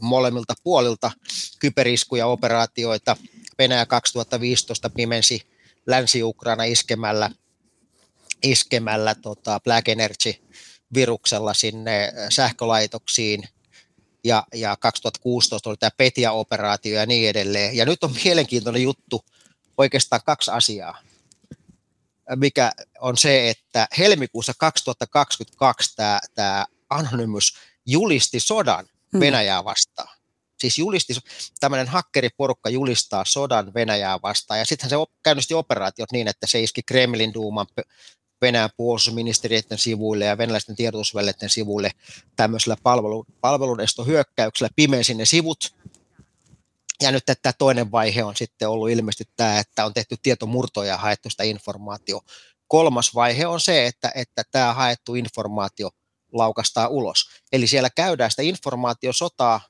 molemmilta 0.00 0.54
puolilta 0.62 1.10
kyberiskuja, 1.58 2.26
operaatioita. 2.26 3.16
Venäjä 3.58 3.86
2015 3.86 4.90
pimensi 4.90 5.42
Länsi-Ukraina 5.86 6.64
iskemällä, 6.64 7.30
iskemällä 8.42 9.14
tota 9.14 9.60
Black 9.64 9.88
Energy-viruksella 9.88 11.54
sinne 11.54 12.12
sähkölaitoksiin– 12.30 13.48
ja, 14.24 14.46
ja 14.54 14.76
2016 14.76 15.70
oli 15.70 15.76
tämä 15.76 15.90
Petia-operaatio 15.96 16.94
ja 16.94 17.06
niin 17.06 17.28
edelleen. 17.28 17.76
Ja 17.76 17.84
nyt 17.84 18.04
on 18.04 18.14
mielenkiintoinen 18.24 18.82
juttu, 18.82 19.24
oikeastaan 19.78 20.22
kaksi 20.24 20.50
asiaa, 20.50 20.98
mikä 22.36 22.72
on 23.00 23.16
se, 23.16 23.50
että 23.50 23.86
helmikuussa 23.98 24.52
2022 24.58 25.96
tämä, 25.96 26.20
tämä 26.34 26.66
Anonymous 26.90 27.54
julisti 27.86 28.40
sodan 28.40 28.86
hmm. 29.12 29.20
Venäjää 29.20 29.64
vastaan. 29.64 30.18
Siis 30.60 30.78
julisti, 30.78 31.14
tämmöinen 31.60 31.88
hakkeriporukka 31.88 32.70
julistaa 32.70 33.24
sodan 33.24 33.74
Venäjää 33.74 34.18
vastaan, 34.22 34.58
ja 34.58 34.66
sittenhän 34.66 35.00
se 35.00 35.12
käynnisti 35.22 35.54
operaatiot 35.54 36.12
niin, 36.12 36.28
että 36.28 36.46
se 36.46 36.60
iski 36.60 36.82
Kremlin 36.82 37.34
duuman 37.34 37.66
Venäjän 38.42 38.70
puolustusministeriöiden 38.76 39.78
sivuille 39.78 40.24
ja 40.24 40.38
venäläisten 40.38 40.76
tiedotusvälineiden 40.76 41.50
sivuille 41.50 41.90
tämmöisellä 42.36 42.76
palvelu, 42.82 43.26
palvelunestohyökkäyksellä 43.40 44.70
pimensi 44.76 45.14
ne 45.14 45.24
sivut, 45.24 45.74
ja 47.00 47.12
nyt 47.12 47.24
tämä 47.42 47.52
toinen 47.58 47.92
vaihe 47.92 48.24
on 48.24 48.36
sitten 48.36 48.68
ollut 48.68 48.90
ilmeisesti 48.90 49.32
tämä, 49.36 49.58
että 49.58 49.84
on 49.84 49.94
tehty 49.94 50.16
tietomurtoja 50.22 50.88
ja 50.88 50.96
haettu 50.96 51.30
sitä 51.30 51.42
informaatio. 51.42 52.20
Kolmas 52.68 53.14
vaihe 53.14 53.46
on 53.46 53.60
se, 53.60 53.86
että, 53.86 54.12
että 54.14 54.42
tämä 54.50 54.74
haettu 54.74 55.14
informaatio 55.14 55.90
laukastaa 56.32 56.88
ulos. 56.88 57.30
Eli 57.52 57.66
siellä 57.66 57.90
käydään 57.90 58.30
sitä 58.30 58.42
informaatiosotaa, 58.42 59.60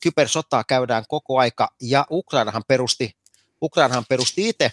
kybersotaa 0.00 0.64
käydään 0.64 1.04
koko 1.08 1.38
aika, 1.38 1.68
ja 1.80 2.06
Ukrainahan 2.10 2.62
perusti, 2.68 3.16
Ukrainahan 3.62 4.04
perusti 4.08 4.48
itse, 4.48 4.72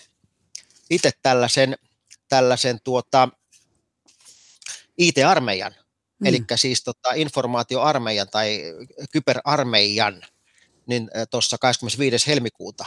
itse 0.89 1.11
tällaisen, 1.21 1.77
tällaisen 2.29 2.79
tuota, 2.84 3.29
IT-armeijan, 4.97 5.75
mm. 6.19 6.27
eli 6.27 6.39
siis 6.55 6.84
tota, 6.84 7.09
informaatioarmeijan 7.15 8.27
tai 8.31 8.61
kyberarmeijan, 9.11 10.21
niin 10.86 11.09
tuossa 11.29 11.57
25. 11.57 12.27
helmikuuta, 12.27 12.86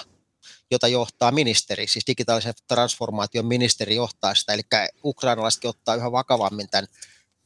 jota 0.70 0.88
johtaa 0.88 1.30
ministeri, 1.30 1.86
siis 1.86 2.06
digitaalisen 2.06 2.54
transformaation 2.68 3.46
ministeri 3.46 3.96
johtaa 3.96 4.34
sitä, 4.34 4.52
eli 4.52 4.62
ukrainalaiset 5.04 5.64
ottaa 5.64 5.94
yhä 5.94 6.12
vakavammin 6.12 6.68
tämän, 6.70 6.86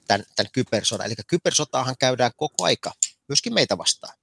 tämän, 0.06 0.26
tämän 0.36 0.50
kybersodan. 0.52 1.06
Eli 1.06 1.14
kybersotaahan 1.26 1.94
käydään 1.98 2.30
koko 2.36 2.64
aika, 2.64 2.92
myöskin 3.28 3.54
meitä 3.54 3.78
vastaan. 3.78 4.14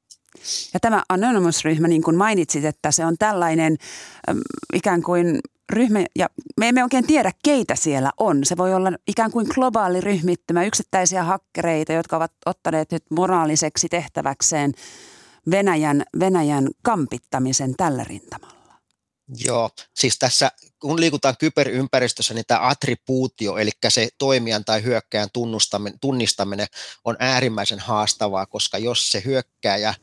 Ja 0.73 0.79
tämä 0.79 1.03
Anonymous-ryhmä, 1.09 1.87
niin 1.87 2.03
kuin 2.03 2.17
mainitsit, 2.17 2.65
että 2.65 2.91
se 2.91 3.05
on 3.05 3.17
tällainen 3.19 3.77
ikään 4.73 5.03
kuin 5.03 5.39
ryhmä, 5.69 6.05
ja 6.15 6.29
me 6.57 6.67
emme 6.67 6.83
oikein 6.83 7.07
tiedä, 7.07 7.31
keitä 7.43 7.75
siellä 7.75 8.11
on. 8.17 8.45
Se 8.45 8.57
voi 8.57 8.73
olla 8.73 8.91
ikään 9.07 9.31
kuin 9.31 9.47
globaali 9.53 10.01
ryhmittymä, 10.01 10.65
yksittäisiä 10.65 11.23
hakkereita, 11.23 11.93
jotka 11.93 12.17
ovat 12.17 12.31
ottaneet 12.45 12.91
nyt 12.91 13.03
moraaliseksi 13.09 13.89
tehtäväkseen– 13.89 14.73
Venäjän, 15.51 16.03
Venäjän 16.19 16.69
kampittamisen 16.81 17.75
tällä 17.77 18.03
rintamalla? 18.03 18.57
Joo, 19.37 19.69
siis 19.95 20.19
tässä 20.19 20.51
kun 20.79 20.99
liikutaan 20.99 21.35
kyberympäristössä, 21.39 22.33
niin 22.33 22.45
tämä 22.47 22.67
attribuutio, 22.67 23.57
eli 23.57 23.71
se 23.89 24.09
toimijan 24.17 24.65
tai 24.65 24.83
hyökkäjän 24.83 25.29
tunnustaminen, 25.33 25.99
tunnistaminen 25.99 26.67
on 27.03 27.15
äärimmäisen 27.19 27.79
haastavaa, 27.79 28.45
koska 28.45 28.77
jos 28.77 29.11
se 29.11 29.21
hyökkääjä 29.25 29.93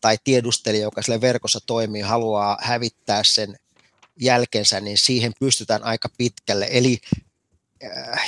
tai 0.00 0.16
tiedustelija, 0.24 0.82
joka 0.82 1.02
sille 1.02 1.20
verkossa 1.20 1.58
toimii, 1.66 2.02
haluaa 2.02 2.58
hävittää 2.60 3.24
sen 3.24 3.56
jälkensä, 4.20 4.80
niin 4.80 4.98
siihen 4.98 5.32
pystytään 5.40 5.84
aika 5.84 6.08
pitkälle. 6.18 6.68
Eli, 6.70 6.98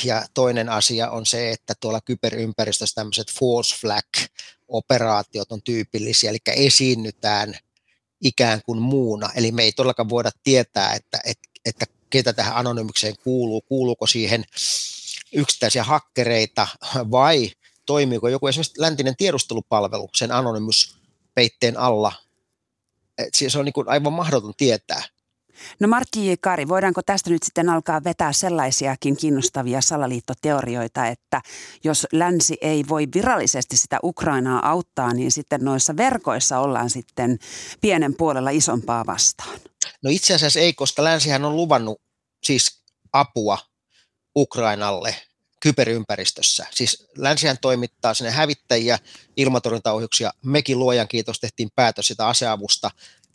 ja 0.04 0.26
toinen 0.34 0.68
asia 0.68 1.10
on 1.10 1.26
se, 1.26 1.50
että 1.50 1.74
tuolla 1.80 2.00
kyberympäristössä 2.00 2.94
tämmöiset 2.94 3.32
false 3.40 3.76
flag-operaatiot 3.76 5.52
on 5.52 5.62
tyypillisiä, 5.62 6.30
eli 6.30 6.38
esiinnytään 6.46 7.54
ikään 8.20 8.60
kuin 8.66 8.82
muuna. 8.82 9.30
Eli 9.34 9.52
me 9.52 9.62
ei 9.62 9.72
todellakaan 9.72 10.08
voida 10.08 10.30
tietää, 10.42 10.92
että, 10.92 11.20
että, 11.24 11.48
että 11.64 11.86
ketä 12.10 12.32
tähän 12.32 12.56
anonymykseen 12.56 13.14
kuuluu, 13.24 13.60
kuuluuko 13.60 14.06
siihen 14.06 14.44
yksittäisiä 15.32 15.84
hakkereita 15.84 16.68
vai 17.10 17.50
toimiiko 17.86 18.28
joku 18.28 18.46
esimerkiksi 18.46 18.80
läntinen 18.80 19.16
tiedustelupalvelu 19.16 20.08
sen 20.14 20.32
anonymyspeitteen 20.32 21.76
alla. 21.76 22.12
Et 23.18 23.34
se 23.34 23.58
on 23.58 23.64
niin 23.64 23.72
kuin 23.72 23.88
aivan 23.88 24.12
mahdoton 24.12 24.54
tietää. 24.56 25.02
No 25.80 25.88
Martti 25.88 26.30
J. 26.30 26.32
Kari, 26.40 26.68
voidaanko 26.68 27.02
tästä 27.02 27.30
nyt 27.30 27.42
sitten 27.42 27.68
alkaa 27.68 28.04
vetää 28.04 28.32
sellaisiakin 28.32 29.16
kiinnostavia 29.16 29.80
salaliittoteorioita, 29.80 31.06
että 31.06 31.42
jos 31.84 32.06
länsi 32.12 32.56
ei 32.60 32.84
voi 32.88 33.08
virallisesti 33.14 33.76
sitä 33.76 33.98
Ukrainaa 34.02 34.70
auttaa, 34.70 35.14
niin 35.14 35.30
sitten 35.30 35.64
noissa 35.64 35.96
verkoissa 35.96 36.58
ollaan 36.58 36.90
sitten 36.90 37.38
pienen 37.80 38.14
puolella 38.14 38.50
isompaa 38.50 39.06
vastaan? 39.06 39.60
No 40.02 40.10
itse 40.10 40.34
asiassa 40.34 40.60
ei, 40.60 40.72
koska 40.72 41.04
länsihän 41.04 41.44
on 41.44 41.56
luvannut 41.56 42.00
siis 42.42 42.82
apua 43.12 43.58
Ukrainalle 44.36 45.16
kyberympäristössä. 45.60 46.66
Siis 46.70 47.06
länsihän 47.16 47.56
toimittaa 47.60 48.14
sinne 48.14 48.30
hävittäjiä, 48.30 48.98
ilmatorjuntaohjuksia. 49.36 50.32
Mekin 50.42 50.78
luojan 50.78 51.08
kiitos 51.08 51.40
tehtiin 51.40 51.68
päätös 51.74 52.06
sitä 52.06 52.26
aseavusta 52.26 52.90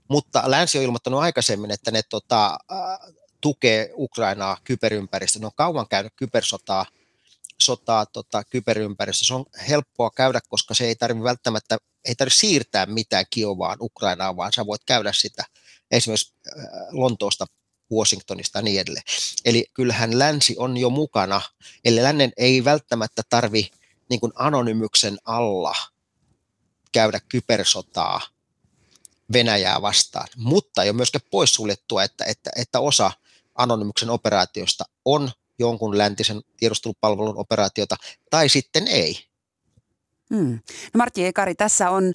mutta 0.10 0.43
länsi 0.45 0.78
on 0.78 0.84
ilmoittanut 0.84 1.22
aikaisemmin, 1.22 1.72
että 1.72 1.91
ne 1.91 2.01
tota, 2.10 2.57
tukee 3.41 3.91
Ukrainaa 3.93 4.57
kyberympäristössä. 4.64 5.39
Ne 5.39 5.45
on 5.45 5.51
kauan 5.55 5.88
käynyt 5.88 6.14
kybersotaa 6.16 6.86
sotaa 7.62 8.05
tota, 8.05 8.43
kyberympäristössä. 8.43 9.28
Se 9.28 9.34
on 9.34 9.45
helppoa 9.70 10.10
käydä, 10.16 10.39
koska 10.49 10.74
se 10.74 10.86
ei 10.86 10.95
tarvitse 10.95 11.24
välttämättä 11.24 11.78
ei 12.05 12.16
tarvitse 12.16 12.39
siirtää 12.39 12.86
mitään 12.86 13.26
Kiovaan 13.30 13.78
Ukrainaan, 13.82 14.38
vaan 14.38 14.53
sä 14.53 14.66
voit 14.66 14.84
käydä 14.86 15.14
sitä 15.14 15.45
esimerkiksi 15.91 16.34
Lontoosta 16.91 17.45
Washingtonista 17.93 18.60
ja 18.60 18.64
niin 18.64 18.82
edelleen. 18.82 19.03
Eli 19.45 19.66
kyllähän 19.74 20.20
länsi 20.20 20.55
on 20.57 20.78
jo 20.78 20.89
mukana, 20.89 21.41
eli 21.86 22.03
lännen 22.03 22.32
ei 22.38 22.66
välttämättä 22.66 23.22
tarvi 23.30 23.72
niin 24.10 24.20
anonymyksen 24.36 25.18
alla 25.26 25.76
käydä 26.91 27.20
kybersotaa 27.30 28.22
Venäjää 29.34 29.82
vastaan, 29.82 30.27
mutta 30.36 30.84
ei 30.84 30.89
ole 30.89 30.95
myöskään 30.95 31.21
poissuljettua, 31.32 32.03
että, 32.03 32.25
että, 32.25 32.49
että 32.55 32.80
osa 32.80 33.11
anonymyksen 33.55 34.09
operaatiosta 34.09 34.86
on 35.05 35.32
jonkun 35.59 35.97
läntisen 35.97 36.41
tiedustelupalvelun 36.57 37.38
operaatiota, 37.38 37.95
tai 38.30 38.49
sitten 38.49 38.88
ei. 38.88 39.25
Hmm. 40.36 40.59
No 40.93 40.97
Martti 40.97 41.25
Ekari, 41.25 41.55
tässä 41.55 41.89
on 41.89 42.13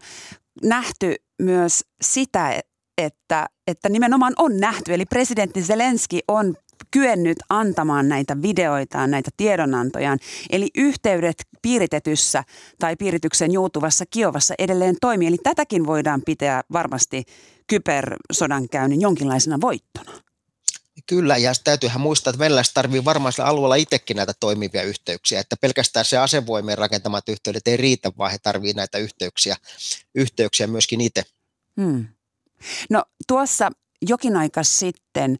nähty 0.62 1.14
myös 1.38 1.84
sitä, 2.02 2.60
että, 2.98 3.46
että 3.66 3.88
nimenomaan 3.88 4.32
on 4.38 4.60
nähty, 4.60 4.94
eli 4.94 5.04
presidentti 5.06 5.62
Zelenski 5.62 6.20
on 6.28 6.56
kyennyt 6.90 7.38
antamaan 7.48 8.08
näitä 8.08 8.42
videoitaan, 8.42 9.10
näitä 9.10 9.30
tiedonantojaan. 9.36 10.18
Eli 10.50 10.70
yhteydet 10.74 11.36
piiritetyssä 11.62 12.44
tai 12.78 12.96
piirityksen 12.96 13.52
juutuvassa 13.52 14.04
Kiovassa 14.10 14.54
edelleen 14.58 14.96
toimii. 15.00 15.28
Eli 15.28 15.38
tätäkin 15.42 15.86
voidaan 15.86 16.22
pitää 16.26 16.62
varmasti 16.72 17.24
kybersodankäynnin 17.66 19.00
jonkinlaisena 19.00 19.60
voittona. 19.60 20.12
Kyllä, 21.06 21.36
ja 21.36 21.52
täytyyhän 21.64 22.00
muistaa, 22.00 22.30
että 22.30 22.38
venäläiset 22.38 22.74
tarvii 22.74 23.04
varmaan 23.04 23.32
sillä 23.32 23.48
alueella 23.48 23.74
itsekin 23.74 24.16
näitä 24.16 24.32
toimivia 24.40 24.82
yhteyksiä, 24.82 25.40
että 25.40 25.56
pelkästään 25.60 26.04
se 26.04 26.18
asevoimien 26.18 26.78
rakentamat 26.78 27.28
yhteydet 27.28 27.68
ei 27.68 27.76
riitä, 27.76 28.12
vaan 28.18 28.30
he 28.30 28.38
tarvitsevat 28.38 28.76
näitä 28.76 28.98
yhteyksiä, 28.98 29.56
yhteyksiä 30.14 30.66
myöskin 30.66 31.00
itse. 31.00 31.22
Hmm. 31.80 32.06
No 32.90 33.04
tuossa 33.28 33.70
jokin 34.08 34.36
aika 34.36 34.62
sitten 34.62 35.36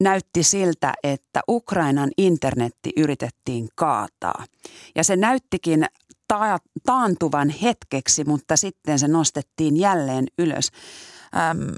näytti 0.00 0.42
siltä, 0.42 0.94
että 1.02 1.40
Ukrainan 1.48 2.10
internetti 2.18 2.92
yritettiin 2.96 3.68
kaataa. 3.74 4.44
Ja 4.94 5.04
se 5.04 5.16
näyttikin 5.16 5.86
ta- 6.28 6.58
taantuvan 6.86 7.48
hetkeksi, 7.48 8.24
mutta 8.24 8.56
sitten 8.56 8.98
se 8.98 9.08
nostettiin 9.08 9.76
jälleen 9.76 10.26
ylös. 10.38 10.68
Öm, 11.50 11.74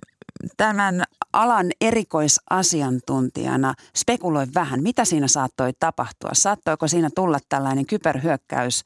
tämän 0.57 1.05
alan 1.33 1.71
erikoisasiantuntijana 1.81 3.75
spekuloi 3.97 4.47
vähän, 4.55 4.83
mitä 4.83 5.05
siinä 5.05 5.29
saattoi 5.29 5.73
tapahtua. 5.81 6.31
Saattoiko 6.33 6.89
siinä 6.89 7.11
tulla 7.15 7.39
tällainen 7.49 7.87
kyberhyökkäys 7.87 8.85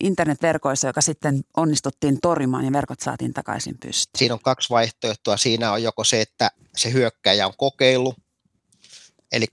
internetverkoissa, 0.00 0.86
joka 0.86 1.00
sitten 1.00 1.44
onnistuttiin 1.56 2.18
torjumaan 2.22 2.64
ja 2.64 2.72
verkot 2.72 3.00
saatiin 3.00 3.32
takaisin 3.32 3.78
pystyyn? 3.78 4.18
Siinä 4.18 4.34
on 4.34 4.40
kaksi 4.40 4.70
vaihtoehtoa. 4.70 5.36
Siinä 5.36 5.72
on 5.72 5.82
joko 5.82 6.04
se, 6.04 6.20
että 6.20 6.50
se 6.76 6.92
hyökkäjä 6.92 7.46
on 7.46 7.52
kokeillut, 7.56 8.16
eli 9.32 9.46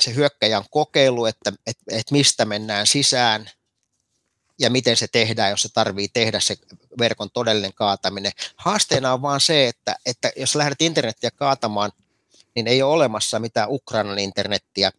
se 0.00 0.14
hyökkäjä 0.14 0.58
on 0.58 0.64
kokeillut, 0.70 1.28
että, 1.28 1.52
että, 1.66 1.84
että 1.88 2.12
mistä 2.12 2.44
mennään 2.44 2.86
sisään 2.86 3.50
ja 4.60 4.70
miten 4.70 4.96
se 4.96 5.06
tehdään, 5.12 5.50
jos 5.50 5.62
se 5.62 5.68
tarvii 5.74 6.08
tehdä 6.08 6.40
se 6.40 6.56
verkon 6.98 7.30
todellinen 7.30 7.74
kaataminen. 7.74 8.32
Haasteena 8.56 9.12
on 9.12 9.22
vaan 9.22 9.40
se, 9.40 9.68
että, 9.68 9.96
että 10.06 10.32
jos 10.36 10.54
lähdet 10.54 10.82
internettiä 10.82 11.30
kaatamaan, 11.30 11.92
niin 12.54 12.66
ei 12.66 12.82
ole 12.82 12.94
olemassa 12.94 13.38
mitään 13.38 13.68
Ukrainan 13.70 14.18
internettiä, 14.18 14.92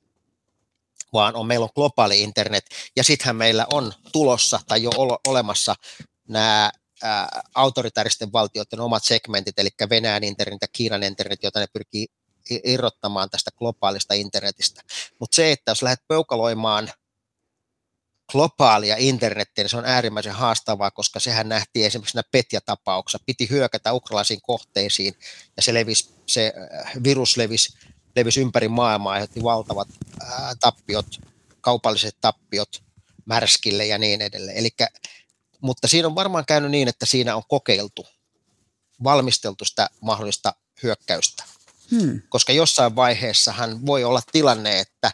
vaan 1.13 1.35
on, 1.35 1.47
meillä 1.47 1.63
on 1.63 1.69
globaali 1.75 2.21
internet, 2.21 2.65
ja 2.95 3.03
sittenhän 3.03 3.35
meillä 3.35 3.65
on 3.73 3.93
tulossa 4.11 4.59
tai 4.67 4.83
jo 4.83 4.89
olemassa 5.27 5.75
nämä 6.27 6.71
autoritaaristen 7.55 8.33
valtioiden 8.33 8.79
omat 8.79 9.03
segmentit, 9.03 9.59
eli 9.59 9.69
Venäjän 9.89 10.23
internet 10.23 10.57
ja 10.61 10.67
Kiinan 10.67 11.03
internet, 11.03 11.43
joita 11.43 11.59
ne 11.59 11.67
pyrkii 11.73 12.07
irrottamaan 12.63 13.29
tästä 13.29 13.51
globaalista 13.57 14.13
internetistä. 14.13 14.81
Mutta 15.19 15.35
se, 15.35 15.51
että 15.51 15.71
jos 15.71 15.83
lähdet 15.83 16.07
peukaloimaan 16.07 16.91
globaalia 18.31 18.95
internettiä, 18.99 19.63
niin 19.63 19.69
se 19.69 19.77
on 19.77 19.85
äärimmäisen 19.85 20.33
haastavaa, 20.33 20.91
koska 20.91 21.19
sehän 21.19 21.49
nähtiin 21.49 21.85
esimerkiksi 21.85 22.11
siinä 22.11 22.29
Petja-tapauksessa. 22.31 23.23
Piti 23.25 23.49
hyökätä 23.49 23.93
ukrainalaisiin 23.93 24.41
kohteisiin 24.41 25.15
ja 25.57 25.63
se, 25.63 25.73
levisi, 25.73 26.09
se 26.27 26.53
virus 27.03 27.37
levisi 27.37 27.77
levisi 28.15 28.41
ympäri 28.41 28.67
maailmaa, 28.67 29.13
aiheutti 29.13 29.43
valtavat 29.43 29.87
ää, 30.21 30.55
tappiot, 30.59 31.05
kaupalliset 31.61 32.17
tappiot 32.21 32.83
Märskille 33.25 33.85
ja 33.85 33.97
niin 33.97 34.21
edelleen. 34.21 34.57
Elikkä, 34.57 34.87
mutta 35.61 35.87
siinä 35.87 36.07
on 36.07 36.15
varmaan 36.15 36.45
käynyt 36.45 36.71
niin, 36.71 36.87
että 36.87 37.05
siinä 37.05 37.35
on 37.35 37.43
kokeiltu, 37.47 38.05
valmisteltu 39.03 39.65
sitä 39.65 39.89
mahdollista 40.01 40.53
hyökkäystä. 40.83 41.43
Hmm. 41.91 42.21
Koska 42.29 42.53
jossain 42.53 42.95
vaiheessahan 42.95 43.85
voi 43.85 44.03
olla 44.03 44.21
tilanne, 44.31 44.79
että, 44.79 45.11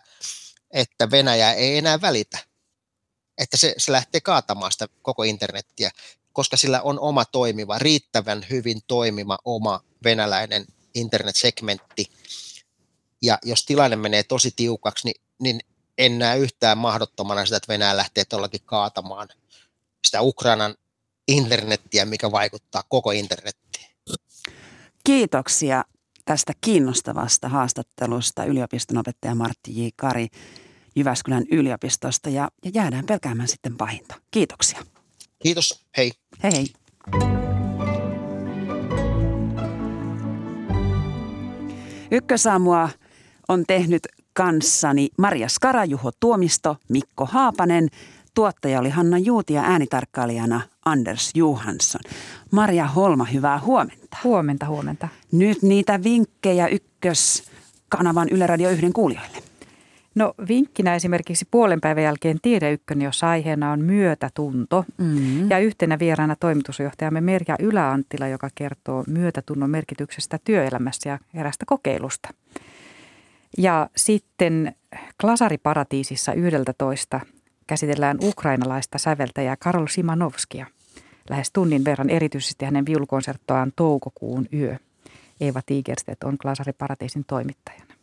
että 0.72 1.12
Venäjä 1.12 1.54
ei 1.54 1.78
enää 1.78 2.02
välitä. 2.02 2.38
Että 3.38 3.58
se, 3.58 3.74
se 3.78 3.92
lähtee 3.92 4.22
kaatamaan 4.22 4.72
sitä 4.72 4.88
koko 5.02 5.24
internettiä, 5.24 5.92
koska 6.34 6.58
sillä 6.58 6.82
on 6.82 7.00
oma 7.00 7.26
toimiva, 7.26 7.80
riittävän 7.80 8.46
hyvin 8.50 8.82
toimiva 8.88 9.38
oma 9.46 9.84
venäläinen 10.04 10.66
internetsegmentti, 10.96 12.06
ja 13.22 13.38
jos 13.44 13.66
tilanne 13.66 13.96
menee 13.96 14.24
tosi 14.24 14.52
tiukaksi, 14.56 15.08
niin, 15.08 15.22
niin 15.40 15.60
en 15.98 16.20
näe 16.20 16.40
yhtään 16.40 16.78
mahdottomana 16.78 17.46
sitä, 17.46 17.58
että 17.58 17.74
Venäjä 17.74 17.98
lähtee 17.98 18.26
tuollakin 18.26 18.62
kaatamaan 18.66 19.28
sitä 20.08 20.22
Ukrainan 20.22 20.76
internettiä, 21.28 22.06
mikä 22.06 22.32
vaikuttaa 22.32 22.84
koko 22.90 23.12
internettiin. 23.12 23.88
Kiitoksia 25.04 25.84
tästä 26.26 26.54
kiinnostavasta 26.62 27.50
haastattelusta 27.50 28.46
yliopiston 28.46 28.98
opettaja 28.98 29.36
Martti 29.36 29.86
J. 29.86 29.88
Kari 29.96 30.28
Jyväskylän 30.96 31.44
yliopistosta 31.52 32.30
ja, 32.30 32.50
ja 32.66 32.72
jäädään 32.74 33.06
pelkäämään 33.06 33.48
sitten 33.48 33.78
pahinta. 33.78 34.16
Kiitoksia. 34.32 34.86
Kiitos, 35.40 35.86
hei. 35.98 36.12
Hei 36.44 36.52
hei. 36.52 36.68
Ykkösaamua 42.12 42.90
on 43.50 43.64
tehnyt 43.68 44.08
kanssani 44.34 45.10
Maria 45.18 45.48
Skarajuho 45.48 46.12
Tuomisto, 46.20 46.78
Mikko 46.90 47.26
Haapanen, 47.26 47.88
tuottaja 48.34 48.80
oli 48.80 48.90
Hanna 48.90 49.18
Juuti 49.18 49.54
ja 49.54 49.62
äänitarkkailijana 49.62 50.62
Anders 50.86 51.32
Johansson. 51.36 52.02
Maria 52.52 52.88
Holma, 52.88 53.26
hyvää 53.26 53.60
huomenta. 53.60 54.18
Huomenta, 54.24 54.66
huomenta. 54.66 55.08
Nyt 55.32 55.62
niitä 55.62 56.04
vinkkejä 56.04 56.68
ykköskanavan 56.68 58.30
Yle 58.32 58.48
Radio 58.48 58.70
1 58.70 58.86
kuulijoille. 58.94 59.38
No 60.16 60.34
vinkkinä 60.48 60.96
esimerkiksi 60.96 61.48
puolen 61.52 61.82
päivän 61.82 62.04
jälkeen 62.04 62.38
Tiede 62.42 62.72
Ykkönen, 62.72 63.06
jossa 63.06 63.30
aiheena 63.30 63.72
on 63.72 63.82
myötätunto. 63.82 64.86
Mm-hmm. 64.98 65.50
Ja 65.50 65.60
yhtenä 65.60 66.00
vieraana 66.00 66.36
toimitusjohtajamme 66.36 67.22
Merja 67.22 67.56
Yläanttila, 67.60 68.28
joka 68.28 68.50
kertoo 68.56 69.04
myötätunnon 69.08 69.70
merkityksestä 69.70 70.40
työelämässä 70.44 71.10
ja 71.10 71.20
erästä 71.34 71.66
kokeilusta. 71.66 72.30
Ja 73.58 73.90
sitten 73.96 74.76
Klasariparatiisissa 75.22 76.34
11 76.34 77.20
käsitellään 77.68 78.18
ukrainalaista 78.24 78.98
säveltäjää 78.98 79.56
Karol 79.58 79.88
Simanovskia 79.88 80.66
lähes 81.30 81.52
tunnin 81.52 81.86
verran 81.86 82.10
erityisesti 82.10 82.66
hänen 82.66 82.86
viulukonserttoaan 82.86 83.72
Toukokuun 83.76 84.48
yö. 84.54 84.78
Eeva 85.42 85.62
Tigerstedt 85.66 86.24
on 86.24 86.38
Klasariparatiisin 86.38 87.26
toimittajana. 87.26 87.94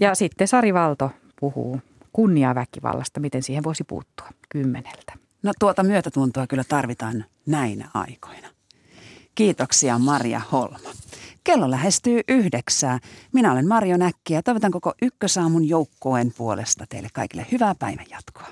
Ja 0.00 0.14
sitten 0.14 0.48
Sari 0.48 0.74
Valto 0.74 1.10
puhuu 1.40 1.80
kunniaväkivallasta, 2.12 3.20
miten 3.20 3.42
siihen 3.42 3.64
voisi 3.64 3.84
puuttua 3.84 4.28
kymmeneltä. 4.48 5.12
No 5.42 5.52
tuota 5.58 5.82
myötätuntoa 5.82 6.46
kyllä 6.46 6.64
tarvitaan 6.68 7.24
näinä 7.46 7.88
aikoina. 7.94 8.48
Kiitoksia 9.34 9.98
Maria 9.98 10.40
Holma. 10.52 10.90
Kello 11.44 11.70
lähestyy 11.70 12.20
yhdeksää. 12.28 12.98
Minä 13.32 13.52
olen 13.52 13.68
Marjo 13.68 13.96
Näkki 13.96 14.34
ja 14.34 14.42
toivotan 14.42 14.70
koko 14.70 14.94
Ykkösaamun 15.02 15.68
joukkoen 15.68 16.32
puolesta 16.36 16.84
teille 16.88 17.08
kaikille 17.12 17.46
hyvää 17.52 17.74
päivänjatkoa. 17.74 18.46